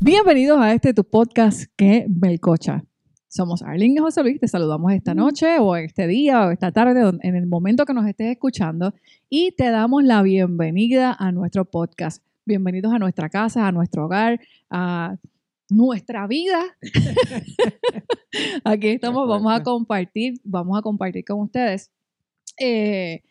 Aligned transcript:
Bienvenidos 0.00 0.60
a 0.60 0.74
este 0.74 0.92
tu 0.92 1.04
podcast 1.04 1.64
que 1.76 2.06
Melcocha. 2.08 2.84
Somos 3.28 3.62
Arlene 3.62 3.94
y 3.94 3.98
José 3.98 4.22
Luis, 4.22 4.40
te 4.40 4.48
saludamos 4.48 4.92
esta 4.92 5.14
noche 5.14 5.58
o 5.58 5.76
este 5.76 6.06
día 6.06 6.46
o 6.46 6.50
esta 6.50 6.72
tarde, 6.72 7.18
en 7.22 7.36
el 7.36 7.46
momento 7.46 7.86
que 7.86 7.94
nos 7.94 8.06
estés 8.06 8.32
escuchando 8.32 8.92
y 9.30 9.52
te 9.52 9.70
damos 9.70 10.04
la 10.04 10.22
bienvenida 10.22 11.16
a 11.18 11.32
nuestro 11.32 11.64
podcast. 11.64 12.22
Bienvenidos 12.44 12.92
a 12.92 12.98
nuestra 12.98 13.28
casa, 13.28 13.66
a 13.66 13.72
nuestro 13.72 14.06
hogar, 14.06 14.40
a 14.68 15.16
nuestra 15.70 16.26
vida. 16.26 16.60
Aquí 18.64 18.88
estamos, 18.88 19.28
vamos 19.28 19.52
a 19.52 19.62
compartir, 19.62 20.34
vamos 20.44 20.78
a 20.78 20.82
compartir 20.82 21.24
con 21.24 21.40
ustedes 21.40 21.90
eh, 22.58 23.22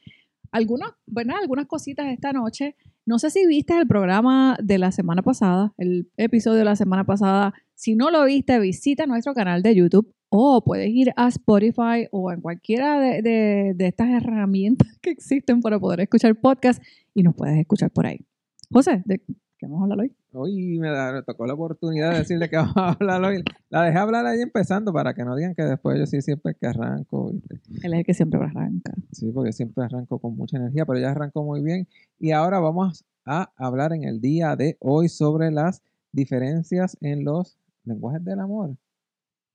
algunas, 0.52 0.92
¿verdad? 1.06 1.38
algunas 1.42 1.68
cositas 1.68 2.08
esta 2.08 2.32
noche. 2.32 2.76
No 3.06 3.20
sé 3.20 3.30
si 3.32 3.46
viste 3.46 3.78
el 3.78 3.86
programa 3.86 4.58
de 4.64 4.78
la 4.78 4.94
semana 4.94 5.22
pasada, 5.22 5.74
el 5.78 6.10
episodio 6.16 6.60
de 6.60 6.66
la 6.66 6.78
semana 6.78 7.04
pasada. 7.04 7.54
Si 7.76 7.96
no 7.96 8.12
lo 8.12 8.24
viste, 8.24 8.58
visita 8.60 9.06
nuestro 9.06 9.34
canal 9.34 9.62
de 9.62 9.76
YouTube 9.76 10.14
o 10.30 10.64
puedes 10.64 10.90
ir 10.90 11.12
a 11.18 11.28
Spotify 11.28 12.08
o 12.12 12.32
en 12.32 12.40
cualquiera 12.40 13.00
de, 13.00 13.76
estas 13.78 14.10
herramientas 14.10 14.88
que 15.02 15.12
existen 15.12 15.62
para 15.62 15.80
poder 15.80 16.00
escuchar 16.00 16.36
podcast 16.40 16.82
y 17.14 17.24
nos 17.24 17.36
puedes 17.36 17.58
escuchar 17.60 17.92
por 17.92 18.06
ahí. 18.06 18.26
José, 18.72 19.04
¿de 19.06 19.20
qué 19.20 19.68
vamos 19.68 19.82
a 19.82 19.84
hablar 19.84 20.00
hoy? 20.00 20.23
Hoy 20.36 20.80
me, 20.80 20.90
da, 20.90 21.14
me, 21.14 21.22
tocó 21.22 21.46
la 21.46 21.54
oportunidad 21.54 22.12
de 22.12 22.20
decirle 22.20 22.50
que 22.50 22.58
vamos 22.58 22.76
a 22.76 22.90
hablar 22.90 23.24
hoy. 23.24 23.44
La 23.70 23.84
dejé 23.84 23.98
hablar 24.00 24.26
ahí 24.26 24.42
empezando 24.42 24.92
para 24.92 25.14
que 25.14 25.24
no 25.24 25.36
digan 25.36 25.54
que 25.54 25.64
después 25.64 26.00
yo 26.00 26.08
sí 26.08 26.22
siempre 26.22 26.56
que 26.56 26.66
arranco. 26.66 27.32
¿viste? 27.32 27.62
Él 27.84 27.94
es 27.94 28.00
el 28.00 28.06
que 28.06 28.14
siempre 28.14 28.40
arranca. 28.40 28.94
Sí, 29.12 29.32
porque 29.32 29.52
siempre 29.52 29.84
arranco 29.84 30.20
con 30.20 30.36
mucha 30.36 30.58
energía, 30.58 30.86
pero 30.86 31.00
ya 31.00 31.12
arrancó 31.12 31.44
muy 31.44 31.62
bien. 31.62 31.88
Y 32.20 32.32
ahora 32.32 32.60
vamos 32.60 33.06
a 33.26 33.52
hablar 33.58 33.94
en 33.94 34.04
el 34.04 34.22
día 34.22 34.56
de 34.56 34.76
hoy 34.80 35.08
sobre 35.08 35.52
las 35.52 35.84
diferencias 36.12 36.98
en 37.02 37.24
los 37.26 37.58
lenguajes 37.86 38.24
del 38.24 38.40
amor. 38.40 38.76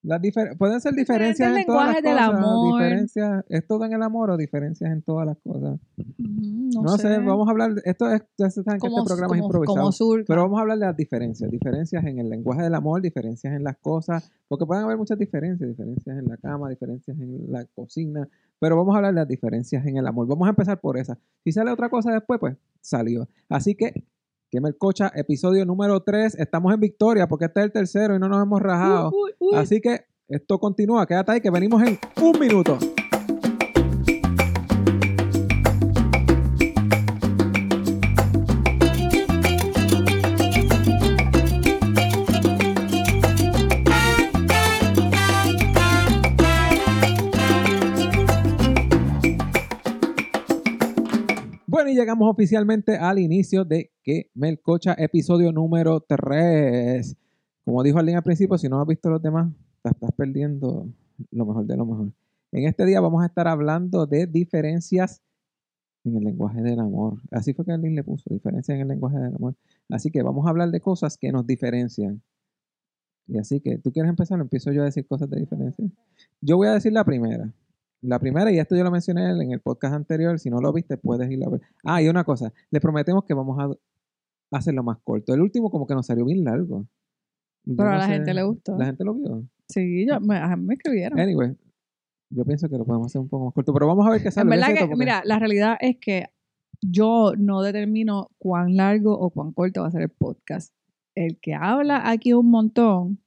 Las 0.09 0.23
pueden 0.57 0.81
ser 0.81 0.95
diferencias 0.95 1.55
en 1.55 1.67
todas 1.67 1.89
las 1.89 1.97
cosas. 1.97 2.03
Del 2.03 2.19
amor. 2.19 2.81
Diferencias, 2.81 3.45
¿Es 3.51 3.67
todo 3.67 3.85
en 3.85 3.93
el 3.93 4.03
amor 4.03 4.31
o 4.31 4.39
diferencias 4.39 4.91
en 4.91 5.03
todas 5.03 5.27
las 5.27 5.37
cosas? 5.39 5.79
no, 6.17 6.83
no 6.83 6.97
sé. 6.97 7.19
vamos 7.19 7.47
a 7.47 7.51
hablar, 7.51 7.73
esto 7.85 8.11
es, 8.11 8.23
ya 8.39 8.49
saben 8.49 8.81
que 8.81 8.87
este 8.87 9.03
programa 9.05 9.37
es 9.37 9.43
improvisado, 9.43 9.91
pero 10.27 10.43
vamos 10.43 10.59
a 10.59 10.63
hablar 10.63 10.79
de 10.79 10.87
las 10.87 10.97
diferencias, 10.97 11.51
diferencias 11.51 12.03
en 12.07 12.19
el 12.19 12.31
lenguaje 12.31 12.63
del 12.63 12.75
amor, 12.75 13.03
diferencias 13.03 13.53
en 13.53 13.63
las 13.63 13.77
cosas, 13.77 14.33
porque 14.49 14.65
pueden 14.65 14.85
haber 14.85 14.97
muchas 14.97 15.19
diferencias, 15.19 15.69
diferencias 15.69 16.19
en 16.19 16.27
la 16.27 16.39
cama, 16.39 16.71
diferencias 16.71 17.19
en 17.21 17.53
la 17.53 17.67
cocina, 17.67 18.27
pero 18.59 18.77
vamos 18.77 18.95
a 18.95 18.99
hablar 18.99 19.13
de 19.13 19.21
las 19.21 19.29
diferencias 19.29 19.85
en 19.85 19.99
el 19.99 20.07
amor. 20.07 20.27
Vamos 20.27 20.47
a 20.47 20.51
empezar 20.51 20.81
por 20.81 20.97
esa. 20.97 21.19
Si 21.45 21.53
sale 21.53 21.71
otra 21.71 21.91
cosa 21.91 22.13
después, 22.13 22.41
pues 22.41 22.57
salió. 22.81 23.29
Así 23.51 23.75
que 23.75 24.05
que 24.51 24.61
Cocha, 24.79 25.13
episodio 25.15 25.65
número 25.65 26.01
3. 26.01 26.37
Estamos 26.37 26.73
en 26.73 26.81
victoria 26.81 27.29
porque 27.29 27.47
este 27.47 27.61
es 27.61 27.67
el 27.67 27.73
tercero 27.73 28.17
y 28.17 28.19
no 28.19 28.29
nos 28.29 28.43
hemos 28.43 28.61
rajado. 28.61 29.11
Uy, 29.11 29.33
uy, 29.39 29.51
uy. 29.51 29.59
Así 29.59 29.81
que 29.81 30.07
esto 30.29 30.59
continúa. 30.59 31.07
Quédate 31.07 31.33
ahí 31.33 31.41
que 31.41 31.51
venimos 31.51 31.83
en 31.83 31.99
un 32.23 32.39
minuto. 32.39 32.79
Llegamos 51.99 52.31
oficialmente 52.31 52.97
al 52.97 53.19
inicio 53.19 53.65
de 53.65 53.91
Que 54.05 54.31
Melcocha, 54.35 54.95
episodio 54.97 55.51
número 55.51 56.01
3. 56.01 57.17
Como 57.65 57.83
dijo 57.83 57.99
alguien 57.99 58.17
al 58.17 58.23
principio, 58.23 58.57
si 58.57 58.69
no 58.69 58.81
has 58.81 58.87
visto 58.87 59.11
los 59.11 59.21
demás, 59.21 59.53
te 59.83 59.91
estás 59.91 60.13
perdiendo 60.13 60.87
lo 61.33 61.45
mejor 61.45 61.67
de 61.67 61.77
lo 61.77 61.85
mejor. 61.85 62.13
En 62.53 62.67
este 62.69 62.87
día 62.87 63.01
vamos 63.01 63.25
a 63.25 63.27
estar 63.27 63.49
hablando 63.49 64.07
de 64.07 64.29
diferencias 64.29 65.23
en 66.05 66.17
el 66.17 66.25
lenguaje 66.25 66.63
del 66.63 66.79
amor. 66.79 67.19
Así 67.33 67.53
fue 67.53 67.65
que 67.65 67.73
alguien 67.73 67.97
le 67.97 68.05
puso, 68.05 68.33
diferencias 68.33 68.77
en 68.77 68.83
el 68.83 68.89
lenguaje 68.89 69.19
del 69.19 69.35
amor. 69.35 69.57
Así 69.89 70.13
que 70.13 70.23
vamos 70.23 70.47
a 70.47 70.51
hablar 70.51 70.71
de 70.71 70.81
cosas 70.81 71.19
que 71.19 71.33
nos 71.33 71.49
diferencian. 71.49 72.23
Y 73.27 73.39
así 73.39 73.61
que, 73.61 73.77
¿tú 73.79 73.91
quieres 73.91 74.09
empezar? 74.09 74.41
Empiezo 74.41 74.71
yo 74.71 74.83
a 74.83 74.85
decir 74.85 75.05
cosas 75.05 75.29
de 75.29 75.41
diferencia. 75.41 75.85
Yo 76.41 76.57
voy 76.57 76.69
a 76.69 76.75
decir 76.75 76.93
la 76.93 77.05
primera. 77.05 77.53
La 78.01 78.21
primera, 78.21 78.53
y 78.53 78.59
esto 78.59 78.77
yo 78.77 78.85
lo 78.85 78.91
mencioné 78.91 79.31
en 79.31 79.53
el 79.53 79.61
podcast 79.61 79.95
anterior, 79.95 80.39
si 80.39 80.51
no 80.51 80.61
lo 80.61 80.73
viste, 80.73 80.97
puedes 80.97 81.29
ir 81.31 81.45
a 81.45 81.51
ver. 81.51 81.61
Ah, 81.85 82.01
y 82.01 82.09
una 82.09 82.23
cosa, 82.23 82.53
le 82.71 82.81
prometemos 82.81 83.25
que 83.25 83.35
vamos 83.35 83.59
a 83.59 84.57
hacerlo 84.57 84.85
más 84.85 84.99
corto. 85.03 85.35
El 85.35 85.41
último 85.41 85.71
como 85.71 85.87
que 85.87 85.95
nos 85.95 86.07
salió 86.07 86.25
bien 86.25 86.45
largo. 86.45 86.87
Pero 87.65 87.91
a 87.91 87.97
la 87.97 88.07
gente 88.07 88.33
le 88.33 88.43
gustó. 88.45 88.79
¿La 88.79 88.87
gente 88.87 89.05
lo 89.05 89.15
vio? 89.15 89.45
Sí, 89.69 90.07
yo, 90.07 90.21
me, 90.21 90.57
me 90.57 90.75
escribieron. 90.75 91.19
Anyway, 91.19 91.57
yo 92.31 92.45
pienso 92.45 92.69
que 92.69 92.79
lo 92.79 92.85
podemos 92.85 93.09
hacer 93.09 93.21
un 93.21 93.29
poco 93.29 93.47
más 93.47 93.55
corto, 93.55 93.75
pero 93.75 93.87
vamos 93.87 94.07
a 94.07 94.11
ver 94.11 94.23
qué 94.23 94.31
sale. 94.31 94.45
En 94.45 94.61
verdad 94.61 94.75
que, 94.75 94.81
porque... 94.81 94.97
mira, 94.97 95.23
la 95.25 95.39
realidad 95.39 95.77
es 95.81 95.97
que 96.01 96.27
yo 96.81 97.33
no 97.37 97.63
determino 97.63 98.31
cuán 98.39 98.77
largo 98.77 99.19
o 99.19 99.31
cuán 99.31 99.53
corto 99.53 99.83
va 99.83 99.89
a 99.89 99.91
ser 99.91 100.03
el 100.03 100.11
podcast. 100.11 100.73
El 101.15 101.39
que 101.41 101.55
habla 101.55 102.09
aquí 102.09 102.33
un 102.33 102.51
montón. 102.51 103.19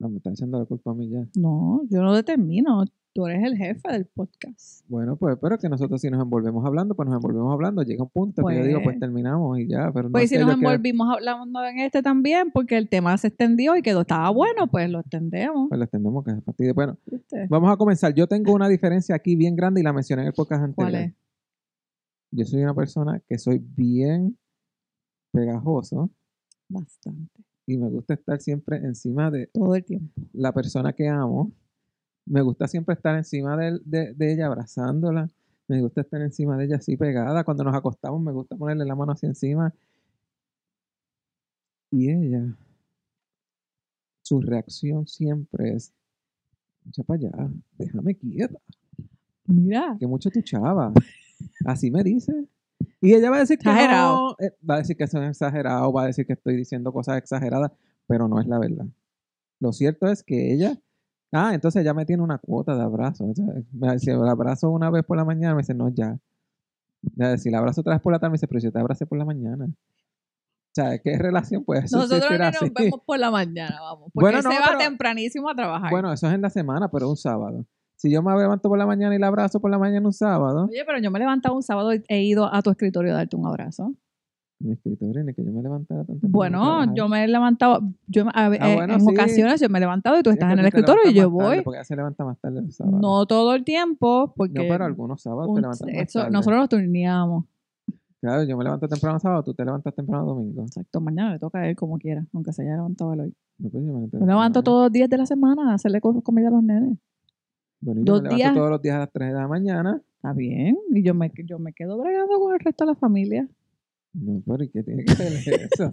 No, 0.00 0.08
me 0.08 0.16
está 0.16 0.30
echando 0.30 0.58
la 0.58 0.64
culpa 0.64 0.90
a 0.90 0.94
mí 0.94 1.08
ya. 1.08 1.28
No, 1.36 1.82
yo 1.88 2.02
no 2.02 2.12
determino. 2.14 2.84
Tú 3.14 3.28
eres 3.28 3.44
el 3.44 3.56
jefe 3.56 3.92
del 3.92 4.06
podcast. 4.06 4.84
Bueno, 4.88 5.14
pues 5.14 5.36
espero 5.36 5.56
que 5.56 5.68
nosotros 5.68 6.00
si 6.00 6.10
nos 6.10 6.20
envolvemos 6.20 6.66
hablando, 6.66 6.96
pues 6.96 7.08
nos 7.08 7.14
envolvemos 7.14 7.52
hablando. 7.52 7.82
Llega 7.84 8.02
un 8.02 8.10
punto 8.10 8.42
pues, 8.42 8.56
que 8.56 8.62
yo 8.62 8.66
digo, 8.66 8.80
pues 8.82 8.98
terminamos 8.98 9.56
y 9.60 9.68
ya. 9.68 9.92
Pero 9.94 10.08
no 10.08 10.12
pues 10.12 10.30
si 10.30 10.36
nos 10.36 10.52
envolvimos 10.52 11.08
hablando 11.08 11.64
en 11.64 11.78
este 11.78 12.02
también, 12.02 12.50
porque 12.50 12.76
el 12.76 12.88
tema 12.88 13.16
se 13.16 13.28
extendió 13.28 13.76
y 13.76 13.82
quedó, 13.82 14.00
estaba 14.00 14.30
bueno, 14.30 14.66
pues 14.66 14.90
lo 14.90 14.98
extendemos. 14.98 15.68
Pues 15.68 15.78
lo 15.78 15.84
extendemos, 15.84 16.24
que 16.24 16.32
es 16.32 16.44
fastidio. 16.44 16.74
Bueno, 16.74 16.98
¿Viste? 17.06 17.46
vamos 17.48 17.72
a 17.72 17.76
comenzar. 17.76 18.12
Yo 18.14 18.26
tengo 18.26 18.52
una 18.52 18.68
diferencia 18.68 19.14
aquí 19.14 19.36
bien 19.36 19.54
grande 19.54 19.80
y 19.80 19.84
la 19.84 19.92
mencioné 19.92 20.22
en 20.22 20.28
el 20.28 20.34
podcast 20.34 20.64
anterior. 20.64 20.90
¿Cuál 20.90 20.94
es? 21.04 21.14
Yo 22.32 22.44
soy 22.46 22.64
una 22.64 22.74
persona 22.74 23.22
que 23.28 23.38
soy 23.38 23.64
bien 23.64 24.36
pegajoso. 25.32 26.10
Bastante. 26.68 27.44
Y 27.64 27.78
me 27.78 27.88
gusta 27.90 28.14
estar 28.14 28.40
siempre 28.40 28.78
encima 28.78 29.30
de... 29.30 29.46
Todo 29.46 29.76
el 29.76 29.84
tiempo. 29.84 30.20
La 30.32 30.52
persona 30.52 30.92
que 30.92 31.06
amo 31.08 31.52
me 32.26 32.42
gusta 32.42 32.68
siempre 32.68 32.94
estar 32.94 33.16
encima 33.16 33.56
de, 33.56 33.80
de, 33.84 34.14
de, 34.14 34.32
ella, 34.32 34.46
abrazándola. 34.46 35.28
Me 35.68 35.80
gusta 35.80 36.02
estar 36.02 36.20
encima 36.20 36.56
de 36.56 36.66
ella 36.66 36.76
así 36.76 36.96
pegada. 36.96 37.44
Cuando 37.44 37.64
nos 37.64 37.74
acostamos, 37.74 38.20
me 38.22 38.32
gusta 38.32 38.56
ponerle 38.56 38.84
la 38.84 38.94
mano 38.94 39.12
así 39.12 39.26
encima. 39.26 39.74
Y 41.90 42.10
ella, 42.10 42.56
su 44.22 44.40
reacción 44.40 45.06
siempre 45.06 45.74
es: 45.74 45.92
echa 46.88 47.02
para 47.04 47.18
allá, 47.18 47.50
déjame 47.78 48.14
quieta. 48.14 48.58
Mira. 49.46 49.96
Que 49.98 50.06
mucho 50.06 50.30
tu 50.30 50.40
chava. 50.42 50.92
Así 51.66 51.90
me 51.90 52.02
dice. 52.02 52.32
Y 53.00 53.14
ella 53.14 53.30
va 53.30 53.36
a 53.36 53.40
decir 53.40 53.58
que 53.58 53.68
exagerado. 53.68 54.36
no, 54.38 54.46
eh, 54.46 54.56
va 54.68 54.76
a 54.76 54.78
decir 54.78 54.96
que 54.96 55.06
son 55.06 55.24
exagerados, 55.24 55.94
va 55.94 56.04
a 56.04 56.06
decir 56.06 56.26
que 56.26 56.32
estoy 56.32 56.56
diciendo 56.56 56.92
cosas 56.92 57.18
exageradas, 57.18 57.70
pero 58.06 58.28
no 58.28 58.40
es 58.40 58.46
la 58.46 58.58
verdad. 58.58 58.86
Lo 59.60 59.72
cierto 59.72 60.06
es 60.08 60.22
que 60.22 60.52
ella 60.52 60.80
Ah, 61.36 61.52
entonces 61.52 61.84
ya 61.84 61.92
me 61.94 62.06
tiene 62.06 62.22
una 62.22 62.38
cuota 62.38 62.76
de 62.76 62.82
abrazo. 62.82 63.24
O 63.26 63.34
sea, 63.34 63.98
si 63.98 64.10
la 64.12 64.30
abrazo 64.30 64.70
una 64.70 64.88
vez 64.90 65.04
por 65.04 65.16
la 65.16 65.24
mañana, 65.24 65.54
me 65.54 65.62
dice, 65.62 65.74
no, 65.74 65.88
ya. 65.88 66.16
Si 67.38 67.50
la 67.50 67.58
abrazo 67.58 67.80
otra 67.80 67.94
vez 67.94 68.02
por 68.02 68.12
la 68.12 68.18
tarde, 68.18 68.30
me 68.30 68.34
dice, 68.36 68.46
pero 68.48 68.60
yo 68.60 68.70
te 68.72 68.78
abracé 68.78 69.04
por 69.04 69.18
la 69.18 69.24
mañana. 69.24 69.66
O 69.66 70.74
sea, 70.74 70.98
¿qué 70.98 71.18
relación 71.18 71.64
puede 71.64 71.82
Nosotros 71.92 72.12
existir 72.12 72.38
no 72.38 72.44
así? 72.46 72.64
nos 72.64 72.72
vemos 72.74 73.00
por 73.04 73.18
la 73.18 73.30
mañana, 73.30 73.80
vamos. 73.80 74.10
Porque 74.12 74.24
Bueno, 74.24 74.42
no, 74.42 74.50
se 74.52 74.58
va 74.60 74.64
pero- 74.68 74.78
tempranísimo 74.78 75.48
a 75.50 75.54
trabajar. 75.54 75.90
Bueno, 75.90 76.12
eso 76.12 76.26
es 76.28 76.34
en 76.34 76.40
la 76.42 76.50
semana, 76.50 76.88
pero 76.90 77.10
un 77.10 77.16
sábado. 77.16 77.66
Si 77.96 78.10
yo 78.10 78.22
me 78.22 78.36
levanto 78.36 78.68
por 78.68 78.78
la 78.78 78.86
mañana 78.86 79.14
y 79.14 79.18
la 79.18 79.28
abrazo 79.28 79.60
por 79.60 79.70
la 79.70 79.78
mañana 79.78 80.06
un 80.06 80.12
sábado, 80.12 80.66
Oye, 80.70 80.84
pero 80.86 80.98
yo 81.00 81.10
me 81.10 81.18
he 81.18 81.20
levantado 81.20 81.54
un 81.54 81.62
sábado 81.62 81.94
y 81.94 82.02
he 82.08 82.22
ido 82.22 82.52
a 82.52 82.60
tu 82.62 82.70
escritorio 82.70 83.12
a 83.12 83.16
darte 83.16 83.36
un 83.36 83.46
abrazo. 83.46 83.94
Mi 84.60 84.72
escritorio 84.72 85.22
ni 85.24 85.34
que 85.34 85.44
yo 85.44 85.52
me 85.52 85.62
levantara 85.62 86.04
tan 86.04 86.20
temprano 86.20 86.28
a 86.62 86.68
Bueno, 86.80 86.94
yo 86.94 87.08
me 87.08 87.24
he 87.24 87.28
levantado, 87.28 87.80
yo, 88.06 88.24
a- 88.32 88.46
eh, 88.46 88.74
bueno, 88.76 88.94
en 88.94 89.00
sí. 89.00 89.06
ocasiones 89.10 89.60
yo 89.60 89.68
me 89.68 89.78
he 89.78 89.80
levantado 89.80 90.18
y 90.18 90.22
tú 90.22 90.30
Sí, 90.30 90.34
estás 90.34 90.48
es 90.48 90.52
en 90.54 90.58
el 90.60 90.66
escritorio 90.66 91.02
y 91.10 91.12
yo 91.14 91.30
más 91.30 91.38
tarde, 91.38 91.56
voy. 91.56 91.64
porque 91.64 91.84
se 91.84 91.96
levanta 91.96 92.24
más 92.24 92.38
tarde 92.40 92.60
el 92.60 92.72
sábado. 92.72 92.98
No 92.98 93.26
todo 93.26 93.54
el 93.54 93.64
tiempo, 93.64 94.32
porque 94.36 94.54
No, 94.54 94.64
pero 94.68 94.84
algunos 94.84 95.20
sábados 95.22 95.48
un- 95.48 95.56
te 95.56 95.60
levantas 95.62 95.86
más 95.86 95.96
eso- 95.96 96.18
tarde. 96.20 96.32
nosotros 96.32 96.60
nos 96.60 96.68
turneamos. 96.68 97.44
Claro, 98.20 98.42
yo 98.44 98.56
me 98.56 98.64
levanto 98.64 98.88
temprano 98.88 99.18
sábado, 99.18 99.42
tú 99.42 99.52
te 99.52 99.64
levantas 99.66 99.94
temprano 99.94 100.24
domingo. 100.24 100.62
Exacto, 100.62 100.98
mañana 101.00 101.32
le 101.34 101.38
toca 101.38 101.58
a 101.58 101.68
él 101.68 101.76
como 101.76 101.98
quiera, 101.98 102.24
aunque 102.32 102.52
se 102.54 102.62
haya 102.62 102.76
levantado 102.76 103.12
él 103.12 103.20
hoy. 103.20 103.34
No, 103.58 103.68
pues 103.68 103.84
yo 103.84 103.92
me 103.92 103.98
levanto 103.98 104.18
Me 104.18 104.26
levanto 104.26 104.60
temprano. 104.60 104.62
todos 104.64 104.82
los 104.84 104.92
días 104.92 105.10
de 105.10 105.18
la 105.18 105.26
semana 105.26 105.70
a 105.72 105.74
hacerle 105.74 106.00
cosas 106.00 106.22
comida 106.22 106.48
a 106.48 106.50
los 106.52 106.62
nenes. 106.62 106.96
Bueno, 107.82 108.00
yo 108.02 108.14
dos 108.14 108.22
me 108.22 108.28
levanto 108.30 108.36
días. 108.36 108.54
todos 108.54 108.70
los 108.70 108.80
días 108.80 108.96
a 108.96 108.98
las 109.00 109.12
3 109.12 109.28
de 109.28 109.34
la 109.38 109.46
mañana. 109.46 110.00
Está 110.16 110.32
bien, 110.32 110.78
y 110.90 111.02
yo 111.02 111.12
me, 111.12 111.30
yo 111.44 111.58
me 111.58 111.74
quedo 111.74 111.98
bregando 111.98 112.38
con 112.38 112.54
el 112.54 112.60
resto 112.60 112.86
de 112.86 112.92
la 112.92 112.94
familia. 112.94 113.46
No, 114.14 114.40
pero 114.46 114.62
¿y 114.64 114.68
qué 114.70 114.82
tiene 114.82 115.04
que 115.04 115.14
ver 115.14 115.32
eso? 115.72 115.90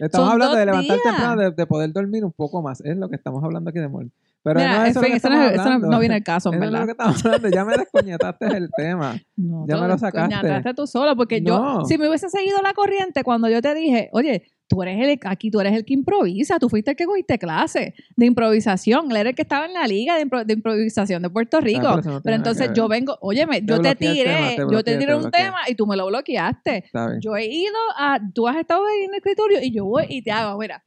Estamos 0.00 0.30
hablando 0.30 0.56
de 0.56 0.66
levantar 0.66 0.96
días. 0.96 1.02
temprano, 1.14 1.42
de, 1.42 1.50
de 1.52 1.66
poder 1.66 1.92
dormir 1.92 2.24
un 2.24 2.32
poco 2.32 2.60
más. 2.62 2.80
Es 2.80 2.96
lo 2.96 3.08
que 3.08 3.16
estamos 3.16 3.42
hablando 3.44 3.70
aquí 3.70 3.78
de 3.78 3.84
amor. 3.86 4.06
Pero 4.42 4.60
Mira, 4.60 4.78
no 4.78 4.84
es 4.84 4.90
eso 4.90 5.02
eso 5.02 5.28
no, 5.30 5.42
eso 5.48 5.78
no- 5.78 5.98
viene 5.98 6.16
el 6.16 6.22
caso, 6.24 6.52
en 6.52 6.58
no 6.60 6.64
es 6.66 6.70
verdad. 6.70 6.80
lo 6.80 6.86
que 6.86 6.92
estamos 6.92 7.24
hablando. 7.24 7.48
Ya 7.48 7.64
me 7.64 7.76
descoñetaste 7.76 8.46
el 8.56 8.70
tema. 8.76 9.20
No, 9.36 9.64
Ya 9.68 9.76
me 9.76 9.86
lo 9.88 9.98
sacaste. 9.98 10.34
descoñataste 10.34 10.74
tú 10.74 10.86
solo, 10.86 11.14
porque 11.16 11.40
yo, 11.42 11.82
si 11.86 11.98
me 11.98 12.08
hubiese 12.08 12.28
seguido 12.30 12.60
la 12.62 12.72
corriente 12.74 13.22
cuando 13.22 13.48
yo 13.48 13.60
te 13.62 13.74
dije, 13.74 14.08
oye, 14.12 14.42
tú 14.68 14.82
eres 14.82 14.98
el, 15.00 15.18
aquí 15.24 15.50
tú 15.50 15.60
eres 15.60 15.72
el 15.74 15.84
que 15.84 15.94
improvisa, 15.94 16.58
tú 16.58 16.68
fuiste 16.68 16.90
el 16.90 16.96
que 16.96 17.04
cogiste 17.06 17.38
clase 17.38 17.94
de 18.16 18.26
improvisación, 18.26 19.10
él 19.10 19.16
era 19.18 19.30
el 19.30 19.34
que 19.36 19.42
estaba 19.42 19.66
en 19.66 19.72
la 19.74 19.86
liga 19.86 20.16
de, 20.16 20.26
impro- 20.26 20.44
de 20.44 20.52
improvisación 20.54 21.22
de 21.22 21.30
Puerto 21.30 21.60
Rico. 21.60 21.86
Ah, 21.86 21.90
pero 21.90 22.00
eso 22.00 22.10
no 22.10 22.20
tiene 22.20 22.22
pero 22.22 22.32
que 22.32 22.36
entonces 22.50 22.70
yo 22.74 22.88
vengo, 22.88 23.16
óyeme, 23.20 23.60
yo 23.60 23.76
te 23.80 23.90
bloqueé 23.90 23.92
el 23.92 24.14
tiré, 24.16 24.30
tema, 24.34 24.48
te 24.50 24.56
yo 24.56 24.66
bloqueé, 24.68 24.82
te 24.84 24.92
te 24.92 24.98
tiré 24.98 25.14
un 25.14 25.30
tema 25.30 25.56
y 25.68 25.74
tú 25.74 25.86
me 25.86 25.96
lo 25.96 26.06
bloqueaste. 26.06 26.84
Yo 27.20 27.36
he 27.36 27.46
ido 27.46 27.74
a, 27.96 28.18
tú 28.34 28.48
has 28.48 28.56
estado 28.56 28.84
ahí 28.86 29.04
en 29.04 29.10
el 29.10 29.16
escritorio 29.18 29.58
y 29.62 29.72
yo 29.72 29.84
voy 29.84 30.04
y 30.08 30.22
te 30.22 30.30
hago, 30.32 30.58
mira. 30.58 30.82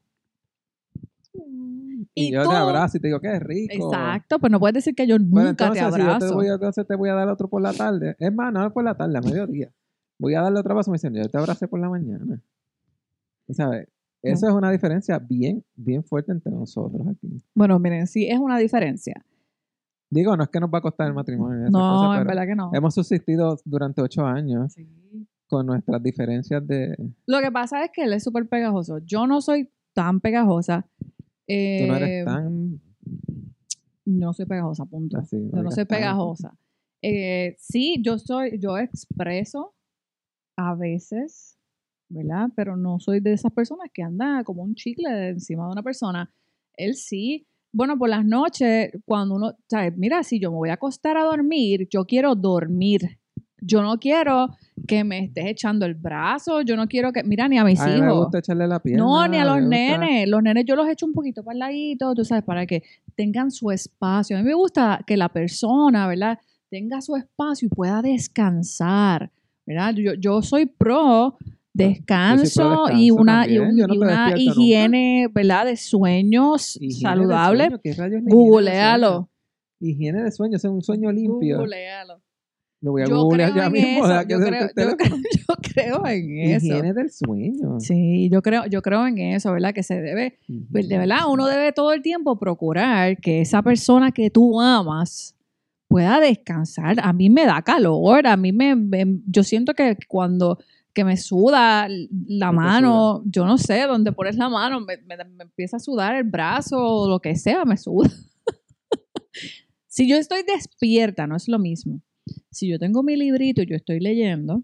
Y, 1.33 2.07
Y 2.15 2.31
yo 2.33 2.43
tú- 2.43 2.49
te 2.49 2.55
abrazo 2.55 2.97
y 2.97 2.99
te 2.99 3.07
digo, 3.07 3.19
qué 3.19 3.39
rico. 3.39 3.73
Exacto, 3.91 4.39
pues 4.39 4.51
no 4.51 4.59
puedes 4.59 4.73
decir 4.75 4.95
que 4.95 5.05
yo 5.07 5.17
Bueno, 5.19 5.49
nunca 5.49 5.65
entonces, 5.65 5.73
te 5.73 5.91
si 5.93 5.99
yo 5.99 6.05
te 6.07 6.11
abrazo. 6.25 6.35
voy, 6.35 6.47
entonces 6.47 6.87
te 6.87 6.95
voy 6.95 7.09
a 7.09 7.13
dar 7.13 7.27
otro 7.29 7.47
por 7.49 7.61
la 7.61 7.73
tarde. 7.73 8.15
Es 8.19 8.33
más, 8.33 8.51
no 8.51 8.65
es 8.65 8.73
por 8.73 8.83
la 8.83 8.95
tarde, 8.95 9.17
a 9.17 9.21
mediodía. 9.21 9.69
Voy 10.17 10.33
a 10.35 10.41
darle 10.41 10.59
otro 10.59 10.75
paso. 10.75 10.91
Me 10.91 10.95
dicen, 10.95 11.13
yo 11.13 11.27
te 11.29 11.37
abracé 11.37 11.67
por 11.67 11.79
la 11.79 11.89
mañana. 11.89 12.41
¿Sabes? 13.51 13.87
Eso 14.21 14.47
es 14.47 14.53
una 14.53 14.69
diferencia 14.71 15.17
bien, 15.19 15.63
bien 15.75 16.03
fuerte 16.03 16.31
entre 16.33 16.51
nosotros 16.51 17.07
aquí. 17.07 17.41
Bueno, 17.55 17.79
miren, 17.79 18.05
sí 18.07 18.27
es 18.27 18.37
una 18.37 18.57
diferencia. 18.57 19.25
Digo, 20.11 20.35
no 20.35 20.43
es 20.43 20.49
que 20.49 20.59
nos 20.59 20.69
va 20.69 20.79
a 20.79 20.81
costar 20.81 21.07
el 21.07 21.13
matrimonio. 21.13 21.69
No, 21.69 21.79
cosas, 21.79 22.21
en 22.21 22.27
verdad 22.27 22.45
que 22.47 22.55
no. 22.55 22.71
Hemos 22.73 22.95
subsistido 22.95 23.57
durante 23.63 24.01
ocho 24.01 24.25
años 24.25 24.73
Sí. 24.73 24.87
con 25.47 25.65
nuestras 25.67 26.01
diferencias 26.03 26.65
de... 26.67 26.95
Lo 27.27 27.39
que 27.41 27.51
pasa 27.51 27.83
es 27.83 27.91
que 27.93 28.03
él 28.03 28.13
es 28.13 28.23
súper 28.23 28.47
pegajoso. 28.49 28.97
Yo 29.05 29.25
no 29.27 29.39
soy 29.39 29.69
tan 29.93 30.19
pegajosa. 30.19 30.87
Tú 30.99 31.05
no 31.07 31.53
Eh, 31.55 31.87
eres 31.97 32.25
tan 32.25 32.81
no 34.05 34.33
soy 34.33 34.45
pegajosa, 34.47 34.85
punto. 34.85 35.17
así. 35.19 35.37
Yo 35.53 35.61
no 35.61 35.69
soy 35.71 35.85
pegajosa. 35.85 36.57
Eh, 37.03 37.55
sí, 37.59 38.01
yo 38.03 38.17
soy, 38.17 38.57
yo 38.59 38.77
expreso 38.79 39.75
a 40.57 40.73
veces, 40.75 41.58
¿verdad? 42.09 42.49
Pero 42.55 42.75
no 42.75 42.99
soy 42.99 43.19
de 43.19 43.33
esas 43.33 43.51
personas 43.53 43.87
que 43.93 44.01
anda 44.03 44.43
como 44.43 44.63
un 44.63 44.75
chicle 44.75 45.29
encima 45.29 45.65
de 45.65 45.71
una 45.71 45.83
persona. 45.83 46.29
Él 46.75 46.95
sí. 46.95 47.45
Bueno, 47.71 47.97
por 47.97 48.09
las 48.09 48.25
noches, 48.25 48.91
cuando 49.05 49.35
uno, 49.35 49.53
¿sabes? 49.67 49.95
Mira, 49.95 50.23
si 50.23 50.39
yo 50.39 50.49
me 50.51 50.57
voy 50.57 50.69
a 50.69 50.73
acostar 50.73 51.17
a 51.17 51.23
dormir, 51.23 51.87
yo 51.89 52.05
quiero 52.05 52.33
dormir. 52.35 53.19
Yo 53.61 53.81
no 53.81 53.97
quiero 53.99 54.47
que 54.87 55.03
me 55.03 55.25
estés 55.25 55.45
echando 55.45 55.85
el 55.85 55.93
brazo, 55.93 56.61
yo 56.61 56.77
no 56.77 56.87
quiero 56.87 57.11
que, 57.11 57.23
mira, 57.23 57.47
ni 57.47 57.57
a 57.57 57.63
mis 57.65 57.79
A 57.79 57.87
mí 57.87 57.99
me 57.99 58.07
hijos. 58.07 58.23
gusta 58.23 58.39
echarle 58.39 58.67
la 58.67 58.79
pierna. 58.79 59.03
No, 59.03 59.27
ni 59.27 59.37
a 59.37 59.45
los 59.45 59.61
nenes. 59.61 60.27
Los 60.29 60.41
nenes 60.41 60.63
yo 60.65 60.75
los 60.75 60.87
echo 60.87 61.05
un 61.05 61.13
poquito 61.13 61.43
para 61.43 61.53
el 61.53 61.59
ladito, 61.59 62.15
tú 62.15 62.23
sabes, 62.23 62.43
para 62.43 62.65
que 62.65 62.83
tengan 63.15 63.51
su 63.51 63.69
espacio. 63.69 64.37
A 64.37 64.39
mí 64.39 64.45
me 64.45 64.53
gusta 64.53 65.03
que 65.05 65.17
la 65.17 65.29
persona, 65.29 66.07
¿verdad? 66.07 66.39
Tenga 66.69 67.01
su 67.01 67.17
espacio 67.17 67.67
y 67.67 67.69
pueda 67.69 68.01
descansar, 68.01 69.29
¿verdad? 69.65 69.93
Yo, 69.93 70.13
yo 70.13 70.41
soy 70.41 70.65
pro 70.65 71.37
descanso, 71.87 72.85
y 72.93 73.11
una, 73.11 73.47
y 73.47 73.57
un- 73.59 73.75
no 73.75 73.85
una 73.93 74.25
nunca. 74.27 74.37
higiene, 74.37 75.27
¿verdad? 75.33 75.65
De 75.65 75.77
sueños 75.77 76.77
Higiene 76.79 77.01
saludable. 77.01 77.63
sueño, 77.65 77.79
¿qué 77.83 77.93
rayos 77.93 77.97
es 77.97 78.01
la 78.01 78.17
higiene 78.17 78.25
del 78.25 78.33
Googlealo. 78.51 79.29
Higiene 79.81 80.23
de 80.23 80.31
sueño, 80.31 80.57
ese 80.57 80.67
es 80.67 80.73
un 80.73 80.81
sueño 80.81 81.11
limpio. 81.11 81.57
Googlealo. 81.59 82.21
Lo 82.81 82.91
voy 82.91 83.01
a 83.01 83.05
Yo 83.07 83.23
googlear 83.23 83.51
creo 83.51 83.61
ya 83.63 83.67
en 83.67 83.71
mismo. 83.73 84.05
eso. 84.05 84.21
Yo 84.29 84.37
creo, 84.39 84.47
el 84.47 84.67
yo 84.67 84.73
teléfono. 84.73 84.97
creo- 84.97 85.17
yo 85.47 85.55
creo 85.73 86.07
en 86.07 86.39
eso. 86.51 86.65
Higiene 86.65 86.93
del 86.93 87.09
sueño. 87.11 87.79
Sí, 87.81 88.29
yo 88.31 88.41
creo, 88.41 88.65
yo 88.67 88.81
creo 88.81 89.05
en 89.05 89.17
eso, 89.17 89.51
¿verdad? 89.51 89.73
Que 89.73 89.83
se 89.83 89.99
debe 90.01 90.39
Pues, 90.71 90.87
de 90.87 90.97
verdad, 90.97 91.19
uno 91.29 91.45
debe 91.47 91.73
todo 91.73 91.91
el 91.91 92.01
tiempo 92.01 92.39
procurar 92.39 93.17
que 93.17 93.41
esa 93.41 93.61
persona 93.63 94.11
que 94.11 94.29
tú 94.29 94.61
amas 94.61 95.35
pueda 95.89 96.19
descansar. 96.21 96.97
A 97.01 97.11
mí 97.11 97.29
me 97.29 97.45
da 97.45 97.61
calor, 97.63 98.25
a 98.27 98.37
mí 98.37 98.53
me, 98.53 98.75
me- 98.75 99.19
yo 99.27 99.43
siento 99.43 99.73
que 99.73 99.97
cuando 100.07 100.57
que 100.99 101.05
me 101.05 101.15
suda 101.15 101.87
la 102.27 102.51
mano, 102.51 103.23
yo 103.25 103.45
no 103.45 103.57
sé 103.57 103.83
dónde 103.87 104.11
pones 104.11 104.35
la 104.35 104.49
mano, 104.49 104.81
me, 104.81 104.97
me- 104.97 105.23
me 105.23 105.43
empieza 105.43 105.77
a 105.77 105.79
sudar 105.79 106.15
el 106.17 106.25
brazo 106.25 106.77
o 106.77 107.09
lo 107.09 107.19
que 107.21 107.35
sea, 107.37 107.63
me 107.63 107.77
suda. 107.77 108.09
si 109.87 110.09
yo 110.09 110.17
estoy 110.17 110.43
despierta, 110.43 111.25
no 111.27 111.35
es 111.35 111.47
lo 111.47 111.57
mismo. 111.59 112.01
Si 112.51 112.67
yo 112.67 112.77
tengo 112.79 113.01
mi 113.03 113.15
librito 113.15 113.61
y 113.61 113.65
yo 113.65 113.75
estoy 113.75 113.99
leyendo 113.99 114.61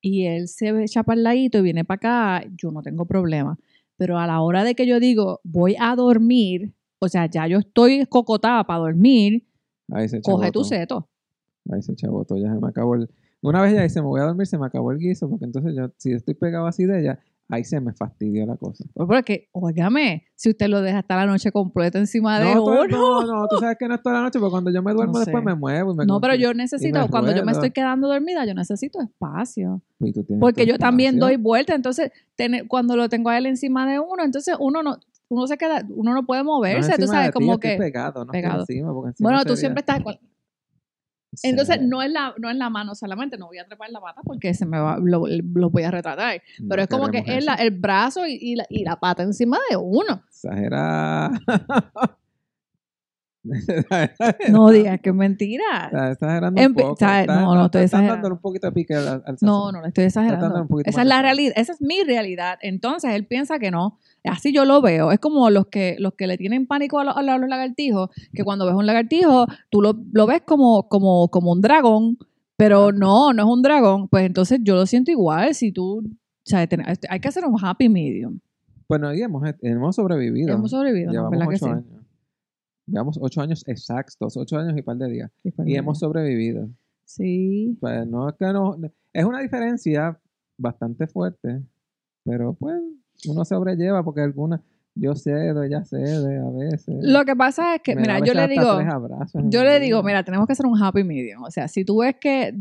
y 0.00 0.26
él 0.26 0.48
se 0.48 0.68
echa 0.84 1.02
para 1.04 1.16
el 1.16 1.24
ladito 1.24 1.58
y 1.58 1.62
viene 1.62 1.84
para 1.84 1.96
acá, 2.40 2.50
yo 2.56 2.70
no 2.70 2.82
tengo 2.82 3.06
problema. 3.06 3.58
Pero 3.96 4.18
a 4.18 4.26
la 4.26 4.40
hora 4.40 4.64
de 4.64 4.74
que 4.74 4.86
yo 4.86 5.00
digo, 5.00 5.40
voy 5.44 5.76
a 5.78 5.94
dormir, 5.96 6.74
o 6.98 7.08
sea, 7.08 7.26
ya 7.30 7.46
yo 7.46 7.58
estoy 7.60 8.04
cocotada 8.06 8.64
para 8.64 8.80
dormir, 8.80 9.46
Ahí 9.90 10.08
se 10.08 10.20
coge 10.20 10.50
tu 10.52 10.64
seto. 10.64 11.08
Ahí 11.70 11.82
se 11.82 11.94
chabotó, 11.94 12.36
ya 12.36 12.52
se 12.52 12.60
me 12.60 12.68
acabó 12.68 12.94
el... 12.94 13.08
Una 13.42 13.60
vez 13.60 13.74
ya 13.74 13.82
dice, 13.82 14.00
me 14.00 14.06
voy 14.06 14.20
a 14.20 14.24
dormir, 14.24 14.46
se 14.46 14.56
me 14.56 14.66
acabó 14.66 14.92
el 14.92 14.98
guiso, 14.98 15.28
porque 15.28 15.44
entonces 15.44 15.74
yo, 15.76 15.90
si 15.98 16.12
estoy 16.12 16.34
pegado 16.34 16.66
así 16.66 16.84
de 16.86 17.00
ella, 17.00 17.18
ahí 17.48 17.64
se 17.64 17.80
me 17.80 17.92
fastidió 17.92 18.46
la 18.46 18.56
cosa. 18.56 18.84
Pues 18.94 19.06
Porque, 19.08 19.48
óigame, 19.52 20.24
si 20.36 20.50
usted 20.50 20.68
lo 20.68 20.80
deja 20.80 21.00
hasta 21.00 21.16
la 21.16 21.26
noche 21.26 21.50
completa 21.50 21.98
encima 21.98 22.38
de 22.40 22.54
No, 22.54 22.64
uno. 22.64 22.86
no, 22.86 23.20
no, 23.26 23.48
tú 23.48 23.56
sabes 23.58 23.76
que 23.78 23.88
no 23.88 23.96
es 23.96 24.02
toda 24.02 24.16
la 24.16 24.22
noche, 24.22 24.38
porque 24.38 24.52
cuando 24.52 24.70
yo 24.70 24.80
me 24.82 24.92
duermo 24.94 25.14
No 25.14 25.18
después 25.18 25.44
me 25.44 25.54
muevo 25.56 25.92
y 25.92 25.96
me 25.96 26.06
No, 26.06 26.20
pero 26.20 26.34
yo 26.36 26.54
necesito, 26.54 27.08
cuando 27.08 27.34
yo 27.34 27.44
me 27.44 27.52
estoy 27.52 27.70
quedando 27.72 28.08
dormida, 28.08 28.46
yo 28.46 28.54
necesito 28.54 29.00
espacio. 29.02 29.82
Y 29.98 30.12
tú 30.12 30.22
tienes 30.24 30.40
Porque 30.40 30.64
yo 30.64 30.78
también 30.78 31.18
doy 31.18 31.36
vuelta, 31.36 31.74
entonces 31.74 32.10
tener- 32.36 32.68
cuando 32.68 32.96
lo 32.96 33.08
tengo 33.08 33.28
a 33.30 33.38
él 33.38 33.46
encima 33.46 33.90
de 33.90 33.98
uno, 33.98 34.22
entonces 34.24 34.54
uno 34.60 34.82
no, 34.84 34.98
uno 35.28 35.46
se 35.48 35.58
queda, 35.58 35.84
uno 35.94 36.14
no 36.14 36.24
puede 36.26 36.42
No 36.44 36.52
moverse, 36.52 36.96
tú 36.96 37.06
sabes, 37.06 37.28
ti, 37.30 37.32
como 37.32 37.58
que. 37.58 37.76
pegado, 37.76 38.24
no 38.24 38.32
pegado. 38.32 38.60
encima, 38.60 38.90
encima 39.08 39.14
Bueno, 39.18 39.38
tú 39.44 39.56
sería- 39.56 39.56
siempre 39.56 39.80
estás. 39.80 39.98
Entonces, 41.42 41.80
no 41.80 42.02
es, 42.02 42.10
la, 42.10 42.34
no 42.38 42.50
es 42.50 42.56
la 42.56 42.68
mano 42.70 42.94
solamente, 42.94 43.38
no 43.38 43.46
voy 43.46 43.58
a 43.58 43.66
trepar 43.66 43.90
la 43.90 44.00
pata 44.00 44.20
porque 44.24 44.52
se 44.54 44.66
me 44.66 44.78
va, 44.78 44.98
lo, 45.02 45.24
lo 45.26 45.70
voy 45.70 45.82
a 45.82 45.90
retratar. 45.90 46.42
No 46.60 46.68
Pero 46.68 46.82
es 46.82 46.88
como 46.88 47.08
que 47.10 47.24
es 47.26 47.44
la- 47.44 47.54
el 47.54 47.70
brazo 47.70 48.26
y, 48.26 48.34
y 48.40 48.56
la, 48.56 48.66
y 48.68 48.84
la 48.84 48.96
pata 49.00 49.22
encima 49.22 49.58
de 49.70 49.76
uno. 49.76 50.22
Exagera. 50.28 51.30
No 54.50 54.70
digas 54.70 55.00
que 55.00 55.10
es 55.10 55.14
mentira. 55.14 55.64
Estás 55.86 56.12
exagerando 56.12 56.60
un 56.60 56.74
poco. 56.74 56.96
¿sabes? 56.98 57.20
Estás- 57.22 57.36
No, 57.40 57.54
no 57.54 57.64
estoy 57.66 57.82
estás 57.84 58.00
exagerando. 58.00 58.28
un 58.34 58.38
poquito 58.40 58.66
de 58.68 58.72
pique 58.72 58.94
al, 58.94 59.08
al 59.08 59.36
No, 59.40 59.72
no 59.72 59.80
le 59.82 59.88
estoy 59.88 60.04
exagerando. 60.04 60.44
dándole 60.44 60.62
un 60.62 60.68
poquito 60.68 60.90
Esa 60.90 61.02
es 61.02 61.08
la 61.08 61.22
realidad, 61.22 61.52
esa 61.56 61.72
es 61.72 61.80
mi 61.80 62.02
realidad. 62.04 62.58
Entonces 62.62 63.12
él 63.14 63.26
piensa 63.26 63.58
que 63.58 63.70
no. 63.70 63.98
Así 64.24 64.52
yo 64.52 64.64
lo 64.64 64.80
veo. 64.80 65.10
Es 65.12 65.18
como 65.18 65.50
los 65.50 65.66
que, 65.66 65.96
los 65.98 66.14
que 66.14 66.26
le 66.26 66.38
tienen 66.38 66.66
pánico 66.66 66.98
a, 67.00 67.04
los- 67.04 67.16
a 67.16 67.22
los 67.22 67.48
lagartijos, 67.48 68.10
que 68.32 68.44
cuando 68.44 68.66
ves 68.66 68.74
un 68.74 68.86
lagartijo, 68.86 69.46
tú 69.70 69.82
lo, 69.82 69.94
lo 70.12 70.26
ves 70.26 70.42
como, 70.44 70.88
como, 70.88 71.28
como 71.28 71.52
un 71.52 71.60
dragón, 71.60 72.18
pero 72.56 72.92
no, 72.92 73.32
no 73.32 73.42
es 73.42 73.48
un 73.48 73.62
dragón. 73.62 74.08
Pues 74.08 74.24
entonces 74.24 74.60
yo 74.62 74.74
lo 74.76 74.86
siento 74.86 75.10
igual. 75.10 75.54
Si 75.54 75.72
tú, 75.72 75.98
o 75.98 76.04
sea, 76.44 76.66
ten- 76.66 76.84
hay 77.08 77.20
que 77.20 77.28
hacer 77.28 77.44
un 77.44 77.56
happy 77.60 77.88
medium. 77.88 78.38
Bueno, 78.88 79.12
y 79.14 79.22
hemos, 79.22 79.42
hemos 79.62 79.96
sobrevivido. 79.96 80.52
Hemos 80.54 80.70
sobrevivido, 80.70 81.06
¿no? 81.06 81.12
Llevamos 81.12 81.30
¿verdad 81.30 81.48
que 81.48 81.56
sí? 81.58 81.64
años. 81.64 81.84
Llevamos 82.86 83.18
ocho 83.20 83.40
años 83.40 83.64
exactos, 83.66 84.36
ocho 84.36 84.58
años 84.58 84.76
y 84.76 84.82
par 84.82 84.96
de 84.96 85.08
días. 85.08 85.30
Y 85.64 85.76
hemos 85.76 85.98
sobrevivido. 85.98 86.68
Sí. 87.04 87.76
Pues 87.80 88.06
no 88.06 88.28
es 88.28 88.34
que 88.36 88.46
no. 88.46 88.76
Es 89.12 89.24
una 89.24 89.40
diferencia 89.40 90.18
bastante 90.58 91.06
fuerte, 91.06 91.62
pero 92.24 92.54
pues 92.54 92.80
uno 93.28 93.44
sobrelleva 93.44 94.02
porque 94.02 94.22
algunas. 94.22 94.60
Yo 94.94 95.14
cedo, 95.14 95.62
ella 95.62 95.82
cede 95.84 96.38
a 96.38 96.50
veces. 96.50 96.96
Lo 97.00 97.24
que 97.24 97.34
pasa 97.34 97.76
es 97.76 97.80
que, 97.80 97.96
mira, 97.96 98.18
yo 98.18 98.34
le 98.34 98.46
digo, 98.46 98.68
abrazos 98.68 99.42
yo 99.46 99.64
le 99.64 99.80
digo, 99.80 100.02
mira, 100.02 100.22
tenemos 100.22 100.46
que 100.46 100.52
hacer 100.52 100.66
un 100.66 100.80
happy 100.80 101.02
medium. 101.02 101.42
O 101.44 101.50
sea, 101.50 101.66
si 101.66 101.82
tú 101.82 102.00
ves 102.00 102.16
que 102.20 102.54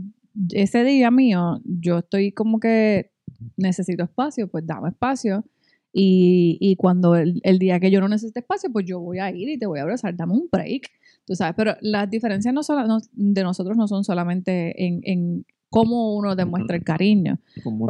ese 0.52 0.86
día 0.86 1.12
mío, 1.12 1.60
yo 1.66 1.98
estoy 1.98 2.32
como 2.32 2.62
que 2.62 3.12
necesito 3.58 4.04
espacio, 4.04 4.48
pues 4.48 4.66
dame 4.66 4.90
espacio. 4.90 5.44
Y, 5.94 6.58
y 6.62 6.76
cuando 6.78 7.16
el, 7.16 7.40
el 7.44 7.60
día 7.60 7.80
que 7.80 7.92
yo 7.92 8.00
no 8.00 8.08
necesite 8.08 8.40
espacio, 8.40 8.72
pues 8.72 8.86
yo 8.86 9.00
voy 9.00 9.20
a 9.20 9.30
ir 9.32 9.50
y 9.50 9.58
te 9.58 9.66
voy 9.66 9.80
a 9.80 9.82
abrazar, 9.84 10.16
dame 10.16 10.34
un 10.34 10.48
break. 10.52 10.90
Tú 11.26 11.36
sabes, 11.36 11.54
pero 11.58 11.76
las 11.82 12.10
diferencias 12.10 12.54
no 12.54 12.64
solo, 12.64 12.88
no- 12.88 13.00
de 13.12 13.44
nosotros 13.44 13.76
no 13.78 13.88
son 13.88 14.04
solamente 14.04 14.86
en, 14.86 15.02
en 15.04 15.46
cómo 15.70 16.16
uno 16.16 16.36
demuestra 16.36 16.76
el 16.78 16.84
cariño. 16.84 17.40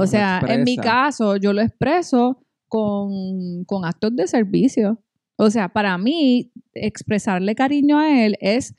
O 0.03 0.07
sea, 0.07 0.39
en 0.53 0.63
mi 0.63 0.75
caso, 0.83 1.35
yo 1.37 1.53
lo 1.53 1.61
expreso 1.61 2.43
con, 2.67 3.63
con 3.65 3.85
actos 3.85 4.15
de 4.15 4.27
servicio. 4.27 4.99
O 5.37 5.49
sea, 5.49 5.69
para 5.69 5.97
mí, 5.97 6.51
expresarle 6.73 7.55
cariño 7.55 7.99
a 7.99 8.25
él 8.25 8.37
es 8.41 8.75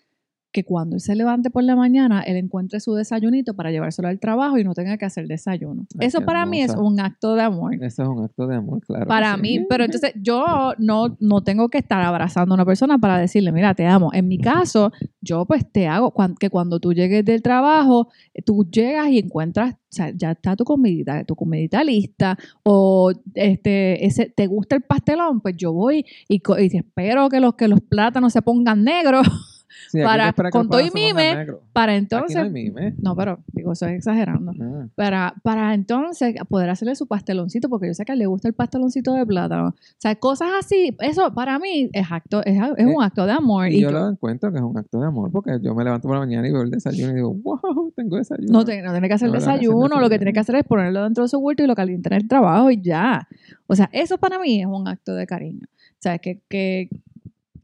que 0.52 0.64
cuando 0.64 0.96
él 0.96 1.00
se 1.00 1.14
levante 1.16 1.50
por 1.50 1.64
la 1.64 1.74
mañana, 1.76 2.20
él 2.22 2.36
encuentre 2.36 2.78
su 2.80 2.94
desayunito 2.94 3.54
para 3.54 3.70
llevárselo 3.70 4.08
al 4.08 4.20
trabajo 4.20 4.58
y 4.58 4.64
no 4.64 4.74
tenga 4.74 4.98
que 4.98 5.04
hacer 5.06 5.26
desayuno. 5.26 5.86
Ay, 5.98 6.06
Eso 6.08 6.20
para 6.20 6.44
mí 6.44 6.60
es 6.60 6.74
un 6.74 7.00
acto 7.00 7.34
de 7.34 7.42
amor. 7.42 7.74
Eso 7.82 8.02
es 8.02 8.08
un 8.08 8.24
acto 8.24 8.46
de 8.46 8.56
amor, 8.56 8.80
claro. 8.82 9.06
Para 9.06 9.34
sí. 9.36 9.40
mí, 9.40 9.66
pero 9.68 9.84
entonces 9.84 10.12
yo 10.20 10.74
no, 10.78 11.16
no 11.20 11.42
tengo 11.42 11.68
que 11.70 11.78
estar 11.78 12.02
abrazando 12.02 12.52
a 12.52 12.56
una 12.56 12.66
persona 12.66 12.98
para 12.98 13.18
decirle, 13.18 13.50
mira, 13.50 13.74
te 13.74 13.86
amo. 13.86 14.10
En 14.12 14.28
mi 14.28 14.38
caso, 14.38 14.92
yo 15.22 15.46
pues 15.46 15.64
te 15.72 15.88
hago 15.88 16.10
cuan- 16.10 16.34
que 16.36 16.50
cuando 16.50 16.78
tú 16.80 16.92
llegues 16.92 17.24
del 17.24 17.40
trabajo, 17.42 18.08
tú 18.44 18.68
llegas 18.70 19.08
y 19.08 19.18
encuentras, 19.20 19.72
o 19.74 19.76
sea, 19.88 20.10
ya 20.14 20.32
está 20.32 20.54
tu 20.56 20.64
comidita, 20.64 21.24
tu 21.24 21.34
comidita 21.34 21.82
lista, 21.82 22.36
o 22.62 23.12
este, 23.34 24.04
ese, 24.06 24.26
te 24.26 24.46
gusta 24.46 24.76
el 24.76 24.82
pastelón, 24.82 25.40
pues 25.40 25.56
yo 25.56 25.72
voy 25.72 26.04
y, 26.28 26.36
y 26.58 26.76
espero 26.76 27.28
que 27.28 27.40
los, 27.40 27.54
que 27.54 27.68
los 27.68 27.80
plátanos 27.80 28.32
se 28.32 28.42
pongan 28.42 28.84
negros 28.84 29.26
Sí, 29.90 30.00
para- 30.02 30.28
esperar 30.28 30.50
que 30.52 30.58
con 30.58 30.62
el 30.66 30.68
todo 30.70 30.80
y 30.80 30.90
mime. 30.92 31.46
Para 31.72 31.92
Aquí 31.92 31.98
entonces, 31.98 32.36
no 32.36 32.42
hay 32.42 32.50
mime. 32.50 32.94
no, 33.00 33.16
pero 33.16 33.40
digo, 33.52 33.72
eso 33.72 33.86
es 33.86 33.94
exagerando. 33.94 34.52
Ah. 34.60 34.86
Para, 34.94 35.34
para 35.42 35.74
entonces 35.74 36.34
poder 36.48 36.70
hacerle 36.70 36.94
su 36.94 37.06
pasteloncito, 37.06 37.68
porque 37.68 37.86
yo 37.88 37.94
sé 37.94 38.04
que 38.04 38.14
le 38.16 38.26
gusta 38.26 38.48
el 38.48 38.54
pasteloncito 38.54 39.14
de 39.14 39.24
plátano. 39.26 39.68
O 39.68 39.74
sea, 39.98 40.14
cosas 40.16 40.48
así, 40.58 40.96
eso 41.00 41.32
para 41.34 41.58
mí 41.58 41.88
es 41.92 42.06
acto, 42.10 42.44
es, 42.44 42.58
es 42.76 42.86
un 42.86 43.02
acto 43.02 43.26
de 43.26 43.32
amor. 43.32 43.68
Y 43.68 43.76
Y 43.76 43.80
yo, 43.80 43.90
yo- 43.90 43.98
lo 43.98 44.08
encuentro 44.10 44.50
que 44.52 44.58
es 44.58 44.62
un 44.64 44.76
acto 44.78 45.00
de 45.00 45.06
amor, 45.06 45.30
porque 45.30 45.58
yo 45.62 45.74
me 45.74 45.84
levanto 45.84 46.08
por 46.08 46.16
la 46.16 46.20
mañana 46.20 46.46
y 46.48 46.52
veo 46.52 46.62
el 46.62 46.70
desayuno 46.70 47.12
y 47.12 47.16
digo, 47.16 47.34
wow, 47.34 47.92
tengo 47.96 48.16
desayuno. 48.16 48.52
no, 48.52 48.64
te- 48.64 48.82
no 48.82 48.92
tiene 48.92 49.08
que 49.08 49.14
hacer 49.14 49.28
No, 49.28 49.34
desayuno, 49.34 50.00
lo 50.00 50.08
que 50.10 50.18
tiene 50.18 50.32
que 50.32 50.40
hacer 50.40 50.56
es 50.56 50.64
ponerlo 50.64 51.02
dentro 51.04 51.24
de 51.24 51.28
su 51.28 51.38
huerto 51.38 51.62
y 51.62 51.66
lo 51.66 51.74
calienta 51.74 52.08
en 52.14 52.22
el 52.22 52.28
trabajo 52.28 52.70
y 52.70 52.80
ya. 52.82 53.26
O 53.66 53.74
sea, 53.74 53.88
eso 53.92 54.18
para 54.18 54.38
mí 54.38 54.60
es 54.60 54.66
un 54.66 54.86
acto 54.88 55.14
de 55.14 55.26
cariño. 55.26 55.66
O 55.66 56.02
sea, 56.02 56.18
que, 56.18 56.40
que 56.48 56.88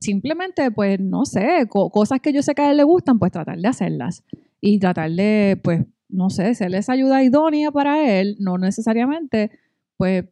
simplemente, 0.01 0.71
pues, 0.71 1.01
no 1.01 1.25
sé, 1.25 1.67
co- 1.69 1.91
cosas 1.91 2.21
que 2.21 2.33
yo 2.33 2.43
sé 2.43 2.55
que 2.55 2.63
a 2.63 2.71
él 2.71 2.77
le 2.77 2.85
gustan, 2.85 3.19
pues 3.19 3.33
tratar 3.33 3.59
de 3.59 3.69
hacerlas. 3.69 4.25
Y 4.61 4.79
tratar 4.79 5.11
de, 5.11 5.61
pues, 5.63 5.85
no 6.09 6.31
sé, 6.31 6.55
ser 6.55 6.75
esa 6.75 6.93
ayuda 6.95 7.23
idónea 7.23 7.71
para 7.71 8.19
él, 8.21 8.37
no 8.41 8.59
necesariamente, 8.59 9.51
pues, 9.97 10.25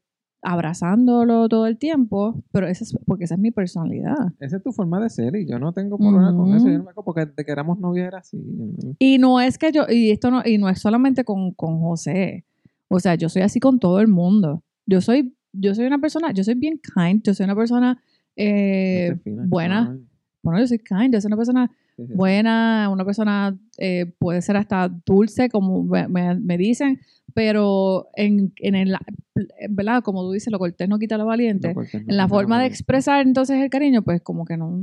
abrazándolo 0.61 1.49
todo 1.49 1.66
el 1.66 1.76
tiempo, 1.76 2.42
pero 2.52 2.66
eso 2.66 2.85
es 2.85 2.96
porque 3.04 3.25
esa 3.25 3.35
es 3.35 3.40
mi 3.40 3.50
personalidad. 3.50 4.32
Esa 4.40 4.56
es 4.58 4.62
tu 4.62 4.73
forma 4.73 5.00
de 5.00 5.11
ser 5.11 5.37
y 5.37 5.46
yo 5.46 5.58
no 5.58 5.73
tengo 5.73 5.99
problema 5.99 6.35
con 6.37 6.54
eso. 6.54 6.68
Yo 6.68 6.78
no 6.78 6.85
me 6.85 6.92
porque 6.94 7.26
de 7.26 7.44
que 7.44 7.52
éramos 7.52 7.78
novios 7.78 8.06
era 8.06 8.18
así. 8.18 8.38
Y 8.99 9.18
no 9.18 9.40
es 9.40 9.58
que 9.58 9.73
yo, 9.73 9.85
y 9.88 10.11
esto 10.11 10.30
no, 10.30 10.42
y 10.44 10.58
no 10.58 10.68
es 10.68 10.80
solamente 10.80 11.25
con, 11.25 11.52
con 11.52 11.80
José. 11.80 12.44
O 12.88 13.00
sea, 13.00 13.14
yo 13.16 13.28
soy 13.28 13.42
así 13.42 13.61
con 13.61 13.78
todo 13.78 14.00
el 14.00 14.08
mundo. 14.08 14.62
Yo 14.87 15.00
soy, 15.00 15.35
yo 15.52 15.75
soy 15.75 15.87
una 15.87 15.99
persona, 15.99 16.32
yo 16.32 16.44
soy 16.44 16.54
bien 16.54 16.80
kind, 16.94 17.23
yo 17.25 17.35
soy 17.35 17.44
una 17.44 17.56
persona 17.56 18.00
eh, 18.37 19.09
Este 19.12 19.21
fina, 19.23 19.45
buena. 19.47 19.99
Bueno, 20.43 20.61
yo 20.61 20.66
soy 20.69 20.78
kind, 20.78 21.12
yo 21.12 21.21
soy 21.21 21.28
una 21.28 21.37
persona 21.37 21.71
buena, 21.99 22.88
una 22.93 23.05
persona 23.05 23.59
eh, 23.78 24.07
puede 24.19 24.43
ser 24.43 24.57
hasta 24.57 24.88
dulce, 25.05 25.49
como 25.49 25.83
me, 25.83 26.07
me- 26.09 26.59
dicen, 26.59 27.00
pero 27.35 28.09
en, 28.14 28.52
en 28.57 28.75
el, 28.75 28.97
¿verdad? 29.71 30.02
Como 30.02 30.23
tú 30.23 30.33
dices, 30.33 30.52
lo 30.52 30.59
cortés 30.59 30.88
no 30.88 30.99
quita 30.99 31.16
lo 31.19 31.26
valiente. 31.26 31.69
No, 31.69 31.75
porque 31.75 31.99
no 32.00 32.05
en 32.09 32.16
la 32.16 32.28
forma 32.28 32.61
de 32.61 32.66
expresar 32.66 33.26
entonces 33.26 33.57
el 33.62 33.71
cariño, 33.71 34.02
pues 34.02 34.21
como 34.23 34.45
que 34.45 34.57
no, 34.57 34.78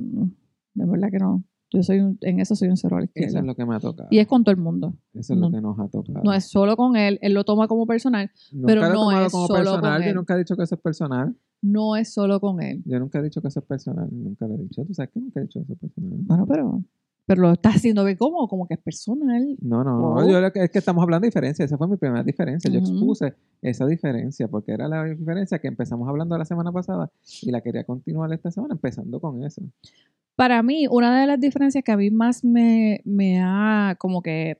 de 0.74 0.86
verdad 0.86 1.10
que 1.12 1.19
no. 1.19 1.43
Yo 1.72 1.81
soy 1.81 2.00
un- 2.01 2.17
en 2.22 2.39
eso 2.39 2.55
soy 2.55 2.69
un 2.69 2.77
cero 2.77 2.98
a 2.98 3.01
la 3.01 3.07
Eso 3.15 3.39
es 3.39 3.45
lo 3.45 3.55
que 3.55 3.65
me 3.65 3.75
ha 3.75 3.79
tocado. 3.79 4.07
Y 4.12 4.19
es 4.19 4.27
con 4.27 4.43
todo 4.43 4.51
el 4.53 4.62
mundo. 4.62 4.95
Eso 5.15 5.33
es 5.33 5.39
lo 5.39 5.50
no- 5.50 5.55
que 5.55 5.62
nos 5.62 5.79
ha 5.79 5.88
tocado. 5.88 6.22
No 6.24 6.31
es 6.33 6.45
solo 6.45 6.75
con 6.75 6.95
él, 6.95 7.17
él 7.24 7.33
lo 7.33 7.43
toma 7.45 7.67
como 7.67 7.88
personal, 7.88 8.29
Nunca 8.51 8.67
pero 8.67 8.81
lo 8.89 8.93
no 8.93 9.12
es 9.12 9.31
como 9.31 9.48
solo 9.48 9.79
con. 9.81 10.01
Yo 10.03 10.10
él. 10.10 10.15
nunca 10.15 10.36
he 10.36 10.39
dicho 10.39 10.55
que 10.55 10.63
eso 10.63 10.75
es 10.75 10.81
personal. 10.81 11.36
No 11.63 11.96
es 11.96 12.13
solo 12.13 12.39
con 12.39 12.62
él. 12.62 12.84
Yo 12.86 13.00
nunca 13.00 13.20
he 13.20 13.24
dicho 13.24 13.41
que 13.41 13.48
eso 13.48 13.62
es 13.62 13.65
personal. 13.65 14.08
Nunca 14.12 14.46
lo 14.46 14.55
he 14.55 14.58
dicho. 14.58 14.84
¿Tú 14.86 14.93
sabes 14.93 15.12
que 15.12 15.20
nunca 15.20 15.39
he 15.39 15.43
dicho 15.43 15.62
eso 15.62 15.74
es 15.74 15.79
personal? 15.79 16.20
Bueno, 16.20 16.46
pero, 16.46 16.84
pero 17.25 17.41
lo 17.41 17.53
estás 17.53 17.77
haciendo 17.77 18.03
ver 18.03 18.17
como, 18.17 18.48
como 18.50 18.67
que 18.67 18.74
es 18.74 18.82
personal. 18.82 19.55
No, 19.62 19.84
no, 19.84 19.98
no. 19.98 20.13
Oh. 20.15 20.29
Yo 20.29 20.39
es 20.39 20.70
que 20.70 20.77
estamos 20.77 21.01
hablando 21.01 21.24
de 21.24 21.29
diferencia. 21.29 21.63
Esa 21.63 21.77
fue 21.77 21.88
mi 21.88 21.96
primera 21.96 22.22
diferencia. 22.22 22.70
Yo 22.70 22.79
expuse 22.79 23.34
esa 23.62 23.88
diferencia 23.88 24.50
porque 24.50 24.74
era 24.74 24.89
la 24.89 25.05
diferencia 25.05 25.58
que 25.60 25.70
empezamos 25.70 26.08
hablando 26.10 26.38
la 26.38 26.46
semana 26.46 26.72
pasada 26.72 27.10
y 27.41 27.50
la 27.50 27.62
quería 27.62 27.86
continuar 27.86 28.32
esta 28.34 28.51
semana 28.51 28.74
empezando 28.74 29.22
con 29.22 29.41
eso. 29.43 29.62
Para 30.36 30.62
mí, 30.63 30.88
una 30.89 31.22
de 31.22 31.27
las 31.27 31.39
diferencias 31.39 31.84
que 31.84 31.91
a 31.93 31.98
mí 31.98 32.12
más 32.12 32.43
me, 32.43 33.01
me 33.05 33.39
ha 33.41 33.96
como 34.00 34.22
que 34.22 34.58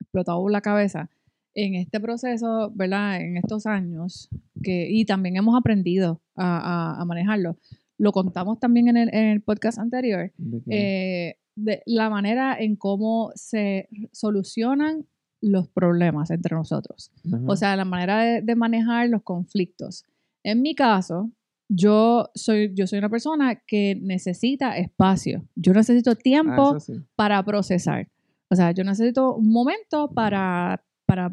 explotado 0.00 0.48
la 0.48 0.60
cabeza 0.60 1.10
en 1.54 1.74
este 1.74 2.00
proceso, 2.00 2.70
¿verdad? 2.74 3.20
En 3.20 3.36
estos 3.36 3.66
años, 3.66 4.28
que, 4.62 4.88
y 4.90 5.04
también 5.04 5.36
hemos 5.36 5.56
aprendido 5.58 6.20
a, 6.36 6.58
a- 6.96 7.00
a 7.00 7.04
manejarlo. 7.04 7.56
Lo 7.98 8.12
contamos 8.12 8.58
también 8.60 8.88
en 8.88 8.96
el, 8.96 9.08
en 9.14 9.26
el 9.26 9.42
podcast 9.42 9.78
anterior, 9.78 10.32
De 10.38 10.62
eh, 10.70 11.36
de 11.56 11.82
la 11.84 12.08
manera 12.08 12.56
en 12.58 12.76
cómo 12.76 13.32
se 13.34 13.88
solucionan 14.12 15.04
los 15.42 15.68
problemas 15.68 16.30
entre 16.30 16.54
nosotros. 16.56 17.10
Ajá. 17.26 17.42
O 17.46 17.56
sea, 17.56 17.76
la 17.76 17.84
manera 17.84 18.20
de, 18.22 18.40
de 18.42 18.54
manejar 18.54 19.08
los 19.08 19.22
conflictos. 19.22 20.04
En 20.42 20.62
mi 20.62 20.74
caso, 20.74 21.30
yo 21.68 22.30
soy, 22.34 22.72
yo 22.74 22.86
soy 22.86 22.98
una 23.00 23.10
persona 23.10 23.56
que 23.66 23.98
necesita 24.00 24.76
espacio. 24.78 25.44
Yo 25.54 25.72
necesito 25.74 26.12
Ah, 26.12 26.14
tiempo 26.14 26.76
eso 26.76 26.94
sí. 26.94 27.00
para 27.16 27.42
procesar. 27.44 28.08
O 28.48 28.56
sea, 28.56 28.70
yo 28.72 28.82
necesito 28.84 29.34
un 29.34 29.50
momento 29.52 30.10
para, 30.12 30.82
para 31.10 31.32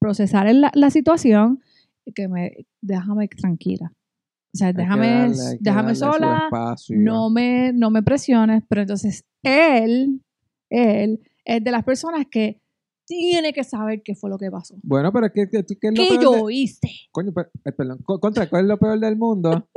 procesar 0.00 0.52
la, 0.52 0.72
la 0.74 0.90
situación 0.90 1.60
que 2.14 2.26
me 2.26 2.66
déjame 2.80 3.28
tranquila. 3.28 3.92
O 4.52 4.58
sea, 4.58 4.72
déjame, 4.72 5.06
darle- 5.28 5.58
déjame 5.60 5.94
sola, 5.94 6.42
espacio. 6.46 6.96
no 6.98 7.30
me, 7.30 7.72
no 7.72 7.90
me 7.90 8.02
presiones, 8.02 8.64
pero 8.68 8.80
entonces 8.82 9.24
él, 9.44 10.20
él 10.70 11.20
es 11.44 11.62
de 11.62 11.70
las 11.70 11.84
personas 11.84 12.26
que 12.28 12.60
tiene 13.06 13.52
que 13.52 13.62
saber 13.64 14.02
qué 14.02 14.14
fue 14.16 14.28
lo 14.28 14.38
que 14.38 14.50
pasó. 14.50 14.74
Bueno, 14.82 15.12
pero 15.12 15.26
es 15.26 15.32
que, 15.32 15.48
que, 15.48 15.64
que 15.64 15.88
es 15.88 15.94
lo 15.96 16.02
¿Qué 16.02 16.08
peor 16.18 16.22
yo 16.22 16.46
de- 16.48 16.54
hice? 16.54 16.88
Coño, 17.12 17.32
per- 17.32 17.50
eh, 17.64 17.72
perdón. 17.72 17.98
Co- 18.04 18.18
Contra, 18.18 18.48
¿cuál 18.48 18.62
es 18.64 18.68
lo 18.68 18.78
peor 18.78 18.98
del 18.98 19.16
mundo? 19.16 19.68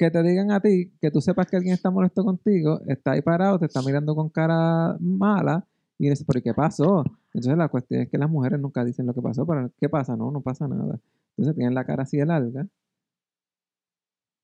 que 0.00 0.12
te 0.12 0.22
digan 0.22 0.52
a 0.52 0.60
ti, 0.60 0.92
que 1.00 1.10
tú 1.10 1.20
sepas 1.20 1.48
que 1.50 1.56
alguien 1.56 1.74
está 1.74 1.90
molesto 1.90 2.24
contigo, 2.24 2.80
está 2.86 3.12
ahí 3.12 3.20
parado, 3.20 3.58
te 3.58 3.66
está 3.66 3.82
mirando 3.82 4.14
con 4.14 4.28
cara 4.28 4.96
mala 5.00 5.66
y 5.98 6.08
dices, 6.08 6.24
¿pero 6.26 6.38
¿y 6.38 6.42
qué 6.42 6.54
pasó? 6.54 7.04
Entonces 7.34 7.56
la 7.58 7.68
cuestión 7.68 8.02
es 8.02 8.08
que 8.08 8.18
las 8.18 8.30
mujeres 8.30 8.60
nunca 8.60 8.84
dicen 8.84 9.06
lo 9.06 9.14
que 9.14 9.20
pasó, 9.22 9.46
pero 9.46 9.70
¿qué 9.80 9.88
pasa? 9.88 10.16
No, 10.16 10.30
no 10.30 10.40
pasa 10.40 10.68
nada. 10.68 10.98
Entonces 11.36 11.54
tienen 11.56 11.74
la 11.74 11.84
cara 11.84 12.04
así 12.04 12.16
de 12.16 12.26
larga, 12.26 12.66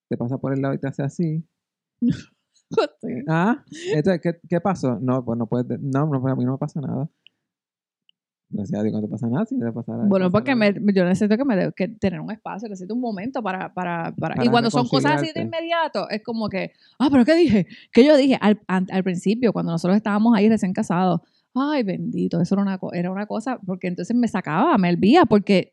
te 0.08 0.16
pasa 0.16 0.38
por 0.38 0.52
el 0.52 0.60
lado 0.62 0.74
y 0.74 0.78
te 0.78 0.88
hace 0.88 1.02
así. 1.02 1.44
Ah, 3.28 3.62
entonces, 3.92 4.20
¿qué, 4.22 4.40
qué 4.48 4.60
pasó? 4.60 4.98
No, 5.00 5.24
pues 5.24 5.38
no 5.38 5.46
puedes, 5.46 5.68
de- 5.68 5.78
no, 5.78 6.06
no, 6.06 6.26
a 6.26 6.34
mí 6.34 6.44
no 6.44 6.52
me 6.52 6.58
pasa 6.58 6.80
nada. 6.80 7.08
Gracias 8.48 8.80
a 8.80 8.82
Dios 8.82 8.94
no 8.94 9.02
te 9.02 9.08
pasa 9.08 9.28
nada, 9.28 9.44
si 9.44 9.58
te. 9.58 9.64
Bueno, 9.64 9.74
pasa 10.26 10.30
porque 10.30 10.52
algo. 10.52 10.80
me, 10.80 10.92
yo 10.92 11.04
necesito 11.04 11.36
que 11.36 11.44
me 11.44 11.56
de- 11.56 11.72
que 11.72 11.88
tener 11.88 12.20
un 12.20 12.30
espacio, 12.30 12.68
necesito 12.68 12.94
un 12.94 13.00
momento 13.00 13.42
para, 13.42 13.72
para, 13.74 14.12
para, 14.16 14.34
Para 14.36 14.44
y 14.44 14.48
cuando 14.48 14.70
son 14.70 14.88
cosas 14.88 15.22
así 15.22 15.32
de 15.34 15.42
inmediato, 15.42 16.08
es 16.08 16.22
como 16.22 16.48
que, 16.48 16.72
ah, 16.98 17.08
pero 17.10 17.24
¿qué 17.24 17.34
dije? 17.34 17.66
¿Qué 17.92 18.04
yo 18.04 18.16
dije? 18.16 18.38
Al, 18.40 18.60
al 18.66 19.04
principio, 19.04 19.52
cuando 19.52 19.72
nosotros 19.72 19.96
estábamos 19.96 20.36
ahí 20.36 20.48
recién 20.48 20.72
casados, 20.72 21.20
ay, 21.54 21.82
bendito, 21.82 22.40
eso 22.40 22.54
era 22.54 22.62
una, 22.62 22.78
era 22.92 23.10
una 23.10 23.26
cosa, 23.26 23.58
porque 23.64 23.86
entonces 23.88 24.16
me 24.16 24.28
sacaba, 24.28 24.76
me 24.78 24.88
hervía, 24.88 25.24
porque 25.24 25.72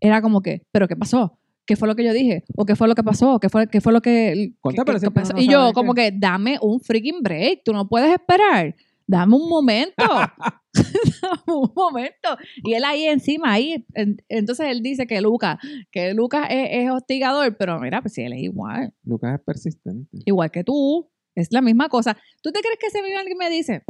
era 0.00 0.22
como 0.22 0.42
que, 0.42 0.62
¿pero 0.72 0.88
qué 0.88 0.96
pasó? 0.96 1.38
¿Qué 1.66 1.76
fue 1.76 1.86
lo 1.86 1.94
que 1.94 2.04
yo 2.04 2.12
dije? 2.12 2.42
¿O 2.56 2.64
qué 2.66 2.74
fue 2.74 2.88
lo 2.88 2.94
que 2.94 3.02
pasó? 3.04 3.38
¿Qué 3.38 3.48
fue, 3.48 3.68
qué 3.68 3.80
fue 3.80 3.92
lo 3.92 4.00
que, 4.00 4.54
Conta, 4.60 4.84
que 4.84 4.98
siempre 4.98 5.22
pasó? 5.22 5.34
Y 5.36 5.46
yo 5.48 5.72
como 5.72 5.94
que, 5.94 6.10
dame 6.10 6.58
un 6.60 6.80
freaking 6.80 7.22
break, 7.22 7.62
tú 7.64 7.72
no 7.72 7.88
puedes 7.88 8.10
esperar. 8.12 8.74
Dame 9.06 9.36
un 9.36 9.48
momento. 9.48 10.04
Dame 10.72 11.58
un 11.58 11.72
momento. 11.74 12.28
Y 12.64 12.74
él 12.74 12.84
ahí 12.84 13.04
encima, 13.04 13.52
ahí. 13.52 13.84
en- 13.94 14.16
entonces 14.28 14.66
él 14.68 14.82
dice 14.82 15.06
que 15.06 15.20
Lucas, 15.20 15.58
que 15.90 16.14
Lucas 16.14 16.46
es, 16.50 16.68
es 16.84 16.90
hostigador, 16.90 17.56
pero 17.56 17.78
mira, 17.80 18.00
pues 18.00 18.14
si 18.14 18.22
él 18.22 18.32
es 18.32 18.40
igual. 18.40 18.92
Lucas 19.04 19.34
es 19.38 19.44
persistente. 19.44 20.18
Igual 20.24 20.50
que 20.50 20.64
tú. 20.64 21.08
Es 21.36 21.52
la 21.52 21.60
misma 21.60 21.88
cosa. 21.88 22.16
¿Tú 22.42 22.50
te 22.50 22.60
crees 22.60 22.76
que 22.80 22.86
ese 22.88 23.02
mismo 23.02 23.18
alguien 23.18 23.38
me 23.38 23.48
dice? 23.48 23.82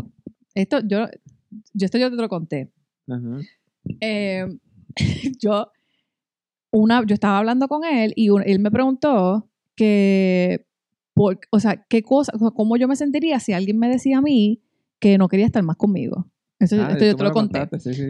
Esto, 0.62 0.80
yo, 0.86 1.06
yo 1.72 1.84
esto 1.84 1.98
yo 1.98 2.10
te 2.10 2.16
lo 2.16 2.28
conté. 2.28 2.70
Ajá. 3.08 3.38
Eh, 4.00 4.46
yo, 5.42 5.70
una, 6.70 7.04
yo 7.06 7.14
estaba 7.14 7.38
hablando 7.38 7.68
con 7.68 7.84
él 7.84 8.12
y 8.16 8.30
un- 8.30 8.42
él 8.46 8.58
me 8.60 8.70
preguntó 8.70 9.48
que, 9.76 10.66
por, 11.14 11.40
o 11.50 11.58
sea, 11.60 11.84
qué 11.88 12.02
cosa, 12.02 12.32
cómo 12.54 12.76
yo 12.76 12.86
me 12.88 12.96
sentiría 12.96 13.40
si 13.40 13.52
alguien 13.52 13.78
me 13.78 13.88
decía 13.88 14.18
a 14.18 14.22
mí 14.22 14.62
que 15.00 15.18
no 15.18 15.28
quería 15.28 15.46
estar 15.46 15.62
más 15.62 15.76
conmigo. 15.76 16.30
Eso, 16.58 16.76
Ah, 16.78 16.88
esto 16.92 17.06
yo 17.06 17.16
te 17.16 17.24
lo 17.24 17.32
conté. 17.32 17.58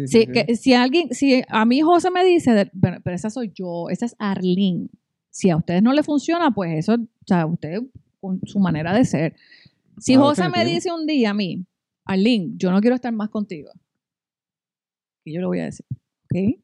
Sí, 0.08 0.26
que 0.46 0.56
si 0.56 0.74
alguien, 0.74 1.14
si 1.14 1.42
a 1.48 1.64
mí 1.64 1.80
José 1.82 2.10
me 2.10 2.24
dice, 2.24 2.52
de- 2.52 2.70
pero, 2.80 2.98
pero 3.02 3.14
esa 3.16 3.30
soy 3.30 3.52
yo, 3.54 3.88
esa 3.88 4.06
es 4.06 4.16
Arlene. 4.18 4.88
Si 5.30 5.48
a 5.50 5.56
ustedes 5.56 5.82
no 5.82 5.92
le 5.92 6.02
funciona, 6.02 6.50
pues 6.50 6.76
eso, 6.76 6.94
o 6.94 7.06
sea, 7.26 7.46
usted 7.46 7.78
con 8.20 8.40
su 8.44 8.58
manera 8.58 8.92
de 8.92 9.04
ser. 9.04 9.36
Si 9.98 10.14
Ah, 10.14 10.18
José 10.18 10.42
me 10.48 10.64
dice 10.74 10.92
un 10.92 11.06
día 11.06 11.30
a 11.30 11.34
mí, 11.34 11.64
Arlene, 12.10 12.52
yo 12.56 12.70
no 12.72 12.80
quiero 12.80 12.96
estar 12.96 13.12
más 13.12 13.28
contigo, 13.30 13.70
y 15.24 15.34
yo 15.34 15.40
le 15.40 15.46
voy 15.46 15.60
a 15.60 15.64
decir, 15.66 15.86
¿ok? 16.24 16.60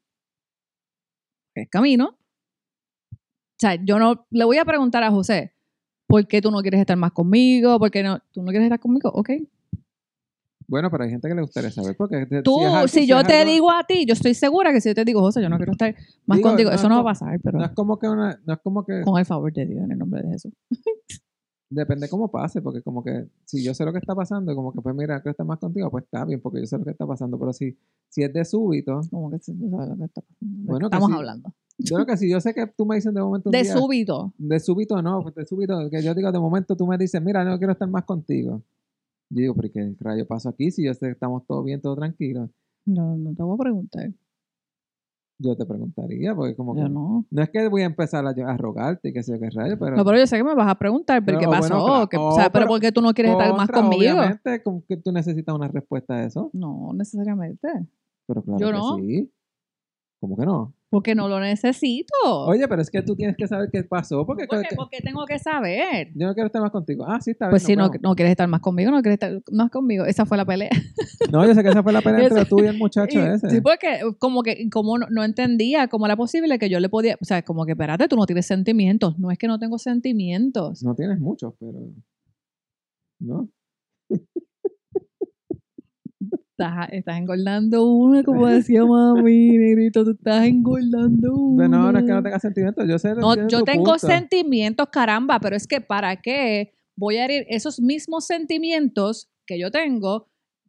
Es 1.55 1.69
camino. 1.71 2.17
O 3.13 3.59
sea, 3.59 3.77
yo 3.83 3.99
no 3.99 4.27
le 4.31 4.45
voy 4.45 4.59
a 4.59 4.65
preguntar 4.65 5.03
a 5.03 5.11
José, 5.11 5.53
¿por 6.07 6.27
qué 6.27 6.43
tú 6.43 6.51
no 6.51 6.61
quieres 6.61 6.81
estar 6.81 6.97
más 6.97 7.13
conmigo? 7.13 7.79
¿Por 7.79 7.91
qué 7.91 8.03
no, 8.03 8.19
tú 8.33 8.43
no 8.43 8.49
quieres 8.51 8.67
estar 8.67 8.81
conmigo? 8.81 9.11
Ok. 9.15 9.31
Bueno, 10.69 10.91
pero 10.91 11.05
hay 11.05 11.11
gente 11.11 11.29
que 11.29 11.35
le 11.35 11.43
gustaría 11.43 11.71
saber 11.71 11.97
porque 11.97 12.27
Tú, 12.43 12.59
si, 12.59 12.65
algo- 12.65 12.89
si 12.89 13.01
si 13.03 13.07
yo 13.07 13.23
te 13.25 13.35
algo- 13.41 13.53
digo 13.53 13.71
a 13.71 13.85
ti, 13.85 14.05
yo 14.05 14.15
estoy 14.15 14.35
segura 14.35 14.73
que 14.73 14.81
si 14.81 14.89
yo 14.89 14.95
te 14.97 15.05
digo, 15.05 15.21
José, 15.21 15.41
yo 15.41 15.49
no 15.49 15.57
quiero 15.59 15.73
estar 15.73 15.95
más 16.27 16.39
Digo, 16.39 16.49
contigo, 16.51 16.71
no 16.71 16.75
eso 16.75 16.83
es 16.87 16.89
no 16.91 16.97
va 16.97 17.01
a 17.03 17.05
pasar, 17.15 17.41
pero 17.41 17.59
no 17.61 17.65
es 17.65 17.71
como 17.71 17.99
que 18.01 18.09
una, 18.09 18.41
no 18.45 18.53
es 18.55 18.61
como 18.61 18.85
que 18.85 19.01
con 19.03 19.17
el 19.19 19.25
favor 19.25 19.53
de 19.53 19.65
Dios, 19.65 19.85
en 19.85 19.93
el 19.93 19.99
nombre 19.99 20.23
de 20.23 20.29
Jesús. 20.31 20.53
Depende 21.69 22.09
cómo 22.09 22.31
pase, 22.31 22.63
porque 22.63 22.83
como 22.83 23.03
que 23.03 23.29
si 23.45 23.63
yo 23.65 23.75
sé 23.75 23.85
lo 23.85 23.93
que 23.93 23.99
está 23.99 24.15
pasando, 24.15 24.55
como 24.55 24.73
que 24.73 24.81
pues 24.81 24.95
mira, 24.95 25.21
quiero 25.21 25.33
estar 25.33 25.47
más 25.47 25.59
contigo, 25.59 25.91
pues 25.91 26.05
está 26.05 26.25
bien, 26.25 26.41
porque 26.41 26.61
yo 26.61 26.67
sé 26.67 26.79
lo 26.79 26.85
que 26.85 26.91
está 26.93 27.07
pasando, 27.07 27.39
pero 27.39 27.53
si, 27.53 27.77
si 28.09 28.23
es 28.23 28.33
de 28.33 28.45
súbito, 28.45 29.01
Como 29.11 29.31
que 29.31 29.39
tú 29.39 29.53
sabes 29.71 29.89
lo 29.89 29.97
que 29.97 30.05
está 30.05 30.21
pasando, 30.23 30.57
Bueno, 30.65 30.79
que 30.91 30.97
estamos 30.97 31.13
hablando. 31.13 31.53
yo 31.79 31.95
creo 31.97 32.07
que 32.07 32.17
si 32.17 32.31
yo 32.31 32.41
sé 32.41 32.55
que 32.55 32.67
tú 32.69 32.87
me 32.87 32.97
dices 32.97 33.13
de 33.13 33.21
momento 33.21 33.49
un 33.51 33.53
De 33.53 33.63
día- 33.63 33.73
súbito. 33.77 34.33
de 34.39 34.61
súbito 34.61 35.03
no, 35.03 35.23
pues 35.23 35.35
de 35.35 35.45
súbito, 35.47 35.91
que 35.91 36.03
yo 36.03 36.15
digo 36.15 36.31
de 36.33 36.39
momento 36.41 36.77
tú 36.77 36.87
me 36.87 36.97
dices, 36.99 37.21
mira, 37.23 37.45
no 37.45 37.59
quiero 37.59 37.73
estar 37.73 37.89
más 37.89 38.05
contigo. 38.05 38.63
Yo 39.29 39.41
digo, 39.41 39.55
¿pero 39.55 39.71
qué 39.73 39.95
rayo 39.99 40.25
pasó 40.27 40.51
aquí? 40.51 40.71
Si 40.71 40.85
yo 40.85 40.95
sé 40.95 41.07
que 41.07 41.13
estamos 41.13 41.45
todos 41.47 41.65
bien, 41.65 41.81
todos 41.81 41.97
tranquilos. 41.99 42.49
No, 42.85 43.17
no 43.17 43.35
te 43.35 43.43
voy 43.43 43.55
a 43.57 43.59
preguntar. 43.59 44.13
Yo 45.39 45.55
te 45.57 45.67
preguntaría, 45.67 46.35
porque 46.35 46.57
como 46.57 46.75
que... 46.75 46.81
No. 46.89 47.27
No 47.31 47.43
es 47.43 47.51
que 47.51 47.69
voy 47.69 47.83
a 47.83 47.87
empezar 47.87 48.25
a, 48.27 48.31
a 48.31 48.57
rogarte 48.57 49.11
y 49.11 49.13
que 49.13 49.23
sé 49.23 49.33
yo 49.33 49.39
qué 49.41 49.51
rayo, 49.51 49.79
pero... 49.79 49.95
No, 49.97 50.05
pero 50.05 50.19
yo 50.19 50.27
sé 50.27 50.39
que 50.39 50.45
me 50.45 50.55
vas 50.55 50.69
a 50.69 50.75
preguntar, 50.77 51.23
pero 51.25 51.39
¿qué 51.39 51.47
bueno, 51.47 51.61
pasó? 51.63 51.85
claro. 51.85 52.09
¿Qué- 52.09 52.17
Oh, 52.17 52.29
o 52.29 52.33
sea, 52.33 52.45
pero 52.45 52.53
pero- 52.65 52.67
¿por 52.69 52.81
qué 52.81 52.91
tú 52.93 53.03
no 53.03 53.13
quieres 53.13 53.33
estar 53.33 53.51
más 53.51 53.69
Contra, 53.69 53.83
conmigo? 53.83 54.13
Obviamente, 54.19 54.63
como 54.63 54.83
que 54.89 54.97
tú 54.97 55.13
necesitas 55.13 55.55
una 55.55 55.69
respuesta 55.69 56.15
a 56.15 56.25
eso. 56.25 56.51
No, 56.55 56.93
necesariamente. 56.95 57.69
Pero 58.27 58.43
claro 58.43 58.59
Yo 58.59 58.67
que 58.69 58.73
no. 58.73 58.97
sí. 58.97 59.31
¿Cómo 60.27 60.37
que 60.37 60.45
no? 60.45 60.75
Porque 60.91 61.15
no 61.15 61.29
lo 61.29 61.39
necesito. 61.39 62.13
Oye, 62.25 62.67
pero 62.67 62.83
es 62.83 62.91
que 62.91 63.01
tú 63.03 63.15
tienes 63.15 63.37
que 63.37 63.47
saber 63.47 63.69
qué 63.73 63.85
pasó, 63.85 64.27
porque 64.27 64.47
¿Por 64.47 64.61
qué? 64.63 64.69
que- 64.71 64.75
Porque 64.77 65.01
tengo 65.01 65.25
que 65.25 65.39
saber. 65.39 66.09
yo 66.17 66.27
no 66.27 66.35
quiero 66.35 66.47
estar 66.47 66.61
más 66.61 66.73
contigo. 66.73 67.05
Ah, 67.07 67.21
sí, 67.21 67.31
está 67.31 67.47
bien. 67.47 67.51
Pues 67.51 67.63
si 67.63 67.77
no, 67.77 67.91
no 68.03 68.15
quieres 68.17 68.33
estar 68.33 68.49
más 68.49 68.61
conmigo, 68.61 68.91
no 68.91 69.03
quieres 69.03 69.15
estar 69.15 69.41
más 69.53 69.71
conmigo. 69.71 70.05
Esa 70.05 70.27
fue 70.27 70.37
la 70.37 70.45
pelea. 70.45 70.71
No, 71.33 71.45
yo 71.47 71.55
sé 71.55 71.63
que 71.63 71.69
esa 71.71 71.83
fue 71.83 71.93
la 71.93 72.03
pelea 72.03 72.27
entre 72.29 72.45
tú 72.45 72.63
y 72.63 72.67
el 72.67 72.77
muchacho 72.79 73.19
Y- 73.19 73.23
ese. 73.23 73.51
Sí, 73.51 73.61
porque 73.61 74.01
como 74.19 74.43
que 74.43 74.69
como 74.71 74.99
no, 74.99 75.07
no 75.11 75.23
entendía 75.25 75.87
cómo 75.89 76.07
era 76.07 76.17
posible 76.17 76.59
que 76.59 76.69
yo 76.69 76.79
le 76.81 76.89
podía, 76.89 77.17
o 77.21 77.25
sea, 77.25 77.43
como 77.43 77.65
que 77.67 77.73
espérate, 77.73 78.09
tú 78.09 78.17
no 78.17 78.27
tienes 78.27 78.47
sentimientos. 78.47 79.19
No 79.19 79.31
es 79.31 79.39
que 79.39 79.47
no 79.49 79.59
tengo 79.59 79.79
sentimientos. 79.79 80.83
No 80.83 80.95
tienes 80.95 81.19
muchos, 81.21 81.55
pero... 81.61 81.79
¿No? 83.21 83.49
Estás, 86.59 86.89
estás 86.91 87.19
engordando 87.19 87.85
una, 87.85 88.23
como 88.25 88.47
decía 88.47 88.83
mami, 88.83 89.59
negrito, 89.59 90.05
tú 90.05 90.13
estás 90.13 90.47
engordando 90.47 91.35
una. 91.35 91.69
No, 91.69 91.93
no 91.93 91.99
es 91.99 92.05
que 92.07 92.13
no 92.13 92.23
tengas 92.23 92.41
sentimientos. 92.41 92.89
Yo 92.89 92.99
sé 92.99 93.15
No, 93.15 93.47
yo 93.47 93.63
tengo 93.63 93.85
punto. 93.85 93.99
sentimientos, 93.99 94.89
caramba, 94.91 95.39
pero 95.39 95.55
es 95.55 95.67
que 95.67 95.83
¿para 95.83 96.17
qué 96.17 96.73
voy 96.97 97.17
a 97.17 97.27
herir 97.27 97.45
esos 97.51 97.79
mismos 97.79 98.25
sentimientos 98.27 99.29
que 99.45 99.59
yo 99.59 99.71
tengo 99.71 100.29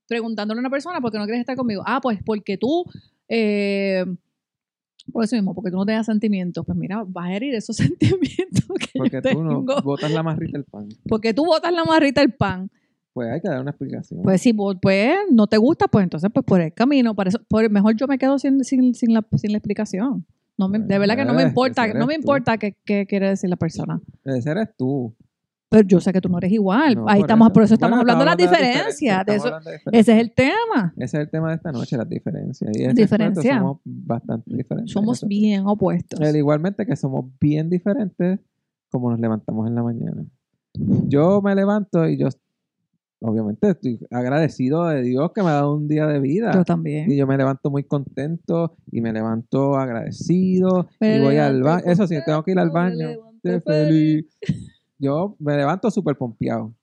preguntándole 0.10 0.60
a 0.60 0.62
una 0.62 0.70
persona 0.70 1.00
por 1.00 1.10
qué 1.12 1.20
no 1.20 1.24
quieres 1.24 1.40
estar 1.40 1.56
conmigo? 1.56 1.84
Ah, 1.86 2.02
pues 2.02 2.20
porque 2.26 2.58
tú, 2.58 2.84
eh, 3.30 4.04
por 5.14 5.24
eso 5.24 5.38
mismo, 5.38 5.56
porque 5.56 5.72
tú 5.72 5.78
no 5.78 5.86
tengas 5.86 6.06
sentimientos. 6.06 6.66
Pues 6.66 6.78
mira, 6.78 7.06
vas 7.08 7.28
a 7.30 7.34
herir 7.34 7.56
esos 7.56 7.78
sentimientos 7.78 8.66
que 8.78 8.90
Porque 9.00 9.22
yo 9.24 9.32
tú 9.32 9.42
no 9.42 9.50
tengo. 9.66 9.82
botas 9.84 10.12
la 10.12 10.22
marrita 10.22 10.58
del 10.58 10.66
pan. 10.66 10.90
Porque 11.08 11.34
tú 11.34 11.46
botas 11.46 11.72
la 11.72 11.86
marrita 11.86 12.20
del 12.20 12.34
pan. 12.34 12.70
Pues 13.18 13.32
hay 13.32 13.42
que 13.42 13.50
dar 13.50 13.60
una 13.62 13.72
explicación. 13.72 14.22
Pues 14.22 14.40
si 14.42 14.52
vos, 14.52 14.76
pues, 14.80 15.16
no 15.32 15.48
te 15.48 15.58
gusta, 15.58 15.88
pues 15.88 16.04
entonces 16.04 16.30
pues 16.32 16.46
por 16.46 16.62
el 16.62 16.72
camino. 16.72 17.16
Por 17.16 17.28
eso, 17.28 17.40
por, 17.48 17.68
mejor 17.72 17.96
yo 17.96 18.06
me 18.06 18.20
quedo 18.20 18.38
sin, 18.38 18.64
sin, 18.64 18.94
sin, 18.94 19.12
la, 19.12 19.26
sin 19.36 19.52
la 19.54 19.58
explicación. 19.58 20.24
No 20.56 20.70
me- 20.70 20.78
de 20.78 20.86
Bueno, 20.86 21.00
verdad 21.00 21.16
que 21.16 21.26
no 21.26 21.34
me 21.34 21.42
eh, 21.42 21.48
importa, 21.48 21.86
ese 21.88 21.98
no 21.98 22.06
me 22.06 22.14
tú. 22.14 22.20
importa 22.22 22.58
qué, 22.60 22.76
qué 22.86 23.08
quiere 23.08 23.30
decir 23.30 23.50
la 23.50 23.56
persona. 23.56 24.00
Ese 24.24 24.52
eres 24.52 24.70
tú. 24.78 25.16
Pero 25.70 25.88
yo 25.88 26.00
sé 26.00 26.14
que 26.14 26.22
tú 26.22 26.30
no 26.30 26.38
eres 26.38 26.52
igual. 26.52 26.94
No, 26.96 27.10
Ahí 27.10 27.20
por 27.22 27.26
estamos, 27.26 27.48
eso. 27.48 27.54
por 27.54 27.64
eso 27.64 27.74
estamos 27.74 27.98
Bueno, 27.98 28.12
hablando 28.14 28.24
de 28.24 28.26
las 28.30 28.38
diferencias. 28.38 29.26
De 29.26 29.36
estamos 29.36 29.68
eso, 29.68 29.90
de 29.92 30.00
ese 30.00 30.14
es 30.14 30.20
el 30.22 30.32
tema. 30.32 30.94
Ese 30.96 31.18
es 31.18 31.24
el 31.24 31.30
tema 31.32 31.50
de 31.50 31.56
esta 31.56 31.72
noche, 31.72 31.98
las 31.98 32.08
diferencias. 32.08 32.72
Y 32.78 32.84
ese 32.84 32.94
Diferencia. 32.94 33.58
Somos 33.58 33.80
bastante 33.84 34.56
diferentes. 34.56 34.94
Somos 34.94 35.18
Eso- 35.18 35.28
bien 35.28 35.64
opuestos. 35.66 36.22
El 36.22 36.36
igualmente 36.36 36.86
que 36.86 36.96
somos 36.96 37.26
bien 37.42 37.70
diferentes 37.70 38.40
como 38.92 39.10
nos 39.12 39.20
levantamos 39.20 39.68
en 39.68 39.74
la 39.76 39.82
mañana. 39.84 40.24
Yo 41.08 41.42
me 41.42 41.56
levanto 41.56 42.08
y 42.08 42.18
yo, 42.18 42.28
obviamente, 43.20 43.70
estoy 43.72 44.00
agradecido 44.12 44.86
de 44.88 45.02
Dios 45.02 45.32
que 45.34 45.42
me 45.44 45.50
ha 45.50 45.54
dado 45.54 45.76
un 45.76 45.88
día 45.88 46.08
de 46.08 46.20
vida. 46.20 46.52
Yo 46.54 46.64
también. 46.64 47.10
Y 47.12 47.16
yo 47.18 47.26
me 47.28 47.38
levanto 47.38 47.70
muy 47.72 47.84
contento 47.84 48.76
y 48.92 49.02
me 49.02 49.12
levanto 49.14 49.76
agradecido 49.76 50.88
Me 51.00 51.18
y 51.18 51.22
voy 51.22 51.38
al 51.38 51.62
baño. 51.64 51.84
Eso 51.86 52.08
sí, 52.08 52.16
tengo 52.26 52.44
que 52.44 52.52
ir 52.52 52.60
al 52.60 52.70
baño. 52.70 53.08
feliz. 53.66 54.26
Yo 55.00 55.36
me 55.40 55.56
levanto 55.58 55.92
súper 55.92 56.16
pompeado. 56.18 56.74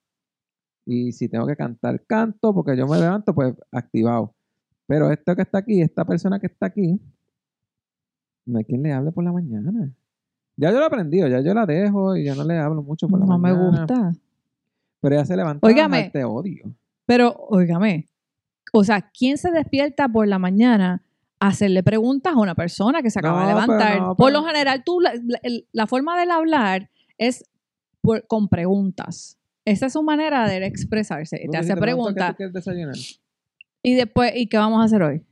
Y 0.87 1.13
si 1.13 1.29
tengo 1.29 1.47
que 1.47 1.57
cantar, 1.57 2.05
canto, 2.07 2.53
porque 2.55 2.77
yo 2.77 2.87
me 2.87 2.99
levanto 2.99 3.35
pues 3.35 3.55
activado. 3.73 4.35
Pero 4.87 5.11
esto 5.11 5.35
que 5.35 5.43
está 5.43 5.59
aquí, 5.59 5.81
esta 5.81 6.05
persona 6.05 6.39
que 6.39 6.47
está 6.47 6.67
aquí, 6.67 7.01
no 8.47 8.59
hay 8.59 8.65
quien 8.65 8.83
le 8.83 8.93
hable 8.93 9.11
por 9.13 9.25
la 9.25 9.33
mañana. 9.33 9.73
Ya 10.57 10.71
yo 10.71 10.77
lo 10.77 10.83
he 10.83 10.87
aprendido, 10.87 11.27
ya 11.27 11.41
yo 11.41 11.55
la 11.55 11.65
dejo 11.67 12.15
y 12.17 12.25
ya 12.25 12.35
no 12.35 12.45
le 12.45 12.59
hablo 12.59 12.83
mucho 12.83 13.09
por 13.09 13.19
la 13.19 13.27
No 13.27 13.39
me 13.39 13.53
mañana. 13.55 13.79
gusta. 13.81 14.13
Pero 15.05 15.15
ella 15.17 15.25
se 15.27 15.37
levanta 15.37 15.67
Óigame. 15.67 16.11
te 16.11 16.25
odio. 16.25 16.75
Pero, 17.07 17.35
óigame, 17.51 18.07
o 18.73 18.83
sea, 18.85 19.11
¿quién 19.17 19.37
se 19.39 19.51
despierta 19.51 20.09
por 20.09 20.27
la 20.27 20.39
mañana 20.39 21.03
a 21.39 21.49
hacerle 21.49 21.83
preguntas 21.83 22.33
a 22.35 22.39
una 22.39 22.55
persona 22.55 23.03
que 23.03 23.11
se 23.11 23.19
acaba 23.19 23.47
de 23.47 23.53
No, 23.53 23.61
levantar? 23.61 24.01
no, 24.01 24.17
por 24.17 24.33
lo 24.33 24.43
general, 24.45 24.83
tú, 24.85 25.01
la, 25.01 25.13
la- 25.15 25.41
la 25.73 25.87
forma 25.87 26.17
de 26.17 26.23
él 26.25 26.31
hablar 26.31 26.91
es 27.19 27.45
por- 28.01 28.27
con 28.27 28.49
preguntas. 28.49 29.39
Esa 29.67 29.87
es 29.87 29.93
su 29.93 30.03
manera 30.03 30.49
de 30.49 30.65
expresarse. 30.67 31.47
Te 31.51 31.57
hace 31.59 31.77
preguntas. 31.77 32.35
Y 33.83 33.95
después, 33.95 34.33
¿y 34.35 34.47
qué 34.47 34.57
vamos 34.57 34.81
a 34.81 34.85
hacer 34.85 35.03
hoy? 35.03 35.23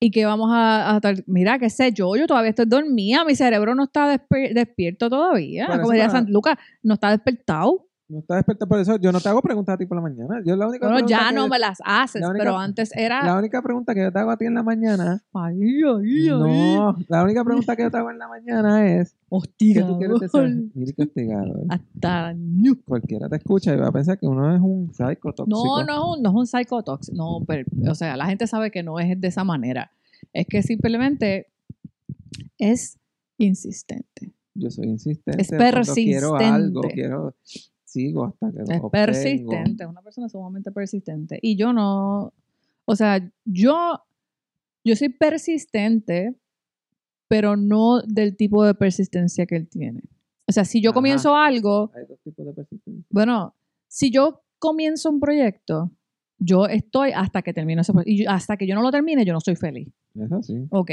¿Y 0.00 0.10
qué 0.10 0.26
vamos 0.26 0.50
a, 0.52 0.92
a 0.92 0.96
estar? 0.96 1.14
Mira, 1.26 1.58
qué 1.58 1.70
sé 1.70 1.92
yo, 1.92 2.14
yo 2.16 2.26
todavía 2.26 2.50
estoy 2.50 2.66
dormida, 2.66 3.24
mi 3.24 3.34
cerebro 3.36 3.74
no 3.74 3.84
está 3.84 4.18
despierto 4.52 5.08
todavía. 5.08 5.66
Como 5.66 5.90
diría 5.92 6.10
Sant 6.10 6.28
Lucas, 6.28 6.56
no 6.82 6.94
está 6.94 7.10
despertado. 7.10 7.86
No 8.12 8.18
estás 8.18 8.36
despierto 8.36 8.66
por 8.68 8.78
eso. 8.78 8.96
Yo 8.98 9.10
no 9.10 9.20
te 9.20 9.28
hago 9.30 9.40
preguntas 9.40 9.74
a 9.74 9.78
ti 9.78 9.86
por 9.86 9.96
la 9.96 10.02
mañana. 10.02 10.42
Yo 10.44 10.54
la 10.54 10.68
única 10.68 10.86
Bueno, 10.86 11.06
ya 11.08 11.30
que- 11.30 11.34
no 11.34 11.48
me 11.48 11.58
las 11.58 11.78
haces, 11.82 12.20
la 12.20 12.28
única- 12.28 12.44
pero 12.44 12.58
antes 12.58 12.94
era. 12.94 13.24
La 13.24 13.38
única 13.38 13.62
pregunta 13.62 13.94
que 13.94 14.02
yo 14.02 14.12
te 14.12 14.18
hago 14.18 14.30
a 14.30 14.36
ti 14.36 14.44
en 14.44 14.52
la 14.54 14.62
mañana. 14.62 15.22
Ay, 15.32 15.58
ay, 15.82 15.82
ay. 15.82 16.28
No, 16.28 16.94
la 17.08 17.24
única 17.24 17.42
pregunta 17.42 17.74
que 17.74 17.84
yo 17.84 17.90
te 17.90 17.96
hago 17.96 18.10
en 18.10 18.18
la 18.18 18.28
mañana 18.28 18.86
es: 18.86 19.12
¿Qué 19.14 19.18
Hostigador. 19.30 19.92
tú 19.92 19.98
quieres 19.98 20.20
desayunar? 20.20 20.64
Mira 20.74 20.92
qué 20.94 21.02
hostigador. 21.04 21.60
Hasta. 21.70 22.36
Cualquiera 22.84 23.28
te 23.30 23.36
escucha 23.36 23.72
y 23.72 23.78
va 23.78 23.88
a 23.88 23.92
pensar 23.92 24.18
que 24.18 24.26
uno 24.26 24.54
es 24.54 24.60
un 24.60 24.92
psycho 24.92 25.32
tóxico. 25.32 25.46
No, 25.46 25.82
no 25.82 25.92
es 26.12 26.16
un, 26.18 26.22
no 26.22 26.28
es 26.28 26.34
un 26.36 26.46
psicotox. 26.46 27.12
No, 27.14 27.38
pero, 27.46 27.64
o 27.88 27.94
sea, 27.94 28.14
la 28.18 28.26
gente 28.26 28.46
sabe 28.46 28.70
que 28.70 28.82
no 28.82 29.00
es 29.00 29.18
de 29.18 29.28
esa 29.28 29.42
manera. 29.42 29.90
Es 30.34 30.46
que 30.46 30.62
simplemente 30.62 31.46
es 32.58 32.98
insistente. 33.38 34.32
Yo 34.54 34.70
soy 34.70 34.86
insistente. 34.88 35.40
Es 35.40 35.48
cuando 35.48 35.94
Quiero 35.94 36.36
algo, 36.36 36.80
persistente. 36.82 36.94
quiero. 36.94 37.34
Sigo 37.92 38.24
hasta 38.24 38.50
que 38.50 38.58
lo 38.58 38.64
Es 38.64 38.68
obtengo. 38.70 38.90
persistente, 38.90 39.84
es 39.84 39.88
una 39.90 40.00
persona 40.02 40.28
sumamente 40.28 40.72
persistente. 40.72 41.38
Y 41.42 41.56
yo 41.56 41.72
no, 41.74 42.32
o 42.86 42.96
sea, 42.96 43.20
yo, 43.44 44.00
yo 44.84 44.96
soy 44.96 45.10
persistente, 45.10 46.34
pero 47.28 47.56
no 47.56 48.00
del 48.02 48.36
tipo 48.36 48.64
de 48.64 48.74
persistencia 48.74 49.44
que 49.46 49.56
él 49.56 49.68
tiene. 49.68 50.02
O 50.48 50.52
sea, 50.52 50.64
si 50.64 50.80
yo 50.80 50.90
Ajá. 50.90 50.94
comienzo 50.94 51.36
algo, 51.36 51.90
Hay 51.94 52.04
dos 52.08 52.18
tipos 52.24 52.46
de 52.46 52.52
persistencia. 52.52 53.04
bueno, 53.10 53.54
si 53.88 54.10
yo 54.10 54.42
comienzo 54.58 55.10
un 55.10 55.20
proyecto, 55.20 55.90
yo 56.38 56.66
estoy 56.66 57.12
hasta 57.14 57.42
que 57.42 57.52
termino 57.52 57.82
ese 57.82 57.92
proyecto. 57.92 58.10
Y 58.10 58.24
yo- 58.24 58.30
hasta 58.30 58.56
que 58.56 58.66
yo 58.66 58.74
no 58.74 58.82
lo 58.82 58.90
termine, 58.90 59.24
yo 59.24 59.32
no 59.34 59.40
soy 59.40 59.54
feliz. 59.56 59.88
Eso 60.14 60.42
sí. 60.42 60.66
Ok. 60.70 60.90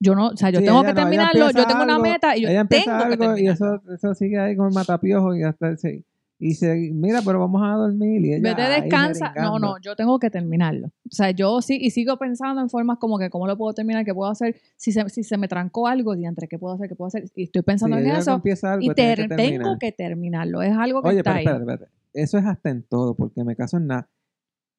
Yo 0.00 0.14
no, 0.16 0.28
o 0.28 0.36
sea, 0.36 0.50
yo 0.50 0.58
Sí, 0.58 0.64
tengo 0.66 0.80
ella 0.80 0.88
que 0.88 0.94
no, 0.94 1.00
ella 1.00 1.04
terminarlo, 1.08 1.40
yo 1.40 1.46
empieza 1.48 1.68
tengo 1.68 1.82
una 1.84 1.94
algo, 1.94 2.02
meta 2.04 2.36
y 2.36 2.40
yo 2.42 2.48
Ella 2.48 2.60
empieza 2.60 2.84
tengo 2.84 2.98
que 2.98 3.04
algo 3.04 3.24
y 3.24 3.26
terminarlo. 3.46 3.76
eso, 3.76 3.92
eso 3.94 4.14
sigue 4.14 4.38
ahí 4.38 4.56
con 4.56 4.66
el 4.68 4.74
matapiojo 4.74 5.34
y 5.36 5.42
hasta 5.44 5.76
se, 5.76 6.04
y 6.44 6.54
se 6.54 6.90
mira, 6.92 7.20
pero 7.24 7.38
vamos 7.38 7.62
a 7.64 7.76
dormir 7.76 8.20
y 8.24 8.34
ella 8.34 8.56
Vete, 8.56 8.82
descansa. 8.82 9.32
No, 9.36 9.60
no, 9.60 9.76
yo 9.80 9.94
tengo 9.94 10.18
que 10.18 10.28
terminarlo. 10.28 10.88
O 10.88 11.14
sea, 11.14 11.30
yo 11.30 11.62
sí, 11.62 11.78
y 11.80 11.90
sigo 11.90 12.16
pensando 12.16 12.60
en 12.60 12.68
formas 12.68 12.98
como 12.98 13.16
que 13.16 13.30
cómo 13.30 13.46
lo 13.46 13.56
puedo 13.56 13.72
terminar, 13.74 14.04
qué 14.04 14.12
puedo 14.12 14.28
hacer, 14.28 14.56
si 14.76 14.90
se, 14.90 15.08
si 15.08 15.22
se 15.22 15.38
me 15.38 15.46
trancó 15.46 15.86
algo, 15.86 16.16
diantre, 16.16 16.48
qué 16.48 16.58
puedo 16.58 16.74
hacer, 16.74 16.88
qué 16.88 16.96
puedo 16.96 17.06
hacer. 17.06 17.26
Y 17.36 17.44
estoy 17.44 17.62
pensando 17.62 17.96
Sí, 17.96 18.02
en 18.02 18.10
eso 18.10 18.32
algo, 18.32 18.82
y 18.82 18.88
que 18.92 19.28
tengo 19.36 19.78
que 19.78 19.92
terminarlo. 19.92 20.62
Es 20.62 20.76
algo 20.76 21.00
que 21.00 21.10
Oye, 21.10 21.18
está 21.18 21.30
pero 21.30 21.38
ahí. 21.38 21.44
espérate, 21.44 21.72
espérate. 21.72 21.92
Eso 22.12 22.38
es 22.38 22.44
hasta 22.44 22.70
en 22.70 22.82
todo, 22.82 23.14
porque 23.14 23.44
me 23.44 23.54
caso 23.54 23.76
en 23.76 23.86
nada. 23.86 24.08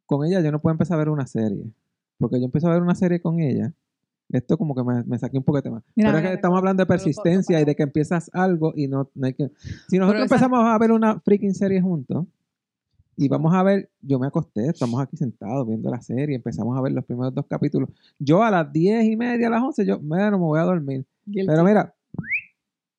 Con 0.06 0.26
ella 0.28 0.42
yo 0.42 0.52
no 0.52 0.62
puedo 0.62 0.74
empezar 0.74 0.96
a 0.96 1.00
ver 1.00 1.10
una 1.10 1.28
serie. 1.28 1.64
Porque 2.18 2.40
yo 2.40 2.46
empiezo 2.46 2.68
a 2.68 2.74
ver 2.74 2.82
una 2.82 2.96
serie 2.96 3.22
con 3.22 3.40
ella. 3.40 3.74
Esto 4.34 4.58
como 4.58 4.74
que 4.76 4.84
me, 4.84 5.04
me 5.04 5.18
saqué 5.20 5.38
un 5.38 5.44
poco 5.44 5.60
de 5.60 5.62
tema. 5.62 5.82
Mira, 5.96 6.10
pero 6.10 6.18
es 6.18 6.24
mira, 6.24 6.32
que 6.32 6.36
estamos 6.36 6.58
hablando 6.58 6.82
de 6.82 6.88
persistencia 6.88 7.62
y 7.62 7.66
de 7.66 7.76
que 7.76 7.84
empiezas 7.84 8.30
algo 8.34 8.74
y 8.76 8.88
no, 8.88 9.10
no 9.16 9.28
hay 9.28 9.34
que... 9.36 9.50
Si 9.88 9.98
nosotros 9.98 10.26
esa- 10.26 10.36
empezamos 10.36 10.66
a 10.66 10.78
ver 10.80 10.92
una 10.92 11.20
freaking 11.22 11.54
serie 11.54 11.80
juntos 11.82 12.26
y 13.16 13.28
vamos 13.28 13.54
a 13.54 13.62
ver, 13.62 13.90
yo 14.02 14.18
me 14.18 14.26
acosté, 14.26 14.68
estamos 14.70 15.00
aquí 15.00 15.16
sentados 15.18 15.68
viendo 15.68 15.90
la 15.92 16.02
serie, 16.02 16.36
empezamos 16.36 16.76
a 16.76 16.82
ver 16.82 16.94
los 16.94 17.06
primeros 17.06 17.34
dos 17.34 17.46
capítulos. 17.48 17.90
Yo 18.18 18.42
a 18.44 18.50
las 18.50 18.74
diez 18.74 19.06
y 19.06 19.16
media, 19.16 19.48
a 19.48 19.52
las 19.52 19.62
once, 19.62 19.86
yo, 19.86 20.00
mira, 20.00 20.32
no 20.32 20.40
me 20.40 20.46
voy 20.46 20.60
a 20.60 20.64
dormir. 20.64 21.06
Pero 21.32 21.64
mira, 21.64 21.94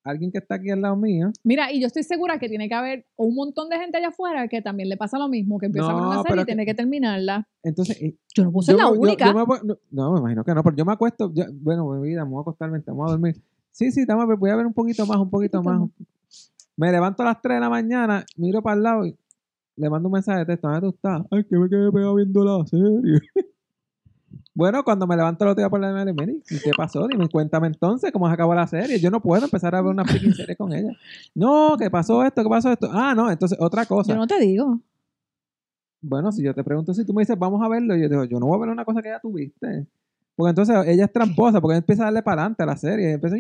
alguien 0.05 0.31
que 0.31 0.39
está 0.39 0.57
aquí 0.57 0.71
al 0.71 0.83
lado 0.83 0.97
mío, 0.97 1.33
Mira, 1.43 1.73
y 1.73 1.81
yo 1.81 1.87
estoy 1.87 2.03
segura 2.03 2.39
que 2.39 2.49
tiene 2.49 2.69
que 2.69 2.75
haber 2.75 3.07
un 3.17 3.35
montón 3.35 3.69
de 3.71 3.79
gente 3.79 3.97
allá 3.97 4.09
afuera 4.09 4.47
que 4.49 4.61
también 4.63 4.89
le 4.91 4.97
pasa 4.97 5.19
lo 5.19 5.29
mismo, 5.29 5.59
que 5.59 5.67
empieza 5.67 5.91
a 5.91 5.95
ver 5.95 6.03
No, 6.03 6.11
una 6.11 6.23
serie 6.23 6.37
y 6.37 6.39
que- 6.41 6.45
tiene 6.47 6.67
que 6.67 6.75
terminarla. 6.75 7.49
entonces 7.63 8.01
eh, 8.03 8.15
Yo 8.37 8.45
no 8.45 8.53
puedo 8.53 8.63
ser 8.67 8.75
Yo 8.77 8.79
la 8.85 8.91
me- 8.91 8.97
yo- 8.97 9.01
única. 9.03 9.27
yo 9.27 9.35
me 9.35 9.43
voy- 9.45 9.59
no, 9.65 9.79
no, 9.91 10.13
me 10.13 10.19
imagino 10.21 10.45
que 10.45 10.55
no, 10.55 10.63
pero 10.63 10.77
yo 10.77 10.85
me 10.85 10.93
acuesto, 10.93 11.33
bueno, 11.55 11.89
mi 11.89 12.09
vida, 12.09 12.25
me 12.25 12.31
voy 12.33 12.39
a 12.39 12.43
acostarme, 12.43 12.81
vamos 12.87 13.09
a 13.09 13.13
dormir. 13.13 13.41
Sí, 13.73 13.91
sí, 13.91 14.05
dame, 14.05 14.35
voy 14.37 14.51
a 14.51 14.57
ver 14.57 14.67
un 14.67 14.75
poquito 14.75 15.07
más, 15.07 15.17
un 15.19 15.31
poquito 15.31 15.63
más. 15.63 15.89
Me 16.77 16.91
levanto 16.93 17.23
a 17.23 17.27
las 17.27 17.41
3 17.41 17.57
de 17.57 17.61
la 17.61 17.71
mañana, 17.71 18.25
miro 18.37 18.61
para 18.63 18.77
el 18.77 18.83
lado 18.83 19.07
y 19.07 19.17
le 19.77 19.91
mando 19.91 20.09
un 20.09 20.13
mensaje 20.13 20.41
de 20.41 20.47
texto, 20.47 20.69
¿dónde 20.69 20.81
tú 20.83 20.95
estás? 20.95 21.23
Ay, 21.31 21.45
que 21.45 21.57
me 21.57 21.69
quedé 21.69 21.91
pegado 21.91 22.15
viendo 22.17 22.45
la 22.45 22.67
serie. 22.67 23.21
bueno, 24.55 24.85
cuando 24.85 25.07
me 25.07 25.17
levanto 25.17 25.45
el 25.45 25.51
otro 25.51 25.63
día 25.63 25.69
por 25.69 25.81
la 25.81 25.93
mañana, 25.93 26.13
¿y 26.13 26.59
qué 26.61 26.71
pasó? 26.77 27.09
Dime, 27.09 27.29
cuéntame 27.29 27.67
entonces 27.67 28.13
cómo 28.13 28.29
se 28.29 28.35
acabó 28.35 28.55
la 28.55 28.69
serie. 28.69 29.01
Yo 29.01 29.11
no 29.11 29.21
puedo 29.21 29.45
empezar 29.45 29.75
a 29.75 29.83
ver 29.83 29.91
una 29.91 30.05
freaking 30.05 30.33
serie 30.35 30.55
con 30.55 30.73
ella. 30.73 30.93
No, 31.35 31.77
¿qué 31.77 31.91
pasó 31.91 32.23
esto? 32.25 32.43
¿Qué 32.45 32.49
pasó 32.49 32.71
esto? 32.71 32.89
Ah, 32.93 33.15
no, 33.17 33.29
entonces 33.31 33.59
otra 33.61 33.85
cosa. 33.85 34.13
Yo 34.13 34.17
no 34.17 34.29
te 34.29 34.39
digo. 34.39 34.79
Bueno, 36.01 36.31
si 36.31 36.43
yo 36.45 36.55
te 36.55 36.63
pregunto 36.63 36.95
si 36.95 37.05
tú 37.05 37.13
me 37.13 37.23
dices, 37.23 37.37
vamos 37.37 37.63
a 37.63 37.69
verlo, 37.69 37.97
y 37.97 38.03
yo 38.03 38.09
digo, 38.09 38.25
yo 38.25 38.39
no 38.39 38.47
voy 38.47 38.57
a 38.57 38.61
ver 38.61 38.69
una 38.69 38.85
cosa 38.85 39.03
que 39.03 39.09
ya 39.09 39.19
tuviste. 39.19 39.87
Porque 40.37 40.51
entonces 40.51 40.77
ella 40.87 41.07
es 41.07 41.13
tramposa, 41.13 41.61
porque 41.61 41.75
ella 41.75 41.79
empieza 41.79 42.03
a 42.03 42.07
darle 42.07 42.23
para 42.23 42.43
adelante 42.43 42.63
a 42.63 42.67
la 42.67 42.77
serie. 42.77 43.11
Y 43.11 43.13
empieza, 43.13 43.37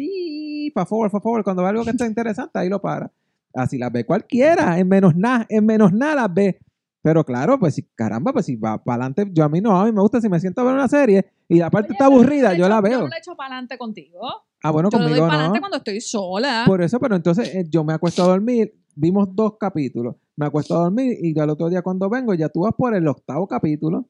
para 0.74 0.87
favor, 0.87 1.11
para 1.12 1.22
favor. 1.22 1.44
Cuando 1.44 1.62
ve 1.62 1.68
algo 1.68 1.85
que 1.85 1.90
está 1.90 2.07
interesante, 2.07 2.59
ahí 2.59 2.68
lo 2.68 2.81
para. 2.81 3.12
Así 3.55 3.79
las 3.79 3.92
ve 3.92 4.05
cualquiera, 4.05 4.81
en 4.81 4.88
menos 4.88 5.14
nada, 5.14 5.46
en 5.48 5.64
menos 5.64 5.92
nada 5.92 6.14
las 6.16 6.35
ve. 6.35 6.59
Pero 7.05 7.23
claro, 7.23 7.59
pues 7.59 7.75
si, 7.75 7.83
caramba, 7.83 8.33
pues 8.33 8.47
si 8.47 8.57
va 8.57 8.83
para 8.83 9.05
adelante, 9.05 9.31
yo 9.31 9.45
a 9.45 9.49
mí 9.51 9.61
no, 9.61 9.79
a 9.79 9.85
mí 9.85 9.93
me 9.93 10.01
gusta 10.01 10.23
si 10.23 10.29
me 10.31 10.40
siento 10.40 10.62
a 10.62 10.64
ver 10.64 10.73
una 10.73 10.88
serie 10.88 11.23
y 11.47 11.59
la 11.59 11.69
parte 11.69 11.88
Oye, 11.88 11.93
está 11.97 12.07
aburrida, 12.07 12.55
yo 12.55 12.67
la 12.67 12.77
Yo 12.77 12.83
veo. 12.83 13.01
no 13.03 13.09
le 13.09 13.19
echo 13.19 13.37
para 13.37 13.49
adelante 13.49 13.77
contigo. 13.77 14.21
Ah, 14.62 14.71
bueno, 14.71 14.88
yo 14.90 14.97
le 14.97 15.05
doy 15.05 15.11
conmigo 15.11 15.27
para 15.27 15.35
no. 15.35 15.38
adelante 15.40 15.61
cuando 15.61 15.77
estoy 15.77 16.01
sola. 16.01 16.62
Por 16.67 16.81
eso, 16.81 16.99
pero 16.99 17.14
entonces 17.14 17.55
eh, 17.55 17.67
yo 17.69 17.85
me 17.85 17.93
acuesto 17.93 18.23
a 18.23 18.29
dormir, 18.29 18.73
vimos 18.95 19.29
dos 19.37 19.59
capítulos, 19.61 20.17
me 20.35 20.47
acuesto 20.47 20.75
a 20.79 20.85
dormir 20.85 21.19
y 21.21 21.38
al 21.38 21.51
otro 21.51 21.69
día 21.69 21.83
cuando 21.83 22.09
vengo 22.09 22.33
ya 22.33 22.49
tú 22.49 22.61
vas 22.62 22.73
por 22.75 22.95
el 22.95 23.07
octavo 23.07 23.47
capítulo, 23.47 24.09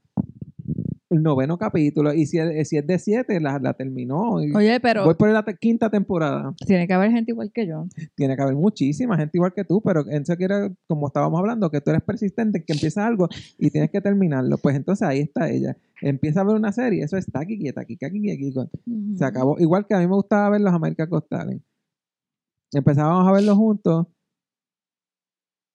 el 1.15 1.23
noveno 1.23 1.57
capítulo, 1.59 2.13
y 2.13 2.27
si 2.27 2.39
es, 2.39 2.69
si 2.69 2.77
es 2.77 2.87
de 2.87 2.99
siete, 2.99 3.41
la, 3.41 3.59
la 3.59 3.75
terminó. 3.75 4.43
y 4.43 4.55
Oye, 4.55 4.81
pero 4.81 5.05
Voy 5.05 5.15
por 5.15 5.31
la 5.31 5.45
te- 5.45 5.57
quinta 5.57 5.89
temporada. 5.91 6.55
tiene 6.67 6.87
que 6.87 6.93
haber 6.95 7.11
gente 7.11 7.33
igual 7.33 7.51
que 7.53 7.67
yo. 7.67 7.87
Tiene 8.15 8.37
que 8.37 8.43
haber 8.43 8.55
muchísima 8.55 9.17
gente 9.17 9.39
igual 9.39 9.53
que 9.55 9.65
tú, 9.65 9.81
pero 9.83 10.05
eso 10.09 10.37
quiere, 10.37 10.75
como 10.87 11.07
estábamos 11.07 11.39
hablando, 11.41 11.71
que 11.71 11.81
tú 11.81 11.91
eres 11.91 12.03
persistente, 12.03 12.65
que 12.65 12.73
empiezas 12.73 13.05
algo 13.07 13.29
y 13.59 13.71
tienes 13.71 13.91
que 13.91 14.01
terminarlo. 14.01 14.59
Pues 14.59 14.77
entonces 14.77 15.07
ahí 15.07 15.21
está 15.21 15.49
ella. 15.51 15.77
Empieza 16.03 16.41
a 16.41 16.45
ver 16.45 16.57
una 16.57 16.73
serie, 16.73 17.03
eso 17.05 17.17
está 17.17 17.41
aquí, 17.41 17.59
quieta, 17.59 17.81
aquí, 17.83 17.95
aquí, 17.95 18.31
aquí, 18.31 18.31
aquí. 18.53 18.55
Se 19.17 19.25
acabó. 19.25 19.59
Igual 19.59 19.87
que 19.87 19.95
a 19.95 19.99
mí 19.99 20.07
me 20.07 20.15
gustaba 20.15 20.51
ver 20.51 20.61
los 20.61 20.73
American 20.75 21.09
Got 21.09 21.29
Talent. 21.29 21.63
Empezábamos 22.73 23.29
a 23.29 23.33
verlos 23.33 23.57
juntos. 23.57 24.07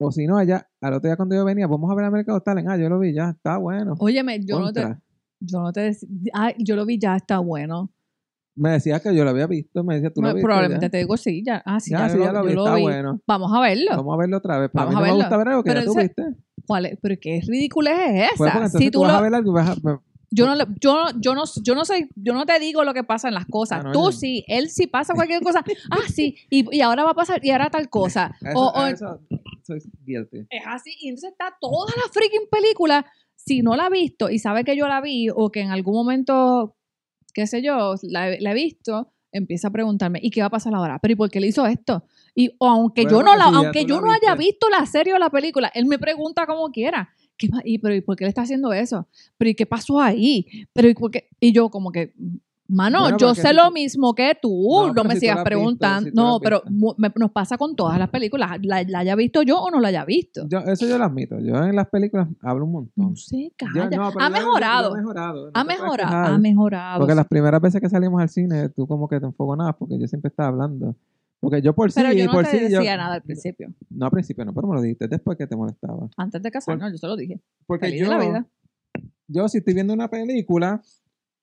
O 0.02 0.12
si 0.12 0.28
no, 0.28 0.38
allá, 0.38 0.70
al 0.82 0.94
otro 0.94 1.10
día 1.10 1.18
cuando 1.18 1.36
yo 1.36 1.44
venía, 1.44 1.68
vamos 1.68 1.92
a 1.92 1.96
ver 1.96 2.06
American 2.06 2.36
Got 2.36 2.44
Talent. 2.46 2.68
Ah, 2.70 2.78
yo 2.78 2.88
lo 2.90 3.00
vi 3.00 3.14
ya, 3.14 3.32
está 3.32 3.58
bueno. 3.58 3.96
Óyeme, 4.00 4.40
yo 4.46 4.60
no 4.60 4.72
te, 4.72 4.82
Contra. 4.82 5.02
Yo 5.40 5.62
no 5.62 5.72
te, 5.72 5.90
dec- 5.92 6.30
ay, 6.34 6.56
yo 6.60 6.76
lo 6.76 6.86
vi 6.86 6.98
ya, 7.00 7.16
está 7.16 7.40
bueno. 7.40 7.92
Me 8.56 8.72
decía 8.72 9.00
que 9.00 9.16
yo 9.16 9.24
lo 9.24 9.30
había 9.30 9.48
visto, 9.48 9.84
me 9.86 9.96
decía, 9.96 10.10
tú 10.12 10.20
lo 10.22 10.26
Bueno, 10.28 10.36
viste 10.36 10.46
Probablemente 10.48 10.86
ya? 10.88 10.90
te 10.90 10.98
digo 10.98 11.16
sí, 11.16 11.44
ya. 11.46 11.62
Ah, 11.66 11.80
sí, 11.80 11.92
Ya, 11.92 12.00
ya, 12.00 12.10
sí, 12.10 12.18
lo, 12.18 12.26
ya 12.26 12.34
lo 12.34 12.40
yo 12.42 12.46
vi, 12.50 12.54
lo 12.56 12.64
está 12.66 12.76
vi. 12.76 12.82
bueno. 12.82 13.22
Vamos 13.26 13.52
a 13.54 13.62
verlo. 13.62 13.92
Vamos 13.96 14.14
a 14.14 14.18
verlo 14.18 14.38
otra 14.38 14.60
vez. 14.60 14.70
Pero 14.74 14.86
Vamos 14.86 14.96
a 14.96 15.00
a 15.00 15.02
mí 15.02 15.08
no 15.08 15.14
me 15.14 15.18
verlo. 15.20 15.24
gusta 15.24 15.38
ver 15.38 15.48
algo 15.48 15.64
que 15.64 15.70
Pero 15.70 15.80
ya 15.82 15.86
tú 15.86 15.96
viste. 15.96 16.24
¿Cuál 16.68 16.86
es? 16.88 16.98
Pero 17.02 17.16
qué 17.22 17.42
ridícula 17.48 18.06
es 18.06 18.24
esa. 18.34 18.36
Pues 18.38 18.52
porque 18.52 18.66
entonces 18.66 18.80
si 18.80 18.92
tú 18.92 19.00
tú 19.00 19.02
vas 19.04 19.12
lo- 19.14 19.18
a 19.18 19.22
ver 19.22 19.34
algo 19.34 19.54
vas 19.54 19.70
a... 19.70 19.76
yo 20.32 20.46
no, 20.46 20.56
yo, 20.82 20.94
no- 21.06 21.22
yo 21.22 21.36
no, 21.36 21.44
yo 21.64 21.74
no 21.76 21.86
soy, 21.86 22.10
yo 22.16 22.34
no 22.34 22.46
te 22.46 22.60
digo 22.60 22.84
lo 22.84 22.94
que 22.94 23.06
pasa 23.06 23.30
en 23.30 23.34
las 23.36 23.46
cosas. 23.46 23.80
Ah, 23.80 23.84
no, 23.84 23.92
Tú 23.94 24.06
yo- 24.08 24.12
sí, 24.12 24.44
él 24.50 24.70
sí 24.70 24.88
pasa 24.88 25.14
cualquier 25.14 25.42
cosa. 25.42 25.64
Ah, 25.90 25.98
sí, 26.14 26.36
y, 26.50 26.66
y 26.76 26.82
ahora 26.82 27.06
va 27.06 27.12
a 27.12 27.16
pasar, 27.16 27.40
y 27.42 27.52
ahora 27.52 27.70
tal 27.70 27.90
cosa. 27.90 28.36
Eso, 28.42 28.60
o, 28.60 28.72
o- 28.82 28.86
eso 28.88 29.22
soy 29.64 29.80
guilty. 30.06 30.40
es 30.50 30.64
así, 30.68 30.92
y 31.00 31.08
entonces 31.08 31.32
está 31.32 31.56
toda 31.62 31.94
la 31.96 32.12
freaking 32.12 32.48
película. 32.52 33.06
Si 33.50 33.62
no 33.64 33.76
la 33.76 33.86
ha 33.88 33.90
visto 33.90 34.30
y 34.30 34.38
sabe 34.40 34.64
que 34.64 34.76
yo 34.78 34.88
la 34.88 35.02
vi, 35.02 35.28
o 35.34 35.50
que 35.52 35.62
en 35.62 35.72
algún 35.72 35.96
momento, 35.96 36.76
qué 37.34 37.48
sé 37.48 37.62
yo, 37.64 37.96
la, 38.04 38.30
he- 38.30 38.40
la 38.42 38.52
he 38.52 38.54
visto, 38.54 39.12
empieza 39.32 39.70
a 39.70 39.72
preguntarme, 39.72 40.20
¿y 40.22 40.30
qué 40.30 40.42
va 40.42 40.48
a 40.48 40.52
pasar 40.52 40.74
ahora? 40.76 41.00
¿Pero 41.02 41.14
y 41.14 41.16
por 41.16 41.30
qué 41.32 41.40
le 41.40 41.48
hizo 41.48 41.66
esto? 41.66 42.04
Y 42.36 42.52
o 42.60 42.68
aunque 42.68 43.04
Bueno, 43.04 43.18
yo 43.18 43.24
no 43.24 43.32
porque 43.32 43.38
la, 43.40 43.50
si 43.50 43.56
aunque 43.66 43.86
yo 43.86 43.96
la 43.96 44.02
no 44.08 44.12
haya 44.14 44.36
visto 44.36 44.70
la 44.70 44.86
serie 44.86 45.14
o 45.14 45.18
la 45.18 45.30
película, 45.32 45.72
él 45.74 45.86
me 45.88 45.98
pregunta 45.98 46.46
como 46.46 46.70
quiera. 46.72 47.10
¿Qué 47.38 47.48
pa- 47.50 47.62
y, 47.64 47.80
pero, 47.80 47.96
¿y 47.96 48.02
por 48.02 48.16
qué 48.16 48.26
le 48.26 48.30
está 48.30 48.42
haciendo 48.44 48.72
eso? 48.74 49.08
¿Pero 49.38 49.50
y 49.50 49.56
qué 49.56 49.66
pasó 49.66 50.00
ahí? 50.00 50.46
Pero, 50.74 50.88
¿y, 50.90 50.94
por 50.94 51.10
qué? 51.10 51.30
y 51.40 51.52
yo 51.52 51.70
como 51.70 51.92
que, 51.92 52.14
mano, 52.70 53.02
Bueno, 53.02 53.18
yo 53.18 53.36
sé 53.36 53.54
lo 53.54 53.70
mismo 53.72 54.14
que 54.16 54.38
tú, 54.42 54.92
No, 54.96 55.04
me 55.04 55.16
si 55.16 55.22
sigas 55.22 55.36
visto, 55.38 55.44
preguntando. 55.44 56.10
si 56.10 56.16
no, 56.16 56.40
pero 56.40 56.64
me- 56.98 57.12
nos 57.16 57.32
pasa 57.32 57.58
con 57.58 57.76
todas 57.76 58.00
las 58.00 58.10
películas, 58.10 58.52
la, 58.62 58.84
la 58.84 59.00
haya 59.00 59.16
visto 59.16 59.42
yo 59.42 59.60
o 59.60 59.70
no 59.72 59.80
la 59.80 59.90
haya 59.90 60.06
visto. 60.06 60.48
Yo, 60.48 60.60
eso 60.60 60.88
yo 60.88 60.98
lo 60.98 61.04
admito. 61.04 61.40
Yo 61.40 61.56
en 61.64 61.76
las 61.76 61.88
películas 61.90 62.28
hablo 62.42 62.66
un 62.66 62.72
montón. 62.72 63.10
No 63.10 63.16
sé, 63.16 63.52
Yo- 63.60 63.68
calla. 63.74 63.90
no, 63.98 64.08
ha 64.20 64.30
mejorado. 64.30 64.96
he 64.96 65.00
mejorado. 65.00 65.52
ha 65.54 65.64
mejorado, 65.64 66.34
ha 66.34 66.38
mejorado. 66.38 67.00
Porque 67.00 67.16
las 67.16 67.28
primeras 67.28 67.62
veces 67.62 67.82
que 67.82 67.90
salimos 67.90 68.22
al 68.22 68.30
cine, 68.30 68.70
tú 68.70 68.88
como 68.88 69.08
que 69.08 69.20
te 69.20 69.26
enfogonabas 69.26 69.76
porque 69.78 70.00
yo 70.00 70.08
siempre 70.08 70.30
estaba 70.30 70.50
hablando. 70.50 70.96
Porque 71.42 71.62
yo 71.62 71.74
por 71.74 71.90
sí, 71.92 72.02
Pero 72.02 72.14
yo 72.14 72.26
no 72.26 72.34
por 72.34 72.44
te 72.46 72.52
sí, 72.52 72.58
yo- 72.72 72.80
decía 72.80 72.98
nada 72.98 73.16
al 73.16 73.22
principio. 73.22 73.74
No 73.90 74.06
al 74.06 74.12
principio, 74.12 74.44
no, 74.46 74.54
pero 74.54 74.68
me 74.68 74.76
lo 74.76 74.82
dijiste 74.82 75.08
después 75.08 75.38
que 75.38 75.48
te 75.48 75.56
molestaba. 75.56 76.10
Antes 76.18 76.42
de 76.44 76.52
casarnos, 76.52 76.92
yo 76.92 76.98
se 76.98 77.08
lo 77.08 77.16
dije. 77.16 77.40
Porque 77.66 77.86
Feliz 77.88 78.02
yo, 78.02 78.10
de 78.10 78.18
la 78.18 78.22
vida. 78.26 78.46
yo 79.28 79.48
si 79.48 79.60
estoy 79.60 79.74
viendo 79.74 79.94
una 79.94 80.10
película 80.10 80.82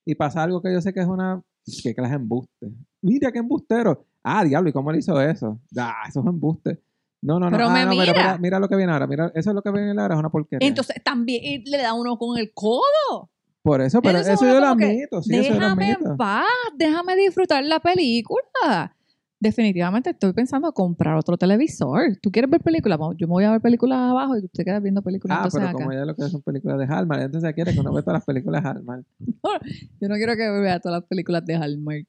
y 0.06 0.14
pasa 0.14 0.42
algo 0.42 0.62
que 0.62 0.72
yo 0.72 0.80
sé 0.80 0.94
que 0.94 1.00
es 1.00 1.06
una... 1.06 1.42
¿Qué 1.82 1.94
clase 1.94 2.10
de 2.10 2.16
embuste? 2.16 2.68
Mira 3.02 3.32
qué 3.32 3.40
embustero. 3.40 4.06
Ah, 4.22 4.44
diablo, 4.44 4.70
¿y 4.70 4.72
cómo 4.72 4.92
le 4.92 4.98
hizo 4.98 5.20
eso? 5.20 5.60
Ah, 5.76 6.04
eso 6.08 6.20
es 6.20 6.26
embuste. 6.26 6.80
No, 7.20 7.40
no, 7.40 7.50
no. 7.50 7.56
Pero 7.56 7.68
ah, 7.68 7.72
me 7.72 7.84
no, 7.84 7.90
mira. 7.90 8.12
mira, 8.12 8.38
mira 8.38 8.58
lo 8.60 8.68
que 8.68 8.76
viene 8.76 8.92
ahora. 8.92 9.08
Mira, 9.08 9.32
eso 9.34 9.50
es 9.50 9.54
lo 9.54 9.62
que 9.62 9.72
viene 9.72 10.00
ahora, 10.00 10.14
es 10.14 10.20
una 10.20 10.30
porquería. 10.30 10.66
Entonces 10.66 11.02
también 11.02 11.42
y 11.44 11.68
le 11.68 11.78
da 11.78 11.92
uno 11.92 12.16
con 12.18 12.38
el 12.38 12.52
codo. 12.54 13.30
Por 13.62 13.80
eso, 13.80 14.00
pero 14.00 14.20
eso 14.20 14.36
uno 14.42 14.54
yo 14.54 14.60
lo 14.60 14.76
que, 14.76 14.84
admito. 14.84 15.22
Sí, 15.22 15.34
eso 15.34 15.48
yo 15.48 15.54
lo 15.54 15.60
déjame 15.60 15.92
admito. 15.92 16.10
en 16.10 16.16
paz, 16.16 16.46
déjame 16.76 17.16
disfrutar 17.16 17.64
la 17.64 17.80
película. 17.80 18.94
Definitivamente 19.38 20.10
estoy 20.10 20.32
pensando 20.32 20.68
en 20.68 20.72
comprar 20.72 21.16
otro 21.16 21.36
televisor. 21.36 22.16
¿Tú 22.22 22.30
quieres 22.30 22.50
ver 22.50 22.60
películas? 22.62 22.98
Yo 23.18 23.26
me 23.26 23.32
voy 23.32 23.44
a 23.44 23.50
ver 23.50 23.60
películas 23.60 23.98
abajo 23.98 24.36
y 24.36 24.40
tú 24.42 24.48
te 24.48 24.64
quedas 24.64 24.82
viendo 24.82 25.02
películas 25.02 25.38
Ah, 25.40 25.48
pero 25.52 25.64
acá. 25.66 25.72
como 25.74 25.92
ya 25.92 26.04
lo 26.06 26.14
que 26.14 26.22
son 26.22 26.40
películas 26.40 26.78
de 26.78 26.86
Hallmark, 26.86 27.22
entonces 27.22 27.54
quiere 27.54 27.74
que 27.74 27.80
uno 27.80 27.92
vea 27.92 28.02
todas 28.02 28.16
las 28.20 28.24
películas 28.24 28.62
de 28.62 28.68
Hallmark. 28.70 29.04
Yo 30.00 30.08
no 30.08 30.14
quiero 30.14 30.36
que 30.36 30.50
vea 30.60 30.80
todas 30.80 31.00
las 31.00 31.08
películas 31.08 31.44
de 31.44 31.54
Hallmark. 31.54 32.06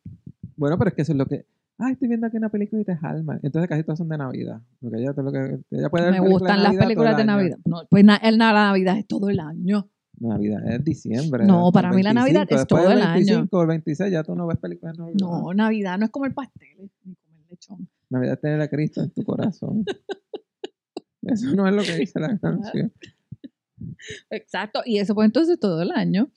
Bueno, 0.55 0.77
pero 0.77 0.89
es 0.89 0.95
que 0.95 1.01
eso 1.01 1.11
es 1.11 1.17
lo 1.17 1.25
que. 1.25 1.45
Ah, 1.79 1.91
estoy 1.91 2.07
viendo 2.07 2.25
aquí 2.25 2.37
una 2.37 2.49
película 2.49 2.81
de 2.83 2.97
Hallmark. 2.99 3.41
Entonces 3.43 3.69
casi 3.69 3.83
todas 3.83 3.99
son 3.99 4.09
de 4.09 4.17
Navidad. 4.17 4.61
Porque 4.79 4.97
ella, 4.97 5.13
todo 5.13 5.25
lo 5.25 5.31
que, 5.31 5.59
ella 5.69 5.89
puede 5.89 6.05
ver 6.11 6.21
Me 6.21 6.29
gustan 6.29 6.63
las 6.63 6.75
películas 6.75 7.11
el 7.11 7.17
de. 7.17 7.25
Navidad. 7.25 7.57
No, 7.65 7.81
pues 7.89 8.03
na- 8.05 8.15
el, 8.15 8.37
la 8.37 8.53
Navidad 8.53 8.97
es 8.97 9.05
todo 9.05 9.29
el 9.29 9.39
año. 9.39 9.89
Navidad 10.19 10.67
es 10.71 10.83
diciembre. 10.83 11.45
No, 11.45 11.67
el 11.67 11.73
para 11.73 11.91
mí 11.91 12.01
la 12.03 12.13
Navidad 12.13 12.47
es 12.49 12.65
todo 12.67 12.89
el 12.91 13.01
año. 13.01 13.13
25 13.13 13.57
o 13.57 13.61
el 13.61 13.67
26 13.67 14.11
ya 14.11 14.23
tú 14.23 14.35
no 14.35 14.47
ves 14.47 14.57
películas 14.57 14.97
Navidad. 14.97 15.17
No, 15.19 15.53
Navidad 15.53 15.97
no 15.97 16.05
es 16.05 16.11
comer 16.11 16.33
pasteles 16.33 16.89
ni 17.03 17.15
comer 17.15 17.45
lechón. 17.49 17.89
Navidad 18.09 18.33
es 18.33 18.41
tener 18.41 18.61
a 18.61 18.67
Cristo 18.67 19.01
en 19.01 19.11
tu 19.11 19.23
corazón. 19.23 19.85
Eso 21.21 21.53
no 21.55 21.67
es 21.67 21.75
lo 21.75 21.83
que 21.83 21.95
dice 21.97 22.19
la 22.19 22.37
canción. 22.37 22.91
Exacto. 24.29 24.81
Y 24.85 24.97
eso 24.97 25.13
pues 25.13 25.25
entonces 25.25 25.59
todo 25.59 25.81
el 25.81 25.91
año. 25.91 26.29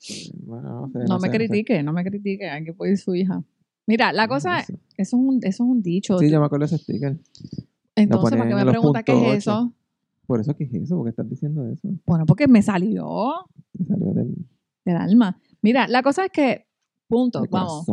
Bueno, 0.43 0.81
no 0.83 0.89
sé, 0.91 0.99
No, 0.99 1.05
no 1.05 1.19
me 1.21 1.29
no 1.29 1.33
sé. 1.33 1.39
critique, 1.39 1.83
no 1.83 1.93
me 1.93 2.05
critique. 2.05 2.49
Hay 2.49 2.65
que 2.65 2.73
poner 2.75 2.99
su 2.99 3.15
hija. 3.15 3.43
Mira, 3.87 4.13
la 4.13 4.29
cosa 4.29 4.59
es, 4.61 4.71
Eso. 4.71 4.79
eso 4.97 5.17
es 5.17 5.23
un, 5.23 5.37
eso 5.43 5.65
es 5.65 5.71
un 5.71 5.83
dicho. 5.83 6.19
Sí, 6.19 6.29
yo 6.31 6.39
me 6.41 6.47
acuerdo 6.47 6.67
de 6.67 6.75
ese 6.75 6.83
sticker. 6.85 7.19
Entonces, 7.97 8.37
¿para 8.39 8.49
qué 8.49 8.55
me 8.55 8.67
pregunta 8.67 9.03
qué 9.03 9.13
es 9.33 9.39
eso? 9.39 9.73
Por 10.31 10.41
eso 10.41 10.57
que 10.57 10.63
es 10.63 10.73
eso, 10.75 10.95
porque 10.97 11.11
estás 11.11 11.29
diciendo 11.29 11.69
eso. 11.69 11.89
Bueno, 12.07 12.25
porque 12.25 12.47
me 12.47 12.63
salió 12.63 13.47
Te 13.77 13.85
salió 13.85 14.13
del, 14.15 14.33
del 14.85 14.97
alma. 14.97 15.41
Mira, 15.61 15.89
la 15.89 16.05
cosa 16.05 16.27
es 16.27 16.31
que, 16.31 16.67
punto, 17.09 17.41
vamos, 17.51 17.85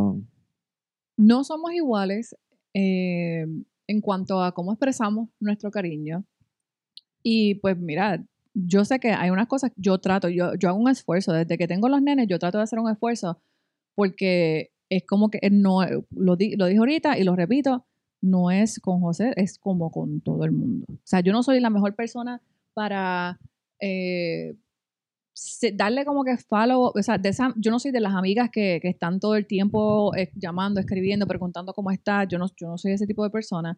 no 1.18 1.44
somos 1.44 1.74
iguales 1.74 2.36
eh, 2.76 3.48
en 3.88 4.02
cuanto 4.02 4.44
a 4.44 4.52
cómo 4.52 4.72
expresamos 4.72 5.30
nuestro 5.40 5.72
cariño. 5.72 6.26
Y 7.24 7.56
pues 7.56 7.76
mira, 7.76 8.24
yo 8.54 8.86
sé 8.86 9.00
que 9.00 9.14
hay 9.14 9.32
unas 9.32 9.48
cosas, 9.48 9.72
yo 9.76 9.98
trato, 9.98 10.30
yo, 10.30 10.54
yo 10.54 10.70
hago 10.70 10.78
un 10.80 10.90
esfuerzo, 10.90 11.34
desde 11.34 11.58
que 11.58 11.68
tengo 11.68 11.90
los 11.90 12.04
nenes, 12.04 12.28
yo 12.28 12.38
trato 12.38 12.60
de 12.60 12.66
hacer 12.66 12.78
un 12.78 12.92
esfuerzo 12.92 13.42
porque 13.96 14.70
es 14.90 15.04
como 15.08 15.30
que 15.32 15.40
no, 15.52 15.80
lo, 16.12 16.36
di- 16.36 16.56
lo 16.56 16.68
dije 16.68 16.78
ahorita 16.78 17.18
y 17.18 17.24
lo 17.24 17.36
repito, 17.36 17.88
no 18.22 18.52
es 18.52 18.80
con 18.80 19.00
José, 19.02 19.34
es 19.36 19.58
como 19.58 19.92
con 19.92 20.22
todo 20.22 20.44
el 20.46 20.52
mundo. 20.52 20.86
O 20.90 21.00
sea, 21.04 21.22
yo 21.22 21.32
no 21.32 21.44
soy 21.44 21.60
la 21.60 21.70
mejor 21.70 21.96
persona 21.96 22.42
para 22.74 23.40
eh, 23.80 24.56
darle 25.74 26.06
como 26.06 26.24
que 26.24 26.38
follow, 26.38 26.92
o 26.96 27.04
sea, 27.04 27.20
yo 27.58 27.72
no 27.72 27.80
soy 27.80 27.92
de 27.92 28.00
las 28.00 28.16
amigas 28.16 28.50
que, 28.52 28.80
que 28.82 28.90
están 28.90 29.20
todo 29.20 29.36
el 29.36 29.46
tiempo 29.46 30.16
eh, 30.16 30.32
llamando, 30.36 30.80
escribiendo, 30.80 31.28
preguntando 31.28 31.74
cómo 31.74 31.92
estás, 31.92 32.28
yo 32.28 32.40
no, 32.40 32.48
yo 32.56 32.68
no 32.68 32.78
soy 32.78 32.94
ese 32.94 33.06
tipo 33.08 33.24
de 33.24 33.30
persona. 33.30 33.78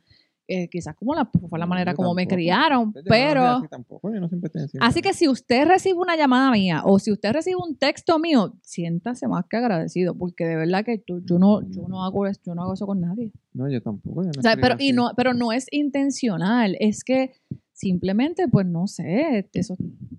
Eh, 0.51 0.67
quizás 0.67 0.95
como 0.95 1.13
la, 1.13 1.25
fue 1.47 1.59
la 1.59 1.65
No, 1.65 1.69
manera 1.69 1.93
como 1.93 2.15
me 2.15 2.25
criaron, 2.25 2.91
Yo 2.91 3.01
no 3.01 3.03
soy 3.03 3.03
pero... 3.07 3.45
así 3.57 3.67
tampoco, 3.67 4.12
yo 4.12 4.19
no 4.19 4.27
siempre 4.29 4.47
estoy 4.47 4.63
encima 4.63 4.83
Así 4.88 4.95
de- 4.95 5.01
que 5.03 5.13
si 5.13 5.27
usted 5.27 5.67
recibe 5.67 5.99
una 5.99 6.15
llamada 6.15 6.49
mía 6.49 6.81
o 6.85 6.97
si 6.97 7.12
usted 7.12 7.31
recibe 7.33 7.57
un 7.57 7.77
texto 7.77 8.17
mío, 8.17 8.55
siéntase 8.63 9.27
más 9.27 9.45
que 9.47 9.57
agradecido, 9.57 10.15
porque 10.15 10.45
de 10.45 10.55
verdad 10.55 10.83
que 10.83 11.03
yo, 11.07 11.19
yo 11.23 11.38
no, 11.38 11.62
yo 11.69 11.88
no 11.88 12.03
hago 12.03 12.25
eso, 12.25 12.41
yo 12.47 12.55
no 12.55 12.63
hago 12.63 12.73
eso 12.73 12.88
con 12.88 12.99
nadie. 12.99 13.31
No, 13.53 13.69
yo 13.69 13.79
tampoco. 13.79 14.23
Yo 14.23 14.31
no 14.31 14.39
O 14.39 14.41
sea, 14.41 14.55
pero, 14.59 14.75
y 14.79 14.91
no, 14.91 15.12
pero 15.15 15.35
no 15.35 15.51
es 15.51 15.67
intencional, 15.69 16.75
es 16.79 17.03
que 17.03 17.31
simplemente, 17.71 18.47
pues 18.47 18.65
no 18.65 18.88
sé, 18.88 19.47
eso, 19.53 19.75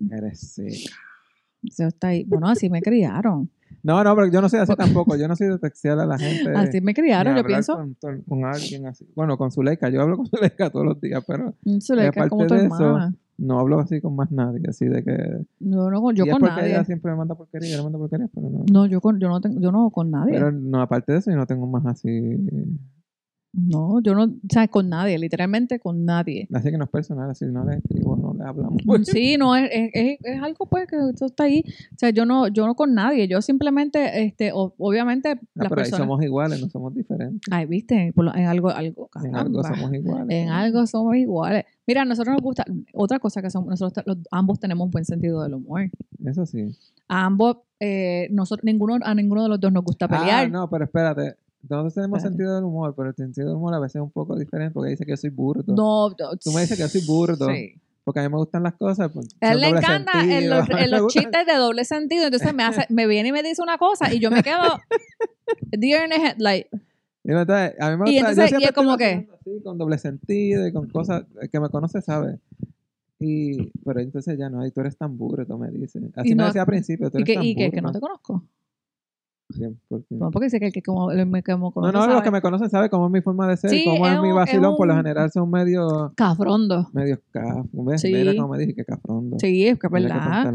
Eres 0.09 0.53
seca. 0.53 0.95
eso 1.63 1.87
está 1.87 2.07
ahí. 2.07 2.23
Bueno, 2.23 2.47
así 2.47 2.69
me 2.69 2.81
criaron. 2.81 3.49
No, 3.83 4.03
no, 4.03 4.15
pero 4.15 4.27
yo 4.31 4.41
no 4.41 4.49
soy 4.49 4.59
así 4.59 4.75
tampoco. 4.75 5.15
Yo 5.15 5.27
no 5.27 5.35
soy 5.35 5.47
de 5.47 5.57
textear 5.59 5.99
a 5.99 6.05
la 6.05 6.17
gente. 6.17 6.51
Así 6.55 6.81
me 6.81 6.93
criaron, 6.93 7.35
yo 7.35 7.43
pienso. 7.43 7.75
Con, 7.75 7.95
con- 8.27 8.45
alguien 8.45 8.85
así. 8.87 9.07
Bueno, 9.15 9.37
con 9.37 9.51
Zuleika. 9.51 9.89
Yo 9.89 10.01
hablo 10.01 10.17
con 10.17 10.25
Zuleika 10.29 10.69
todos 10.69 10.85
los 10.85 11.01
días, 11.01 11.23
pero 11.27 11.53
Zuleika 11.79 12.23
es 12.25 12.29
como 12.29 12.47
tu 12.47 12.53
de 12.53 12.65
eso, 12.65 12.75
hermana. 12.85 13.15
no 13.37 13.59
hablo 13.59 13.79
así 13.79 13.99
con 14.01 14.15
más 14.15 14.31
nadie. 14.31 14.61
Así 14.69 14.85
de 14.85 15.03
que. 15.03 15.45
No, 15.59 15.89
no, 15.89 16.11
yo 16.11 16.25
y 16.25 16.29
es 16.29 16.33
con 16.33 16.41
porque 16.41 16.55
nadie. 16.55 16.69
ella 16.71 16.83
siempre 16.85 17.11
me 17.11 17.17
manda 17.17 17.35
porquería, 17.35 17.69
yo 17.71 17.77
le 17.77 17.83
mando 17.83 17.97
porquería, 17.99 18.27
pero 18.33 18.49
no. 18.49 18.65
No, 18.71 18.85
yo 18.85 19.01
con, 19.01 19.19
yo 19.19 19.29
no 19.29 19.41
tengo, 19.41 19.59
yo 19.59 19.71
no 19.71 19.89
con 19.89 20.11
nadie. 20.11 20.33
Pero 20.33 20.51
no, 20.51 20.81
aparte 20.81 21.13
de 21.13 21.17
eso, 21.19 21.31
yo 21.31 21.37
no 21.37 21.47
tengo 21.47 21.65
más 21.67 21.85
así. 21.85 22.09
No, 23.53 23.99
yo 24.01 24.15
no, 24.15 24.23
o 24.23 24.29
sea, 24.49 24.67
con 24.69 24.87
nadie, 24.87 25.19
literalmente 25.19 25.77
con 25.79 26.05
nadie. 26.05 26.47
Así 26.53 26.71
que 26.71 26.77
no 26.77 26.85
es 26.85 26.89
personal, 26.89 27.35
si 27.35 27.45
no 27.47 27.65
les 27.65 27.79
escribo, 27.79 28.15
no 28.15 28.33
les 28.33 28.47
hablamos. 28.47 28.77
Sí, 29.05 29.35
no, 29.37 29.55
es, 29.57 29.69
es, 29.73 30.19
es- 30.23 30.41
algo 30.41 30.65
pues 30.67 30.87
que 30.87 30.95
eso 31.13 31.25
está 31.25 31.43
ahí. 31.43 31.63
O 31.93 31.97
sea, 31.97 32.11
yo 32.11 32.25
no, 32.25 32.47
yo 32.47 32.65
no 32.65 32.75
con 32.75 32.93
nadie, 32.93 33.27
yo 33.27 33.41
simplemente, 33.41 34.23
este, 34.23 34.51
o- 34.53 34.73
obviamente 34.77 35.31
Ah, 35.31 35.39
las 35.55 35.67
pero 35.69 35.81
ahí 35.81 35.83
personas. 35.83 35.99
somos 36.07 36.23
iguales, 36.23 36.61
no 36.61 36.69
somos 36.69 36.93
diferentes. 36.95 37.41
Ay, 37.51 37.65
viste, 37.65 38.13
en 38.15 38.45
algo, 38.47 38.69
algo, 38.69 39.09
En 39.23 39.35
algo 39.35 39.61
caramba. 39.61 39.63
somos 39.75 39.93
iguales. 39.93 40.27
En 40.29 40.47
algo 40.49 40.87
somos 40.87 41.15
iguales. 41.17 41.65
Mira, 41.85 42.03
a 42.03 42.05
nosotros 42.05 42.33
nos 42.33 42.41
gusta, 42.41 42.63
otra 42.93 43.19
cosa 43.19 43.41
que 43.41 43.49
somos, 43.49 43.69
nosotros 43.69 44.05
los- 44.07 44.17
ambos 44.31 44.59
tenemos 44.61 44.85
un 44.85 44.91
buen 44.91 45.03
sentido 45.03 45.43
del 45.43 45.55
humor. 45.55 45.89
Eso 46.25 46.45
sí. 46.45 46.73
A 47.09 47.25
ambos, 47.25 47.57
eh, 47.81 48.29
nosotros, 48.31 48.63
ninguno, 48.63 48.97
a 49.03 49.13
ninguno 49.13 49.43
de 49.43 49.49
los 49.49 49.59
dos 49.59 49.73
nos 49.73 49.83
gusta 49.83 50.07
pelear. 50.07 50.45
Ah, 50.45 50.47
no, 50.47 50.69
pero 50.69 50.85
espérate. 50.85 51.35
Nosotros 51.69 51.93
tenemos 51.93 52.17
Espérate. 52.17 52.37
sentido 52.37 52.55
del 52.55 52.63
humor, 52.65 52.93
pero 52.95 53.09
el 53.09 53.15
sentido 53.15 53.47
del 53.47 53.57
humor 53.57 53.73
a 53.75 53.79
veces 53.79 53.97
es 53.97 54.01
un 54.01 54.11
poco 54.11 54.35
diferente 54.37 54.73
porque 54.73 54.89
dice 54.91 55.05
que 55.05 55.11
yo 55.11 55.17
soy 55.17 55.29
burdo. 55.29 55.73
No, 55.75 56.09
no, 56.09 56.37
Tú 56.37 56.51
me 56.51 56.61
dices 56.61 56.77
que 56.77 56.83
yo 56.83 56.89
soy 56.89 57.01
burdo. 57.05 57.47
Sí. 57.47 57.75
Porque 58.03 58.19
a 58.19 58.23
mí 58.23 58.29
me 58.29 58.37
gustan 58.37 58.63
las 58.63 58.73
cosas. 58.73 59.11
Pues, 59.13 59.27
A 59.41 59.51
él 59.53 59.59
le 59.61 59.67
encanta 59.69 60.11
en 60.23 60.49
los, 60.49 60.67
en 60.69 60.75
me 60.75 60.87
los 60.87 61.13
chistes 61.13 61.45
de 61.45 61.53
doble 61.55 61.85
sentido. 61.85 62.25
Entonces 62.25 62.53
me 62.55 62.63
hace, 62.63 62.85
me 62.89 63.05
viene 63.05 63.29
y 63.29 63.31
me 63.31 63.43
dice 63.43 63.61
una 63.61 63.77
cosa 63.77 64.11
y 64.11 64.19
yo 64.19 64.31
me 64.31 64.41
quedo 64.41 64.79
deer 65.71 66.05
in 66.05 66.09
the 66.09 66.15
headlight. 66.27 66.67
Y 67.23 67.31
entonces, 67.31 67.75
a 67.79 67.91
mí 67.91 67.97
me 67.97 67.97
gusta, 67.97 68.09
Y 68.11 68.13
yo 68.15 68.19
entonces, 68.21 68.45
siempre 68.47 68.65
y 68.65 68.65
es 68.65 68.71
como 68.71 68.97
que- 68.97 69.29
así, 69.39 69.61
con 69.63 69.77
doble 69.77 69.97
sentido 69.99 70.65
y 70.67 70.73
con 70.73 70.89
cosas 70.89 71.25
el 71.39 71.49
que 71.49 71.59
me 71.59 71.69
conoce 71.69 72.01
sabe. 72.01 72.39
Y, 73.19 73.69
pero 73.85 73.99
entonces 73.99 74.35
ya 74.39 74.49
no, 74.49 74.65
y 74.65 74.71
tú 74.71 74.81
eres 74.81 74.97
tan 74.97 75.15
burdo, 75.15 75.55
me 75.59 75.69
dice. 75.69 75.99
Así 76.15 76.29
Y 76.29 76.31
me 76.31 76.37
no- 76.37 76.45
decía 76.47 76.61
al 76.61 76.67
principio, 76.67 77.11
tú 77.11 77.19
¿Y 77.19 77.21
eres 77.21 77.27
que, 77.27 77.33
tan 77.35 77.43
y 77.45 77.55
que, 77.55 77.69
que 77.71 77.81
no 77.81 77.91
te 77.91 77.99
conozco? 77.99 78.43
Bien, 79.57 79.79
¿por 79.87 80.03
qué? 80.05 80.15
No, 80.15 80.31
porque 80.31 80.45
dice 80.45 80.59
que 80.59 80.67
el 80.67 80.73
que 80.73 80.81
como, 80.81 81.11
el 81.11 81.31
que 81.31 81.51
como 81.51 81.67
No, 81.67 81.71
conoce 81.71 81.93
no, 81.93 81.99
los 81.99 82.07
sabe. 82.13 82.23
que 82.23 82.31
me 82.31 82.41
conocen 82.41 82.69
saben 82.69 82.89
cómo 82.89 83.05
es 83.07 83.11
mi 83.11 83.21
forma 83.21 83.47
de 83.47 83.57
ser, 83.57 83.69
Sí, 83.69 83.83
cómo 83.85 84.07
es, 84.07 84.13
es 84.15 84.21
mi 84.21 84.31
vacilón, 84.31 84.71
es 84.71 84.77
por 84.77 84.87
lo 84.87 84.93
un- 84.93 84.99
general 84.99 85.31
son 85.31 85.49
medio, 85.49 86.13
Cafrondo. 86.15 86.89
medio 86.93 87.19
caf. 87.31 87.65
¿Ves? 87.71 88.01
Sí. 88.01 88.11
Mira 88.13 88.33
cómo 88.35 88.49
me 88.49 88.57
dije 88.59 88.73
que 88.75 88.85
cafrondo. 88.85 89.37
Sí, 89.39 89.67
es 89.67 89.77
que 89.79 89.87
es 89.87 89.91
verdad. 89.93 90.51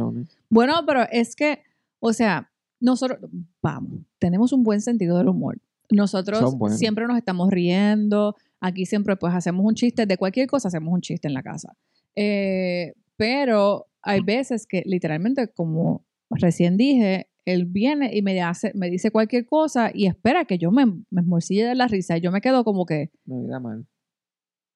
Bueno, 0.51 0.75
pero 0.87 1.03
es 1.11 1.35
que, 1.37 1.61
o 2.01 2.13
sea, 2.13 2.51
nosotros, 2.81 3.19
vamos, 3.63 4.01
tenemos 4.19 4.53
un 4.53 4.63
buen 4.63 4.81
sentido 4.81 5.17
del 5.19 5.29
humor. 5.29 5.59
Nosotros 5.91 6.57
siempre 6.77 7.07
nos 7.07 7.17
estamos 7.17 7.49
riendo. 7.51 8.35
Aquí 8.61 8.87
siempre, 8.87 9.17
pues, 9.17 9.33
hacemos 9.35 9.65
un 9.65 9.75
chiste 9.75 10.05
de 10.07 10.17
cualquier 10.17 10.47
cosa, 10.49 10.69
hacemos 10.69 10.93
un 10.93 11.01
chiste 11.01 11.29
en 11.29 11.35
la 11.35 11.43
casa. 11.43 11.75
Eh, 12.17 12.95
pero 13.17 13.87
hay 14.03 14.21
veces 14.21 14.67
que, 14.67 14.83
literalmente, 14.87 15.49
como 15.49 16.03
recién 16.31 16.77
dije, 16.77 17.29
él 17.47 17.65
viene 17.65 18.11
y 18.15 18.21
me 18.23 18.41
hace, 18.43 18.73
me 18.75 18.91
dice 18.91 19.11
cualquier 19.11 19.47
cosa 19.47 19.91
y 19.95 20.07
espera 20.07 20.45
que 20.45 20.59
yo 20.59 20.71
me, 20.71 20.85
me 21.11 21.21
esmorcille 21.23 21.65
de 21.65 21.75
la 21.75 21.87
risa 21.89 22.19
y 22.19 22.21
yo 22.21 22.31
me 22.33 22.41
quedo 22.43 22.65
como 22.65 22.85
que, 22.85 23.11
Me 23.25 23.41
vida 23.41 23.59
mal. 23.61 23.87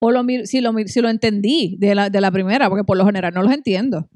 o 0.00 0.10
lo 0.10 0.22
si 0.46 0.60
lo, 0.60 0.72
si 0.86 1.00
lo 1.00 1.08
entendí 1.10 1.76
de 1.78 1.94
la, 1.94 2.08
de 2.10 2.20
la 2.20 2.30
primera, 2.30 2.68
porque 2.68 2.84
por 2.84 2.96
lo 2.96 3.04
general 3.04 3.34
no 3.34 3.42
los 3.42 3.52
entiendo. 3.52 4.08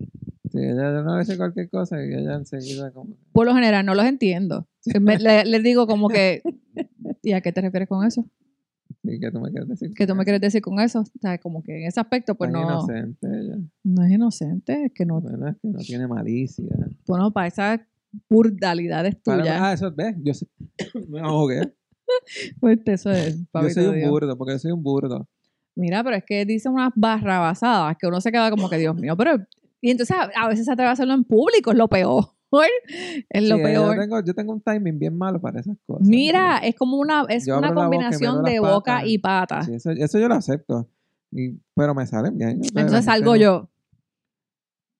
Sí, 0.50 0.58
ella 0.60 1.02
no 1.02 1.18
dice 1.18 1.36
cualquier 1.36 1.68
cosa 1.68 1.96
y 2.04 2.14
ella 2.14 2.36
enseguida 2.36 2.92
como... 2.92 3.16
Por 3.32 3.44
lo 3.46 3.54
general 3.54 3.84
no 3.84 3.94
los 3.94 4.04
entiendo. 4.06 4.68
Me- 5.00 5.18
le- 5.18 5.60
digo 5.60 5.86
como 5.88 6.08
que, 6.08 6.42
¿y 7.22 7.32
a 7.32 7.40
qué 7.40 7.50
te 7.52 7.60
refieres 7.60 7.88
con 7.88 8.06
eso? 8.06 8.24
Sí, 9.02 9.18
que 9.18 9.30
tú 9.32 9.40
me 9.40 9.50
quieres 9.50 9.68
decir. 9.68 9.90
¿Qué 9.94 10.06
tú 10.06 10.14
me 10.14 10.22
quieres 10.24 10.40
decir 10.40 10.62
con 10.62 10.78
eso? 10.78 11.00
O 11.00 11.18
sea, 11.20 11.38
como 11.38 11.62
que 11.62 11.76
en 11.82 11.88
ese 11.88 11.98
aspecto, 12.00 12.36
pues 12.36 12.52
Tan 12.52 12.62
no, 12.62 12.68
inocente 12.68 13.26
ella. 13.26 13.56
no 13.82 14.04
es 14.04 14.12
inocente, 14.12 14.84
es 14.86 14.92
que 14.92 15.04
no, 15.04 15.20
Bueno, 15.20 15.48
es 15.48 15.56
que 15.56 15.68
no 15.68 15.78
tiene 15.80 16.06
malicia. 16.06 16.64
bueno, 17.06 17.32
para 17.32 17.48
esas 17.48 17.80
burdalidades 18.29 19.22
tuyas, 19.22 19.59
ah, 19.61 19.72
eso 19.72 19.92
ves, 19.94 20.14
yo 20.22 20.35
soy, 20.35 20.48
me 21.09 21.20
ahogué. 21.20 21.72
pues 22.61 22.79
eso 22.87 23.11
es, 23.11 23.38
Yo 23.53 23.70
soy 23.70 23.87
un 23.87 23.94
Dios. 23.96 24.11
burdo, 24.11 24.37
porque 24.37 24.53
yo 24.55 24.59
soy 24.59 24.72
un 24.72 24.83
burdo. 24.83 25.29
Mira, 25.77 26.05
pero 26.05 26.16
es 26.16 26.24
que 26.24 26.44
dice 26.44 26.68
unas 26.68 26.92
barrabasadas 26.94 27.96
que 27.98 28.07
uno 28.07 28.20
se 28.20 28.31
queda 28.31 28.50
como 28.50 28.68
que, 28.70 28.79
Dios 28.79 28.94
mío, 28.94 29.16
pero, 29.16 29.37
y 29.81 29.90
entonces 29.90 30.16
a, 30.16 30.31
a 30.44 30.48
veces 30.48 30.66
se 30.66 30.72
atreve 30.72 30.88
a 30.90 30.92
hacerlo 30.92 31.14
en 31.14 31.24
público, 31.24 31.72
es 31.72 31.77
lo 31.79 31.88
peor, 31.88 32.24
es 33.29 33.48
lo 33.48 33.57
Sí, 33.57 33.62
peor. 33.62 33.94
Yo 33.96 34.00
tengo, 34.00 34.20
yo 34.24 34.35
tengo 34.35 34.53
un 34.53 34.61
timing 34.61 34.98
bien 34.98 35.16
malo 35.18 35.40
para 35.40 35.59
esas 35.61 35.77
cosas. 35.87 36.07
Mira, 36.07 36.59
es 36.59 36.77
como 36.77 36.98
una, 36.98 37.24
es 37.29 37.46
Yo 37.46 37.59
una 37.59 37.68
boca 37.72 37.81
combinación 37.83 38.44
de 38.44 38.61
boca 38.61 38.92
patas. 38.98 39.09
y 39.09 39.18
pata. 39.18 39.62
Sí, 39.62 39.74
eso, 39.74 39.90
eso 39.90 40.18
yo 40.20 40.29
lo 40.29 40.35
acepto. 40.35 40.88
Y, 41.33 41.59
pero 41.74 41.94
me 41.94 42.07
salen 42.07 42.38
bien. 42.38 42.61
Entonces 42.62 43.05
salgo 43.07 43.33
no- 43.33 43.37
yo, 43.37 43.70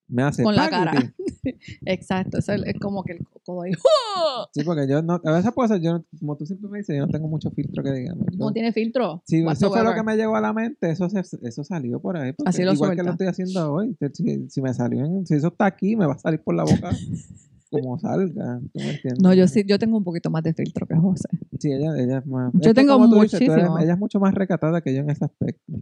Me 0.09 0.23
hace 0.25 0.43
con 0.43 0.57
la 0.57 0.69
cara. 0.69 0.93
exacto, 1.87 2.39
eso 2.39 2.53
es, 2.53 2.75
como 2.81 3.03
que 3.05 3.13
el 3.13 3.19
codo 3.45 3.63
ahí, 3.63 3.73
Sí, 4.55 4.63
porque 4.65 4.87
yo 4.89 5.03
no, 5.03 5.21
a 5.25 5.33
veces 5.33 5.53
cosas, 5.53 5.81
yo, 5.83 5.95
no- 5.99 6.05
como 6.19 6.37
tú 6.37 6.47
siempre 6.47 6.69
me 6.71 6.79
dices, 6.79 6.97
yo 6.97 7.07
no 7.07 7.13
tengo 7.13 7.29
mucho 7.29 7.51
filtro 7.51 7.83
que 7.83 7.93
digamos. 7.93 8.27
Yo- 8.33 8.39
no 8.39 8.53
tiene 8.53 8.73
filtro. 8.73 9.23
Sí, 9.27 9.45
eso 9.51 9.71
fue 9.71 9.83
lo 9.83 9.95
que 9.95 10.03
me 10.03 10.17
llegó 10.17 10.37
a 10.37 10.41
la 10.41 10.53
mente, 10.53 10.91
eso, 10.91 11.09
se- 11.09 11.21
eso 11.43 11.65
salió 11.65 12.01
por 12.01 12.17
ahí. 12.17 12.33
Así 12.45 12.63
lo 12.63 12.73
igual 12.73 12.97
que 12.97 13.03
lo 13.03 13.11
estoy 13.13 13.27
haciendo 13.27 13.73
hoy. 13.73 13.97
Si, 14.13 14.49
si 14.49 14.63
me 14.63 14.73
salió 14.75 15.05
en- 15.05 15.27
si 15.27 15.35
eso 15.35 15.49
está 15.49 15.67
aquí, 15.67 15.97
me 15.97 16.07
va 16.07 16.15
a 16.15 16.19
salir 16.19 16.41
por 16.41 16.55
la 16.55 16.65
boca 16.65 16.91
como 17.71 17.99
salga. 17.99 18.61
¿tú 18.73 18.79
me 18.81 18.91
entiendes? 18.91 19.21
No, 19.23 19.35
yo 19.35 19.49
sí, 19.49 19.65
yo 19.67 19.79
tengo 19.79 19.97
un 19.99 20.05
poquito 20.05 20.31
más 20.31 20.43
de 20.43 20.55
filtro 20.55 20.87
que 20.87 20.95
José. 20.95 21.29
Sí, 21.59 21.73
ella, 21.73 21.97
ella 21.99 22.19
es 22.19 22.27
más. 22.27 22.53
Yo 22.55 22.71
es 22.71 22.75
tengo 22.75 22.97
dices, 23.21 23.41
eres- 23.41 23.53
muchísimo. 23.55 23.79
ella 23.79 23.93
es 23.95 23.99
mucho 23.99 24.21
más 24.21 24.35
recatada 24.35 24.81
que 24.81 24.95
yo 24.95 25.01
en 25.01 25.11
ese 25.11 25.25
aspecto. 25.25 25.73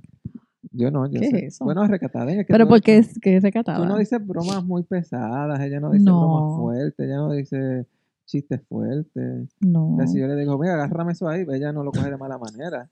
Yo 0.70 0.90
no, 0.90 1.06
yo 1.06 1.20
¿Qué 1.20 1.28
sé. 1.30 1.36
es 1.38 1.42
eso? 1.54 1.64
Bueno, 1.64 1.86
recatada. 1.86 2.30
Es 2.30 2.46
que 2.46 2.52
Pero 2.52 2.68
porque 2.68 2.96
es 2.98 3.18
que 3.18 3.36
es 3.36 3.42
recatada. 3.42 3.78
Tú 3.78 3.84
no 3.86 3.98
dices 3.98 4.24
bromas 4.24 4.64
muy 4.64 4.84
pesadas, 4.84 5.60
ella 5.60 5.80
no 5.80 5.90
dice 5.90 6.04
No. 6.04 6.20
bromas 6.20 6.56
fuertes, 6.60 7.06
ella 7.06 7.16
no 7.16 7.32
dice 7.32 7.86
chistes 8.26 8.60
fuertes. 8.68 9.48
no. 9.60 9.94
O 9.94 9.96
sea, 9.96 10.06
si 10.06 10.20
yo 10.20 10.26
le 10.28 10.36
digo, 10.36 10.56
mira, 10.58 10.74
agárrame 10.74 11.12
eso 11.12 11.28
ahí, 11.28 11.44
ella 11.50 11.72
no 11.72 11.82
lo 11.82 11.90
coge 11.90 12.10
de 12.10 12.16
mala 12.16 12.38
manera. 12.38 12.88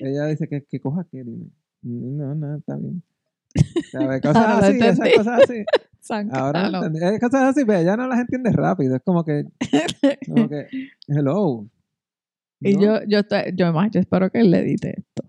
Ella 0.00 0.26
dice 0.26 0.48
que, 0.48 0.64
que 0.64 0.80
coja 0.80 1.06
qué, 1.10 1.22
dime. 1.22 1.46
No, 1.82 2.34
no, 2.34 2.56
está 2.56 2.76
bien. 2.76 3.02
¿Sabes? 3.92 4.20
Cosas 4.22 4.62
así, 4.64 4.76
esas 4.76 4.98
entendí. 4.98 5.16
cosas 5.16 5.42
así. 5.44 5.64
Ahora 6.32 6.66
entendí. 6.66 6.98
Es 7.02 7.20
cosas 7.20 7.42
así, 7.44 7.64
pero 7.64 7.78
ella 7.78 7.96
no 7.96 8.06
las 8.08 8.20
entiende 8.20 8.50
rápido. 8.50 8.96
Es 8.96 9.02
como 9.02 9.24
que, 9.24 9.44
como 10.26 10.48
que, 10.48 10.66
hello. 11.08 11.66
Y 12.60 12.74
¿no? 12.74 12.80
yo, 12.80 13.00
yo, 13.06 13.18
estoy- 13.20 13.52
yo, 13.54 13.72
más, 13.72 13.90
yo 13.90 14.00
espero 14.00 14.30
que 14.30 14.40
él 14.40 14.50
le 14.50 14.60
edite 14.60 14.94
esto. 14.98 15.23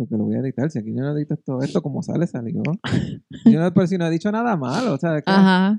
Porque 0.00 0.16
lo 0.16 0.24
voy 0.24 0.34
a 0.34 0.38
editar. 0.38 0.70
Si 0.70 0.78
aquí 0.78 0.94
yo 0.94 1.02
no 1.02 1.14
edito 1.14 1.36
todo 1.36 1.60
esto, 1.60 1.82
como 1.82 2.02
sale, 2.02 2.26
salió. 2.26 2.62
Yo 3.44 3.60
no, 3.60 3.74
pero 3.74 3.86
si 3.86 3.98
no 3.98 4.06
he 4.06 4.10
dicho 4.10 4.32
nada 4.32 4.56
malo, 4.56 4.94
o 4.94 4.96
sea, 4.96 5.18
es 5.18 5.24
que 5.24 5.30
Ajá. 5.30 5.78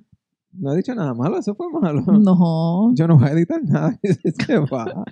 no 0.54 0.74
he 0.74 0.78
dicho 0.78 0.94
nada 0.94 1.16
malo, 1.16 1.40
eso 1.40 1.56
fue 1.56 1.66
malo. 1.72 2.02
No. 2.02 2.92
Yo 2.96 3.08
no 3.08 3.18
voy 3.18 3.30
a 3.30 3.32
editar 3.32 3.64
nada. 3.64 4.00
Se 4.46 4.58
va. 4.60 5.04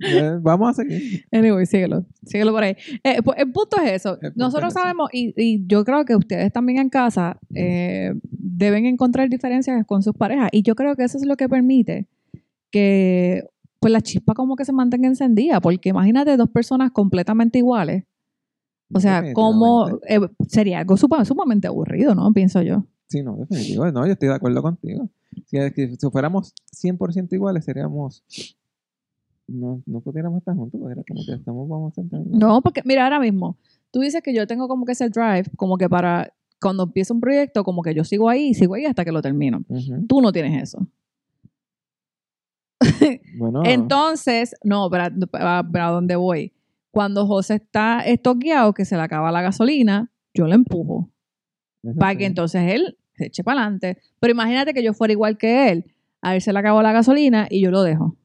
Eh, 0.00 0.38
Vamos 0.40 0.70
a 0.70 0.72
seguir. 0.82 1.26
Anyway, 1.30 1.66
síguelo. 1.66 2.06
Síguelo 2.24 2.52
por 2.52 2.62
ahí. 2.62 2.76
Eh, 3.04 3.20
pues, 3.22 3.38
el 3.38 3.52
punto 3.52 3.76
es 3.84 3.92
eso. 3.92 4.14
Punto 4.18 4.32
Nosotros 4.36 4.68
es 4.70 4.76
eso. 4.76 4.80
sabemos, 4.82 5.10
y, 5.12 5.34
y 5.36 5.66
yo 5.66 5.84
creo 5.84 6.06
que 6.06 6.16
ustedes 6.16 6.50
también 6.50 6.78
en 6.78 6.88
casa 6.88 7.38
eh, 7.54 8.14
deben 8.30 8.86
encontrar 8.86 9.28
diferencias 9.28 9.84
con 9.86 10.02
sus 10.02 10.14
parejas. 10.14 10.48
Y 10.52 10.62
yo 10.62 10.74
creo 10.76 10.96
que 10.96 11.04
eso 11.04 11.18
es 11.18 11.26
lo 11.26 11.36
que 11.36 11.46
permite 11.46 12.08
que 12.70 13.44
pues 13.82 13.92
la 13.92 14.00
chispa 14.00 14.32
como 14.32 14.54
que 14.54 14.64
se 14.64 14.72
mantenga 14.72 15.08
encendida. 15.08 15.60
Porque 15.60 15.88
imagínate 15.88 16.36
dos 16.36 16.48
personas 16.48 16.92
completamente 16.92 17.58
iguales. 17.58 18.04
O 18.94 19.00
sea, 19.00 19.32
como 19.32 19.86
Definitivamente. 19.86 20.44
sería 20.48 20.78
algo 20.78 20.96
sumamente 20.96 21.66
aburrido, 21.66 22.14
¿no? 22.14 22.32
Pienso 22.32 22.62
yo. 22.62 22.84
Sí, 23.08 23.22
no, 23.22 23.36
definitivo. 23.36 23.90
No, 23.90 24.06
yo 24.06 24.12
estoy 24.12 24.28
de 24.28 24.34
acuerdo 24.34 24.62
contigo. 24.62 25.08
Si, 25.46 25.58
si 25.96 26.10
fuéramos 26.10 26.54
100% 26.80 27.32
iguales, 27.32 27.64
seríamos. 27.64 28.24
No, 29.48 29.82
no 29.84 30.00
pudiéramos 30.00 30.38
estar 30.38 30.54
juntos, 30.54 30.80
porque 30.80 30.92
era 30.92 31.02
como 31.06 31.20
que 31.26 31.32
estamos, 31.32 31.68
vamos 31.68 31.98
a 31.98 32.02
estar. 32.02 32.20
No, 32.24 32.62
porque 32.62 32.82
mira, 32.84 33.02
ahora 33.04 33.18
mismo, 33.18 33.56
tú 33.90 34.00
dices 34.00 34.22
que 34.22 34.32
yo 34.32 34.46
tengo 34.46 34.68
como 34.68 34.86
que 34.86 34.92
ese 34.92 35.08
drive, 35.08 35.46
como 35.56 35.76
que 35.76 35.88
para 35.88 36.32
cuando 36.60 36.84
empieza 36.84 37.12
un 37.12 37.20
proyecto, 37.20 37.64
como 37.64 37.82
que 37.82 37.92
yo 37.94 38.04
sigo 38.04 38.28
ahí 38.28 38.54
sigo 38.54 38.74
ahí 38.74 38.86
hasta 38.86 39.04
que 39.04 39.10
lo 39.10 39.20
termino. 39.20 39.64
Tú 40.06 40.20
no 40.22 40.30
tienes 40.30 40.62
eso. 40.62 40.86
Bueno, 43.38 43.62
Entonces, 43.64 44.54
no, 44.62 44.90
para, 44.90 45.10
para, 45.30 45.62
para 45.62 45.86
dónde 45.88 46.16
voy. 46.16 46.52
Cuando 46.90 47.26
José 47.26 47.54
está 47.54 48.00
estoqueado, 48.00 48.74
que 48.74 48.84
se 48.84 48.96
le 48.96 49.02
acaba 49.02 49.32
la 49.32 49.40
gasolina, 49.42 50.10
yo 50.34 50.46
lo 50.46 50.54
empujo. 50.54 51.10
eso 51.82 51.98
Para 51.98 52.12
sí. 52.12 52.18
que 52.18 52.26
entonces 52.26 52.62
él 52.72 52.98
se 53.14 53.26
eche 53.26 53.42
para 53.44 53.62
adelante. 53.62 53.98
Pero 54.20 54.32
imagínate 54.32 54.74
que 54.74 54.82
yo 54.82 54.92
fuera 54.92 55.12
igual 55.12 55.38
que 55.38 55.70
él. 55.70 55.94
A 56.20 56.34
él 56.36 56.42
se 56.42 56.52
le 56.52 56.58
acabó 56.58 56.82
la 56.82 56.92
gasolina 56.92 57.46
y 57.50 57.62
yo 57.62 57.70
lo 57.70 57.82
dejo. 57.82 58.16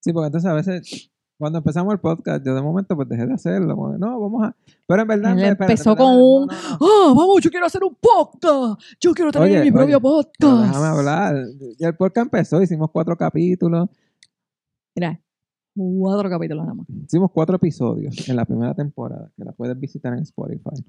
Sí, 0.00 0.12
porque 0.12 0.26
entonces 0.26 0.50
a 0.50 0.54
veces, 0.54 1.10
cuando 1.40 1.58
empezamos 1.58 1.92
el 1.94 1.98
podcast, 2.00 2.44
yo 2.44 2.54
de 2.54 2.60
momento 2.60 2.94
pues 2.94 3.08
dejé 3.08 3.26
de 3.26 3.32
hacerlo. 3.32 3.96
no, 3.98 4.20
vamos 4.20 4.44
a. 4.44 4.54
Pero 4.86 5.02
en 5.02 5.08
verdad. 5.08 5.30
Él 5.30 5.36
me- 5.36 5.42
espérate, 5.48 5.72
empezó 5.72 5.90
espérate, 5.90 6.02
con 6.02 6.22
un, 6.22 6.46
no, 6.46 6.46
no. 6.46 6.86
¡Ah, 6.86 7.14
vamos, 7.16 7.40
yo 7.40 7.50
quiero 7.50 7.64
hacer 7.66 7.82
un 7.82 7.96
podcast! 7.98 8.80
Yo 9.00 9.12
quiero 9.14 9.32
tener 9.32 9.48
Oye, 9.48 9.64
mi 9.64 9.72
propio 9.72 9.96
oye, 9.96 10.02
podcast. 10.02 10.66
Déjame 10.66 10.86
hablar. 10.86 11.44
Y 11.78 11.84
el 11.84 11.96
podcast 11.96 12.26
empezó, 12.26 12.62
hicimos 12.62 12.90
cuatro 12.92 13.16
capítulos. 13.16 13.88
Mira, 14.94 15.18
cuatro 15.74 16.28
capítulos 16.28 16.64
nada 16.64 16.74
más. 16.74 16.86
Hicimos 17.06 17.30
cuatro 17.32 17.56
episodios 17.56 18.28
en 18.28 18.36
la 18.36 18.44
primera 18.44 18.74
temporada, 18.74 19.32
que 19.34 19.44
la 19.44 19.52
puedes 19.52 19.78
visitar 19.80 20.12
en 20.12 20.20
Spotify. 20.20 20.84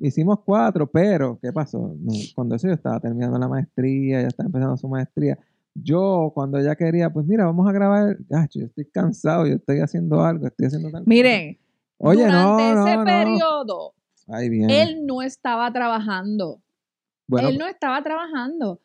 Hicimos 0.00 0.40
cuatro, 0.44 0.86
pero 0.88 1.38
¿qué 1.42 1.52
pasó? 1.52 1.96
Cuando 2.34 2.54
eso 2.54 2.68
yo 2.68 2.74
estaba 2.74 3.00
terminando 3.00 3.38
la 3.38 3.48
maestría, 3.48 4.22
ya 4.22 4.28
estaba 4.28 4.46
empezando 4.46 4.76
su 4.76 4.86
maestría, 4.88 5.38
Yo, 5.74 6.32
cuando 6.34 6.58
ella 6.58 6.74
quería, 6.74 7.10
pues 7.10 7.26
mira, 7.26 7.44
vamos 7.44 7.68
a 7.68 7.72
grabar. 7.72 8.16
Ah, 8.32 8.46
yo 8.52 8.66
estoy 8.66 8.86
cansado, 8.86 9.46
yo 9.46 9.54
estoy 9.54 9.80
haciendo 9.80 10.20
algo, 10.22 10.46
estoy 10.46 10.66
haciendo 10.66 10.90
tal 10.90 11.02
cosa. 11.02 11.08
Miren, 11.08 11.58
Oye, 11.98 12.24
durante 12.24 12.62
no, 12.62 12.82
ese 12.82 12.96
no, 12.96 12.98
no. 12.98 13.04
periodo, 13.04 13.94
bien. 14.50 14.70
él 14.70 15.06
no 15.06 15.22
estaba 15.22 15.72
trabajando. 15.72 16.62
bueno, 17.26 17.48
él 17.48 17.58
no 17.58 17.66
estaba 17.66 18.02
trabajando. 18.02 18.80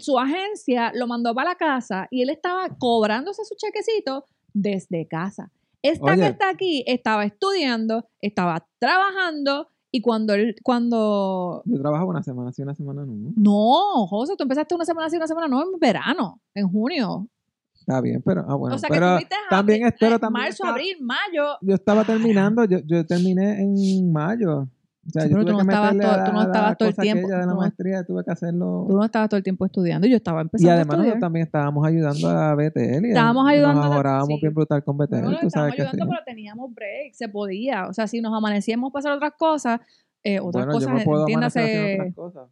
Su 0.00 0.18
agencia 0.18 0.92
lo 0.94 1.06
mandó 1.06 1.34
para 1.34 1.50
la 1.50 1.54
casa 1.56 2.06
y 2.10 2.22
él 2.22 2.30
estaba 2.30 2.68
cobrándose 2.78 3.44
su 3.44 3.54
chequecito 3.56 4.26
desde 4.52 5.06
casa. 5.08 5.50
Esta 5.82 6.12
Oye. 6.12 6.22
que 6.22 6.26
está 6.28 6.50
aquí 6.50 6.84
estaba 6.86 7.24
estudiando, 7.24 8.06
estaba 8.20 8.66
trabajando 8.78 9.68
y 9.92 10.00
cuando 10.00 10.34
él, 10.34 10.54
cuando... 10.62 11.62
yo 11.64 11.80
trabajaba 11.80 12.10
una 12.10 12.22
semana 12.22 12.52
sí, 12.52 12.62
una 12.62 12.74
semana 12.74 13.04
no. 13.06 13.32
No, 13.36 14.06
José, 14.06 14.34
tú 14.36 14.44
empezaste 14.44 14.74
una 14.74 14.84
semana 14.84 15.06
así, 15.06 15.16
una 15.16 15.26
semana 15.26 15.48
no, 15.48 15.62
en 15.62 15.78
verano, 15.80 16.40
en 16.54 16.68
junio. 16.68 17.28
Está 17.74 18.00
bien, 18.00 18.22
pero, 18.24 18.44
ah, 18.46 18.54
bueno, 18.54 18.76
o 18.76 18.78
sea 18.78 18.88
que 18.88 18.94
pero 18.94 19.18
también, 19.48 19.82
abri- 19.82 19.96
pero 19.98 20.16
eh, 20.16 20.18
también 20.18 20.42
marzo, 20.44 20.52
estaba- 20.62 20.70
abril, 20.72 20.96
mayo. 21.00 21.44
yo 21.62 21.74
estaba 21.74 22.04
terminando, 22.04 22.64
yo, 22.64 22.78
yo 22.86 23.04
terminé 23.06 23.62
en 23.62 24.12
mayo. 24.12 24.68
O 25.06 25.10
sea, 25.10 25.22
Sí, 25.22 25.28
yo 25.30 25.36
pero 25.36 25.44
tuve 25.46 25.52
tú 25.52 25.52
no 25.52 25.56
que 25.56 25.62
estabas 25.72 25.90
todo- 25.98 26.24
tú 26.26 26.32
no 26.32 26.42
estabas 26.42 26.76
el 26.80 26.94
tiempo, 26.96 27.26
aquella 27.26 27.34
de 27.40 27.40
la 27.40 27.42
tú 27.44 27.48
no- 27.54 27.60
maestría, 27.60 28.04
tuve 28.04 28.24
que 28.24 28.30
hacerlo. 28.30 28.84
Tú 28.88 28.96
no 28.96 29.04
estabas 29.04 29.28
todo 29.30 29.38
el 29.38 29.42
tiempo 29.44 29.64
estudiando 29.64 30.06
y 30.06 30.10
yo 30.10 30.16
estaba 30.16 30.40
Y 30.40 30.42
empezando 30.42 30.70
a 30.70 30.74
además 30.74 30.98
nosotros 30.98 31.20
también 31.20 31.46
estábamos 31.46 31.86
ayudando 31.86 32.28
a 32.28 32.54
BTL. 32.54 33.06
y 33.06 33.08
Estábamos 33.08 33.44
nos 33.44 33.52
ayudando 33.52 33.82
a- 33.82 33.88
mejorábamos 33.88 34.28
sí. 34.28 34.38
bien 34.42 34.54
brutal 34.54 34.84
con 34.84 34.98
BTL, 34.98 35.22
Bueno, 35.22 35.38
tú 35.40 35.46
estábamos 35.46 35.52
sabes 35.52 35.74
que 35.74 35.82
ayudando, 35.82 36.04
sí. 36.04 36.10
pero 36.10 36.22
teníamos 36.26 36.74
break, 36.74 37.14
se 37.14 37.28
podía. 37.28 37.86
O 37.88 37.92
sea, 37.94 38.06
si 38.06 38.20
nos 38.20 38.32
amanecíamos 38.34 38.92
para 38.92 39.00
hacer 39.00 39.12
otras 39.12 39.32
cosas, 39.38 39.80
eh, 40.22 40.38
otras 40.38 40.66
Bueno, 40.66 40.72
yo 40.72 40.86
cosas, 40.86 40.94
me 40.94 41.04
puedo 41.04 41.20
entiéndase, 41.22 41.94
otras 41.98 42.14
cosas. 42.14 42.48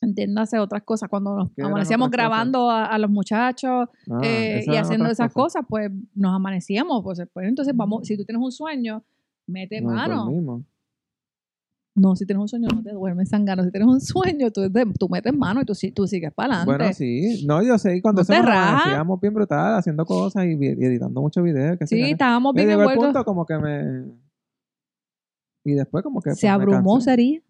entiéndase 0.00 0.58
otras 0.58 0.82
cosas. 0.84 1.08
Cuando 1.10 1.36
nos 1.36 1.48
¿Qué 1.48 1.54
eran 1.60 1.72
amanecíamos 1.72 2.10
grabando 2.10 2.70
a, 2.70 2.86
a 2.86 2.98
los 2.98 3.10
muchachos 3.10 3.88
Ah, 4.10 4.20
eh, 4.22 4.64
y 4.66 4.76
haciendo 4.76 5.10
esas 5.10 5.30
cosas. 5.34 5.64
pues 5.68 5.90
nos 6.14 6.34
amanecíamos. 6.34 7.02
Pues, 7.04 7.20
pues 7.30 7.46
entonces 7.46 7.76
vamos, 7.76 8.06
si 8.06 8.16
tú 8.16 8.24
tienes 8.24 8.42
un 8.42 8.50
sueño, 8.52 9.04
mete 9.46 9.82
Nos 9.82 9.92
mano. 9.92 10.24
No, 12.00 12.16
si 12.16 12.24
tienes 12.24 12.40
un 12.40 12.48
sueño, 12.48 12.68
no 12.74 12.82
te 12.82 12.92
duermes 12.92 13.28
sangano. 13.28 13.62
Si 13.62 13.70
tienes 13.70 13.86
un 13.86 14.00
sueño, 14.00 14.50
tú, 14.50 14.62
tú 14.98 15.08
metes 15.10 15.34
mano 15.34 15.60
y 15.60 15.64
tú, 15.66 15.74
tú 15.94 16.06
sigues 16.06 16.32
para 16.32 16.62
adelante. 16.62 16.78
Bueno, 16.78 16.94
sí. 16.94 17.44
No, 17.46 17.62
yo 17.62 17.76
sé. 17.76 17.96
y 17.96 18.00
Cuando 18.00 18.22
No 18.22 18.42
rajas. 18.42 18.82
amanecíamos 18.82 19.20
bien 19.20 19.34
brutal, 19.34 19.74
haciendo 19.74 20.06
cosas 20.06 20.46
y, 20.46 20.52
editando 20.52 21.20
muchos 21.20 21.44
videos. 21.44 21.78
Que 21.78 21.86
sí, 21.86 21.96
sí, 21.96 22.10
estábamos 22.12 22.54
me 22.54 22.62
bien 22.62 22.70
llegó 22.70 22.82
el 22.84 22.88
envueltos. 22.92 23.22
punto 23.22 23.24
como 23.24 23.44
que 23.44 23.58
me... 23.58 24.04
Y 25.64 25.74
después 25.74 26.02
como 26.02 26.22
que... 26.22 26.30
Se 26.30 26.46
pues, 26.46 26.52
abrumó, 26.52 27.00
sería. 27.02 27.42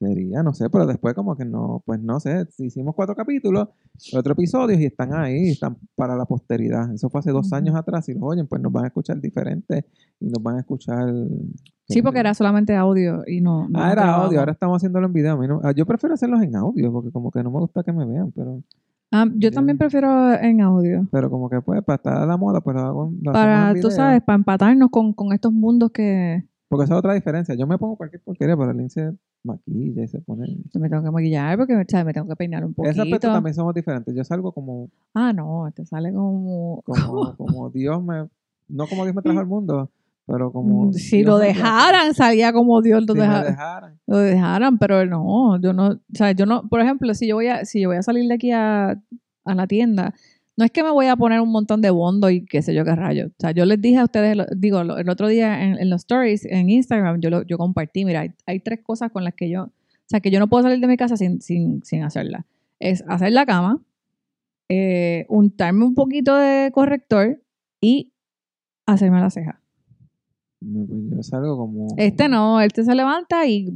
Sería, 0.00 0.42
no 0.42 0.54
sé, 0.54 0.70
pero 0.70 0.86
después 0.86 1.12
como 1.12 1.36
que 1.36 1.44
no, 1.44 1.82
pues 1.84 2.00
no 2.00 2.18
sé, 2.20 2.46
hicimos 2.56 2.94
cuatro 2.94 3.14
capítulos, 3.14 3.68
cuatro 4.10 4.32
episodios 4.32 4.80
y 4.80 4.86
están 4.86 5.12
ahí, 5.12 5.50
están 5.50 5.76
para 5.94 6.16
la 6.16 6.24
posteridad. 6.24 6.90
Eso 6.94 7.10
fue 7.10 7.18
hace 7.18 7.32
dos 7.32 7.52
años 7.52 7.76
atrás, 7.76 8.06
si 8.06 8.14
los 8.14 8.22
oyen, 8.22 8.46
pues 8.46 8.62
nos 8.62 8.72
van 8.72 8.84
a 8.84 8.86
escuchar 8.86 9.20
diferente 9.20 9.84
y 10.18 10.24
nos 10.30 10.42
van 10.42 10.56
a 10.56 10.60
escuchar... 10.60 11.06
Sí, 11.86 12.00
porque 12.00 12.20
era 12.20 12.32
solamente 12.32 12.74
audio 12.76 13.24
y 13.26 13.42
no. 13.42 13.68
no 13.68 13.78
Ah, 13.78 13.92
era 13.92 14.14
audio, 14.14 14.38
ahora 14.40 14.52
estamos 14.52 14.76
haciéndolo 14.78 15.06
en 15.06 15.12
video. 15.12 15.36
No- 15.46 15.60
ah, 15.62 15.72
yo 15.72 15.84
prefiero 15.84 16.14
hacerlos 16.14 16.40
en 16.40 16.56
audio 16.56 16.90
porque 16.90 17.10
como 17.10 17.30
que 17.30 17.42
no 17.42 17.50
me 17.50 17.58
gusta 17.58 17.82
que 17.82 17.92
me 17.92 18.06
vean, 18.06 18.32
pero, 18.32 18.62
Ah, 19.12 19.26
yo 19.34 19.50
también 19.50 19.76
prefiero 19.76 20.32
en 20.32 20.62
audio. 20.62 21.06
pero 21.12 21.28
como 21.28 21.50
que 21.50 21.60
pues 21.60 21.82
para 21.84 21.96
estar 21.96 22.16
a 22.22 22.24
la 22.24 22.38
moda, 22.38 22.62
pues 22.62 22.74
lo 22.74 22.80
hago 22.82 23.12
lo 23.20 23.32
hacemos 23.32 23.34
en 23.34 23.60
Para, 23.72 23.80
tú 23.82 23.90
sabes, 23.90 24.22
para 24.22 24.36
empatarnos 24.36 24.88
con, 24.88 25.12
con 25.12 25.32
estos 25.34 25.52
mundos 25.52 25.90
que 25.90 26.44
Porque 26.68 26.84
esa 26.84 26.94
es 26.94 26.98
otra 27.00 27.12
diferencia. 27.12 27.54
Yo 27.54 27.66
me 27.66 27.76
pongo 27.76 27.96
cualquier 27.96 28.22
porquería, 28.22 28.56
pero 28.56 28.72
Lynn 28.72 28.88
se 28.88 29.12
maquilla 29.42 30.02
y 30.04 30.08
se 30.08 30.20
pone... 30.20 30.46
me 30.74 30.88
tengo 30.88 31.02
que 31.02 31.10
maquillar 31.10 31.56
porque 31.58 31.74
me 31.74 31.84
tengo 32.12 32.28
que 32.28 32.36
peinar 32.36 32.64
un 32.64 32.72
Ese 32.72 32.88
aspecto 32.90 33.08
poquito. 33.18 33.32
también 33.32 33.54
somos 33.54 33.74
diferentes. 33.74 34.14
Yo 34.14 34.24
salgo 34.24 34.52
como 34.52 34.88
Ah, 35.14 35.32
no, 35.32 35.70
te 35.74 35.84
sale 35.86 36.12
como... 36.14 36.82
como, 36.84 37.36
como 37.36 37.70
Dios 37.70 38.02
me, 38.02 38.28
no 38.68 38.86
como 38.88 39.04
Dios 39.04 39.14
me 39.16 39.22
trajo 39.22 39.38
al 39.40 39.46
mundo, 39.46 39.90
pero 40.26 40.52
como 40.52 40.86
Mm, 40.86 40.92
si 40.92 41.18
Dios 41.18 41.28
lo 41.28 41.38
me- 41.38 41.46
dejaran, 41.46 42.14
salía 42.14 42.52
como 42.52 42.80
Dios 42.82 43.04
lo, 43.06 43.14
si 43.14 43.18
me 43.18 43.24
deja- 43.26 43.44
dejaran. 43.44 43.98
lo 44.06 44.18
dejaran, 44.18 44.78
pero 44.78 45.04
no, 45.06 45.60
yo 45.60 45.72
no, 45.72 45.88
o 45.88 45.98
sea, 46.12 46.32
yo 46.32 46.46
no, 46.46 46.68
por 46.68 46.80
ejemplo, 46.80 47.12
si 47.14 47.26
yo 47.26 47.36
voy 47.36 47.48
a, 47.48 47.64
si 47.64 47.80
yo 47.80 47.88
voy 47.88 47.96
a 47.96 48.02
salir 48.02 48.28
de 48.28 48.34
aquí 48.34 48.50
a, 48.52 48.90
a 49.44 49.54
la 49.54 49.66
tienda, 49.66 50.14
no 50.56 50.64
es 50.64 50.70
que 50.70 50.82
me 50.82 50.90
voy 50.90 51.06
a 51.06 51.16
poner 51.16 51.40
un 51.40 51.50
montón 51.50 51.80
de 51.80 51.90
bondo 51.90 52.28
y 52.28 52.44
qué 52.44 52.62
sé 52.62 52.74
yo 52.74 52.84
qué 52.84 52.94
rayo. 52.94 53.28
O 53.28 53.40
sea, 53.40 53.52
yo 53.52 53.64
les 53.64 53.80
dije 53.80 53.98
a 53.98 54.04
ustedes, 54.04 54.36
digo, 54.56 54.80
el 54.80 55.08
otro 55.08 55.28
día 55.28 55.62
en, 55.64 55.78
en 55.78 55.90
los 55.90 56.02
stories, 56.02 56.44
en 56.44 56.68
Instagram, 56.68 57.20
yo, 57.20 57.30
lo, 57.30 57.42
yo 57.42 57.56
compartí, 57.56 58.04
mira, 58.04 58.20
hay, 58.20 58.32
hay 58.46 58.60
tres 58.60 58.80
cosas 58.82 59.10
con 59.10 59.24
las 59.24 59.34
que 59.34 59.48
yo, 59.48 59.64
o 59.64 59.72
sea, 60.06 60.20
que 60.20 60.30
yo 60.30 60.38
no 60.38 60.48
puedo 60.48 60.62
salir 60.64 60.80
de 60.80 60.86
mi 60.86 60.96
casa 60.96 61.16
sin, 61.16 61.40
sin, 61.40 61.82
sin 61.84 62.02
hacerla. 62.02 62.46
Es 62.78 63.04
hacer 63.08 63.32
la 63.32 63.46
cama, 63.46 63.80
eh, 64.68 65.26
untarme 65.28 65.84
un 65.84 65.94
poquito 65.94 66.36
de 66.36 66.70
corrector 66.72 67.42
y 67.80 68.12
hacerme 68.86 69.20
la 69.20 69.30
ceja. 69.30 69.60
No, 70.60 70.86
pues 71.14 71.30
como 71.30 71.88
Este 71.96 72.28
no, 72.28 72.60
este 72.60 72.84
se 72.84 72.94
levanta 72.94 73.46
y 73.46 73.72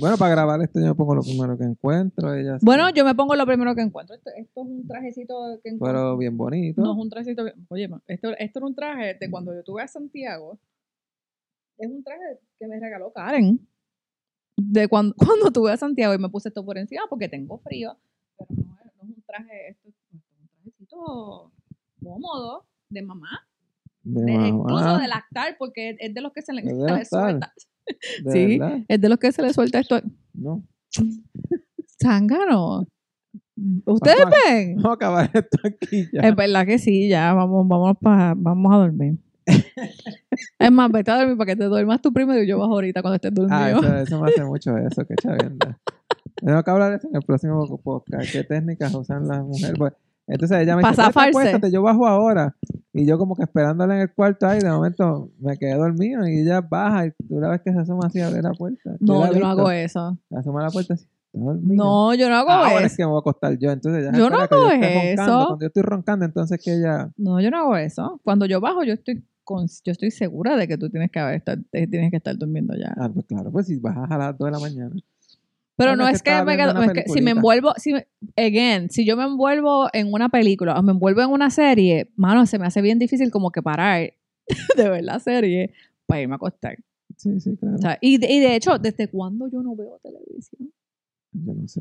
bueno 0.00 0.16
para 0.16 0.30
grabar 0.30 0.60
esto 0.62 0.80
yo 0.80 0.86
me 0.86 0.94
pongo 0.94 1.14
lo 1.14 1.22
primero 1.22 1.56
que 1.58 1.64
encuentro 1.64 2.34
ella 2.34 2.58
Bueno, 2.62 2.90
yo 2.90 3.04
me 3.04 3.14
pongo 3.14 3.34
lo 3.34 3.46
primero 3.46 3.74
que 3.74 3.82
encuentro. 3.82 4.14
Esto, 4.16 4.30
esto 4.36 4.62
es 4.62 4.66
un 4.68 4.86
trajecito 4.86 5.34
que 5.62 5.70
encuentro. 5.70 5.86
pero 6.00 6.16
bien 6.16 6.36
bonito 6.36 6.80
No 6.82 6.92
es 6.92 6.98
un 6.98 7.10
trajecito. 7.10 7.44
bien- 7.44 7.66
Oye, 7.68 7.88
esto, 8.06 8.30
esto 8.38 8.58
era 8.58 8.66
un 8.66 8.74
traje 8.74 9.14
de 9.20 9.30
cuando 9.30 9.54
yo 9.54 9.62
tuve 9.62 9.82
a 9.82 9.88
Santiago. 9.88 10.58
Es 11.78 11.90
un 11.90 12.02
traje 12.04 12.38
que 12.58 12.66
me 12.68 12.78
regaló 12.80 13.12
Karen. 13.12 13.66
De 14.56 14.86
cuando, 14.88 15.14
cuando 15.16 15.50
tuve 15.50 15.72
a 15.72 15.76
Santiago 15.76 16.14
y 16.14 16.18
me 16.18 16.28
puse 16.28 16.48
esto 16.48 16.64
por 16.64 16.78
encima 16.78 17.02
porque 17.08 17.28
tengo 17.28 17.58
frío. 17.58 17.96
Pero 18.38 18.48
no 18.50 18.76
es, 18.84 18.92
no 18.96 19.02
es 19.10 19.16
un 19.16 19.22
traje, 19.26 19.68
esto 19.70 19.88
es 19.88 19.94
un 20.12 20.22
trajecito 20.48 21.52
cómodo 22.02 22.66
de 22.90 23.02
mamá. 23.02 23.28
de 24.04 24.22
de- 24.22 24.32
mamá, 24.32 24.48
incluso 24.48 24.98
de 24.98 25.08
lactar 25.08 25.56
porque 25.58 25.96
es 25.98 26.12
de 26.14 26.20
los 26.20 26.32
que 26.32 26.42
se 26.42 26.52
le, 26.52 26.62
suelta. 27.04 27.52
de 28.24 28.32
sí. 28.32 28.58
verdad 28.58 28.78
Es 28.88 29.00
de 29.00 29.08
los 29.08 29.18
que 29.18 29.32
se 29.32 29.42
le 29.42 29.52
suelta 29.52 29.80
esto. 29.80 30.00
no 30.34 30.62
Zángano. 32.02 32.86
¿Ustedes 33.86 34.16
Vamos 34.24 34.34
a- 34.46 34.50
ven? 34.52 34.76
vamos 34.76 34.90
a 34.90 34.94
acabar 34.94 35.30
esto 35.34 35.58
aquí 35.64 36.08
ya 36.12 36.20
Es 36.20 36.34
verdad 36.34 36.66
que 36.66 36.78
sí, 36.78 37.08
ya 37.08 37.32
vamos, 37.34 37.66
vamos, 37.68 37.96
pa- 38.00 38.34
vamos 38.36 38.72
a 38.74 38.76
dormir. 38.78 39.18
es 40.58 40.70
más, 40.72 40.90
vete 40.90 41.10
a 41.10 41.18
dormir 41.18 41.36
para 41.36 41.52
que 41.52 41.56
te 41.56 41.64
duermas 41.64 42.00
tú 42.00 42.12
primero 42.12 42.42
y 42.42 42.46
yo 42.46 42.58
bajo 42.58 42.72
ahorita 42.74 43.02
cuando 43.02 43.16
estés 43.16 43.34
dormido. 43.34 43.56
ah 43.58 43.70
eso, 43.70 43.96
eso 43.96 44.20
me 44.22 44.30
hace 44.30 44.44
mucho 44.44 44.76
eso 44.78 45.04
que 45.06 45.14
chavienda 45.16 45.78
tengo 46.36 46.62
que 46.62 46.70
hablar 46.70 46.90
de 46.90 46.96
eso 46.96 47.08
en 47.08 47.16
el 47.16 47.22
próximo 47.22 47.78
podcast 47.82 48.30
qué 48.32 48.44
técnicas 48.44 48.94
usan 48.94 49.26
las 49.28 49.42
mujeres 49.44 49.74
Pues, 49.76 49.92
entonces 50.26 50.58
ella 50.60 50.76
me 50.76 50.82
Pa' 50.82 50.90
dice 50.90 51.02
acuéstate, 51.02 51.70
yo 51.70 51.82
bajo 51.82 52.06
ahora 52.06 52.56
y 52.92 53.04
yo 53.06 53.18
como 53.18 53.34
que 53.36 53.42
esperándola 53.42 53.96
en 53.96 54.02
el 54.02 54.12
cuarto 54.14 54.46
ahí 54.46 54.60
de 54.60 54.70
momento 54.70 55.30
me 55.40 55.58
quedé 55.58 55.74
dormido 55.74 56.26
y 56.26 56.40
ella 56.40 56.60
baja 56.60 57.06
y 57.06 57.10
tú 57.28 57.40
la 57.40 57.48
ves 57.48 57.60
que 57.64 57.72
se 57.72 57.78
asoma 57.80 58.06
así 58.06 58.20
a 58.20 58.28
abrir 58.28 58.42
la 58.44 58.52
puerta 58.52 58.92
no, 59.00 59.32
yo 59.32 59.40
no 59.40 59.46
hago 59.48 59.70
eso. 59.70 60.18
Se 60.28 60.36
asoma 60.36 60.62
la 60.62 60.70
puerta 60.70 60.94
así. 60.94 61.06
No, 61.34 62.12
yo 62.14 62.28
no 62.28 62.36
hago 62.36 62.50
Ahora 62.50 62.80
es 62.80 62.86
eso. 62.92 62.96
que 62.98 63.02
me 63.04 63.08
voy 63.08 63.16
a 63.16 63.20
acostar 63.20 63.58
yo. 63.58 63.70
Entonces 63.70 64.04
ya 64.04 64.12
Yo 64.18 64.28
no 64.28 64.36
hago 64.36 64.54
roncando. 64.54 64.86
eso. 64.86 65.24
Cuando 65.24 65.58
yo 65.60 65.66
estoy 65.66 65.82
roncando, 65.82 66.24
entonces 66.26 66.60
que 66.62 66.74
ella. 66.74 67.10
No, 67.16 67.40
yo 67.40 67.50
no 67.50 67.56
hago 67.58 67.76
eso. 67.76 68.20
Cuando 68.22 68.44
yo 68.44 68.60
bajo, 68.60 68.84
yo 68.84 68.92
estoy 68.92 69.24
con, 69.42 69.66
yo 69.66 69.92
estoy 69.92 70.10
segura 70.10 70.56
de 70.56 70.68
que 70.68 70.76
tú 70.76 70.90
tienes 70.90 71.10
que 71.10 71.18
haber 71.20 71.36
estar, 71.36 71.58
te- 71.70 71.86
tienes 71.86 72.10
que 72.10 72.18
estar 72.18 72.36
durmiendo 72.36 72.74
ya. 72.76 72.94
Ah, 72.98 73.08
pues 73.12 73.24
claro, 73.26 73.50
pues 73.50 73.66
si 73.66 73.76
bajas 73.78 74.10
a 74.10 74.18
las 74.18 74.36
2 74.38 74.46
de 74.46 74.52
la 74.52 74.58
mañana. 74.58 74.94
Pero 75.76 75.96
no 75.96 76.06
es 76.08 76.22
que 76.22 76.30
me 76.44 76.56
quedo- 76.56 76.70
una 76.72 76.86
es 76.86 76.92
que 76.92 77.00
si 77.08 77.20
me 77.22 77.30
envuelvo, 77.38 77.72
si 77.76 77.92
me- 77.94 78.06
again, 78.36 78.90
si 78.90 79.04
yo 79.06 79.16
me 79.16 79.24
envuelvo 79.24 79.88
en 79.92 80.12
una 80.12 80.28
película 80.28 80.78
o 80.78 80.82
me 80.82 80.92
envuelvo 80.92 81.22
en 81.22 81.30
una 81.30 81.50
serie, 81.50 82.10
mano, 82.16 82.44
se 82.46 82.58
me 82.58 82.66
hace 82.66 82.82
bien 82.82 82.98
difícil 82.98 83.30
como 83.30 83.50
que 83.50 83.62
parar 83.62 84.12
de 84.76 84.88
ver 84.90 85.04
la 85.04 85.18
serie 85.18 85.72
para 86.06 86.20
irme 86.20 86.34
a 86.34 86.36
acostar. 86.36 86.76
Sí, 87.16 87.40
sí, 87.40 87.56
claro. 87.56 87.76
O 87.76 87.78
sea, 87.78 87.98
y, 88.00 88.18
de, 88.18 88.32
y 88.32 88.40
de 88.40 88.54
hecho, 88.56 88.78
¿desde 88.78 89.08
cuándo 89.08 89.48
yo 89.48 89.62
no 89.62 89.74
veo 89.76 89.98
televisión? 90.02 90.72
yo 91.32 91.54
no 91.54 91.66
sé. 91.68 91.80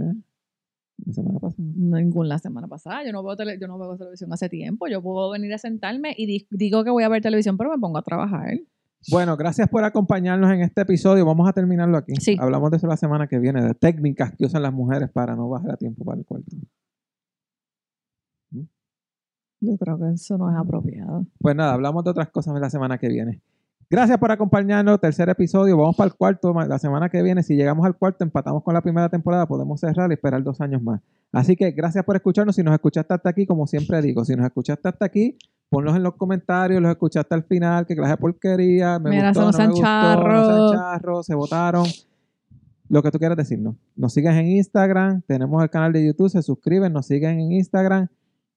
La 1.05 1.13
semana 1.13 1.39
pasada. 1.39 1.67
Ningún 1.75 2.29
la 2.29 2.37
semana 2.37 2.67
pasada. 2.67 3.03
Yo 3.05 3.11
no 3.11 3.23
veo 3.23 3.35
tele- 3.35 3.57
yo 3.59 3.67
no 3.67 3.77
veo 3.79 3.97
televisión 3.97 4.31
hace 4.31 4.49
tiempo. 4.49 4.87
Yo 4.87 5.01
puedo 5.01 5.31
venir 5.31 5.51
a 5.53 5.57
sentarme 5.57 6.13
y 6.15 6.25
di- 6.27 6.47
digo 6.51 6.83
que 6.83 6.91
voy 6.91 7.03
a 7.03 7.09
ver 7.09 7.21
televisión, 7.23 7.57
pero 7.57 7.71
me 7.71 7.77
pongo 7.79 7.97
a 7.97 8.03
trabajar. 8.03 8.59
Bueno, 9.09 9.35
gracias 9.35 9.67
por 9.69 9.83
acompañarnos 9.83 10.51
en 10.51 10.61
este 10.61 10.81
episodio. 10.81 11.25
Vamos 11.25 11.49
a 11.49 11.53
terminarlo 11.53 11.97
aquí. 11.97 12.13
Sí. 12.19 12.37
Hablamos 12.39 12.69
de 12.71 12.77
eso 12.77 12.87
la 12.87 12.97
semana 12.97 13.27
que 13.27 13.39
viene, 13.39 13.63
de 13.63 13.73
técnicas 13.73 14.33
que 14.35 14.45
usan 14.45 14.61
las 14.61 14.73
mujeres 14.73 15.09
para 15.09 15.35
no 15.35 15.49
bajar 15.49 15.71
a 15.71 15.77
tiempo 15.77 16.05
para 16.05 16.19
el 16.19 16.25
cuarto. 16.25 16.55
Yo 19.61 19.77
creo 19.77 19.99
que 19.99 20.13
eso 20.15 20.37
no 20.37 20.49
es 20.49 20.57
apropiado. 20.57 21.25
Pues 21.39 21.55
nada, 21.55 21.73
hablamos 21.73 22.03
de 22.03 22.09
otras 22.09 22.29
cosas 22.29 22.59
la 22.59 22.69
semana 22.69 22.97
que 22.97 23.07
viene. 23.09 23.41
Gracias 23.91 24.17
por 24.19 24.31
acompañarnos. 24.31 25.01
Tercer 25.01 25.27
episodio. 25.27 25.75
Vamos 25.75 25.97
para 25.97 26.07
el 26.07 26.13
cuarto 26.13 26.53
la 26.53 26.79
semana 26.79 27.09
que 27.09 27.21
viene. 27.21 27.43
Si 27.43 27.57
llegamos 27.57 27.85
al 27.85 27.97
cuarto, 27.97 28.23
empatamos 28.23 28.63
con 28.63 28.73
la 28.73 28.79
primera 28.79 29.09
temporada, 29.09 29.45
podemos 29.45 29.81
cerrar 29.81 30.09
y 30.09 30.13
esperar 30.13 30.41
dos 30.41 30.61
años 30.61 30.81
más. 30.81 31.01
Así 31.33 31.57
que 31.57 31.71
gracias 31.71 32.05
por 32.05 32.15
escucharnos. 32.15 32.55
Si 32.55 32.63
nos 32.63 32.73
escuchaste 32.73 33.13
hasta 33.13 33.27
aquí, 33.27 33.45
como 33.45 33.67
siempre 33.67 34.01
digo, 34.01 34.23
si 34.23 34.33
nos 34.33 34.45
escuchaste 34.45 34.87
hasta 34.87 35.03
aquí, 35.03 35.37
ponlos 35.67 35.93
en 35.97 36.03
los 36.03 36.13
comentarios, 36.15 36.81
los 36.81 36.89
escuchaste 36.89 37.35
al 37.35 37.43
final, 37.43 37.85
que 37.85 37.93
clase 37.97 38.11
de 38.11 38.17
porquería, 38.17 38.97
me 38.97 39.09
Mira, 39.09 39.33
gustó, 39.33 39.51
no 39.51 39.57
me 39.57 39.67
gustó, 39.67 39.81
no 39.81 40.71
charros. 40.71 41.25
se 41.25 41.35
votaron. 41.35 41.85
Lo 42.87 43.03
que 43.03 43.11
tú 43.11 43.19
quieras 43.19 43.35
decirnos. 43.35 43.75
Nos 43.97 44.13
siguen 44.13 44.35
en 44.35 44.47
Instagram, 44.51 45.21
tenemos 45.27 45.61
el 45.61 45.69
canal 45.69 45.91
de 45.91 46.05
YouTube, 46.05 46.29
se 46.29 46.41
suscriben, 46.41 46.93
nos 46.93 47.07
siguen 47.07 47.41
en 47.41 47.51
Instagram 47.51 48.07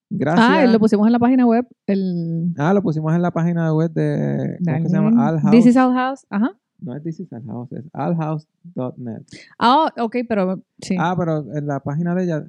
Gracias. 0.09 0.47
Ah, 0.49 0.65
lo 0.65 0.79
pusimos 0.79 1.05
en 1.07 1.13
la 1.13 1.19
página 1.19 1.45
web. 1.45 1.67
El, 1.87 2.53
Ah, 2.57 2.73
lo 2.73 2.81
pusimos 2.81 3.13
en 3.13 3.21
la 3.21 3.31
página 3.31 3.73
web 3.73 3.91
de. 3.91 4.57
¿Cómo 4.63 4.83
que 4.83 4.89
se 4.89 4.95
llama? 4.95 5.27
Al 5.27 5.39
House. 5.39 5.51
This 5.51 5.65
is 5.65 5.75
Our 5.77 5.93
House. 5.93 6.25
Ajá. 6.29 6.51
No 6.79 6.95
es 6.95 7.03
This 7.03 7.19
is 7.21 7.31
Al 7.33 7.43
House, 7.45 7.71
es 7.71 7.85
alhouse.net. 7.93 9.21
Ah, 9.57 9.91
ok, 9.97 10.17
pero 10.27 10.61
sí. 10.79 10.95
Ah, 10.99 11.15
pero 11.17 11.45
en 11.55 11.67
la 11.67 11.79
página 11.79 12.13
de 12.13 12.23
ella, 12.25 12.45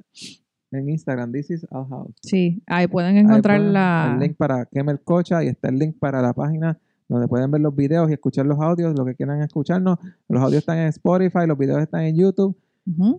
en 0.71 0.89
Instagram, 0.89 1.31
This 1.31 1.49
is 1.49 1.67
Al 1.71 1.87
House. 1.87 2.13
sí, 2.21 2.61
ahí 2.67 2.87
pueden 2.87 3.15
Ahí 3.15 3.23
encontrar 3.23 3.57
ponen 3.57 3.73
la. 3.73 4.11
El 4.13 4.19
link 4.19 4.37
para 4.37 4.65
Kemel 4.65 4.99
Cocha 5.01 5.43
y 5.43 5.47
está 5.47 5.69
el 5.69 5.79
link 5.79 5.97
para 5.97 6.21
la 6.21 6.33
página 6.33 6.77
donde 7.07 7.27
pueden 7.29 7.49
ver 7.49 7.61
los 7.61 7.73
videos 7.73 8.09
y 8.09 8.13
escuchar 8.13 8.45
los 8.45 8.59
audios, 8.59 8.93
lo 8.97 9.05
que 9.05 9.15
quieran 9.15 9.41
escucharnos. 9.41 9.97
Los 10.27 10.43
audios 10.43 10.59
están 10.59 10.77
en 10.79 10.87
Spotify, 10.87 11.47
los 11.47 11.57
videos 11.57 11.79
están 11.81 12.01
en 12.01 12.17
YouTube. 12.17 12.55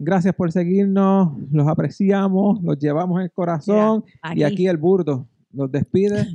Gracias 0.01 0.35
por 0.35 0.51
seguirnos, 0.51 1.33
los 1.53 1.69
apreciamos, 1.69 2.63
los 2.63 2.79
llevamos 2.79 3.19
en 3.19 3.25
el 3.25 3.31
corazón. 3.33 4.05
Y 4.35 4.43
aquí 4.43 4.67
el 4.67 4.77
burdo 4.79 5.29
los 5.53 5.71
despide. 5.71 6.27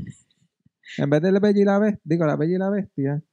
en 0.97 1.09
vez 1.09 1.21
de 1.21 1.31
la 1.31 1.39
bella 1.39 1.61
y 1.61 1.65
la 1.65 1.79
bestia, 1.79 2.01
digo, 2.03 2.25
la 2.25 2.36
bella 2.36 2.55
y 2.55 2.59
la 2.59 2.69
bestia, 2.69 3.23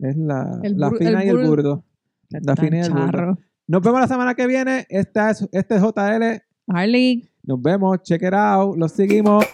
es 0.00 0.16
la, 0.16 0.60
la 0.62 0.90
fina 0.90 1.22
el 1.22 1.26
y 1.26 1.30
el 1.30 1.36
bur- 1.36 1.46
burdo. 1.48 1.84
La 2.30 2.56
fina 2.56 2.78
y 2.78 2.80
el 2.80 2.92
burdo. 2.92 3.38
Nos 3.68 3.82
vemos 3.82 4.00
la 4.00 4.08
semana 4.08 4.34
que 4.34 4.46
viene. 4.46 4.86
Esta 4.88 5.30
es, 5.30 5.48
este 5.52 5.76
es 5.76 5.82
JL. 5.82 6.42
Harley, 6.68 7.28
Nos 7.44 7.60
vemos. 7.62 8.02
Check 8.02 8.22
it 8.22 8.34
out. 8.34 8.76
Los 8.76 8.92
seguimos. 8.92 9.44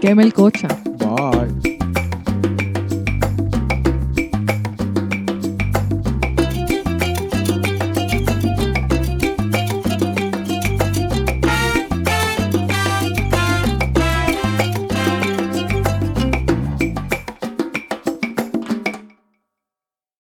queme 0.00 0.22
el 0.22 0.32
cocha. 0.34 0.68
Bye. 0.98 1.78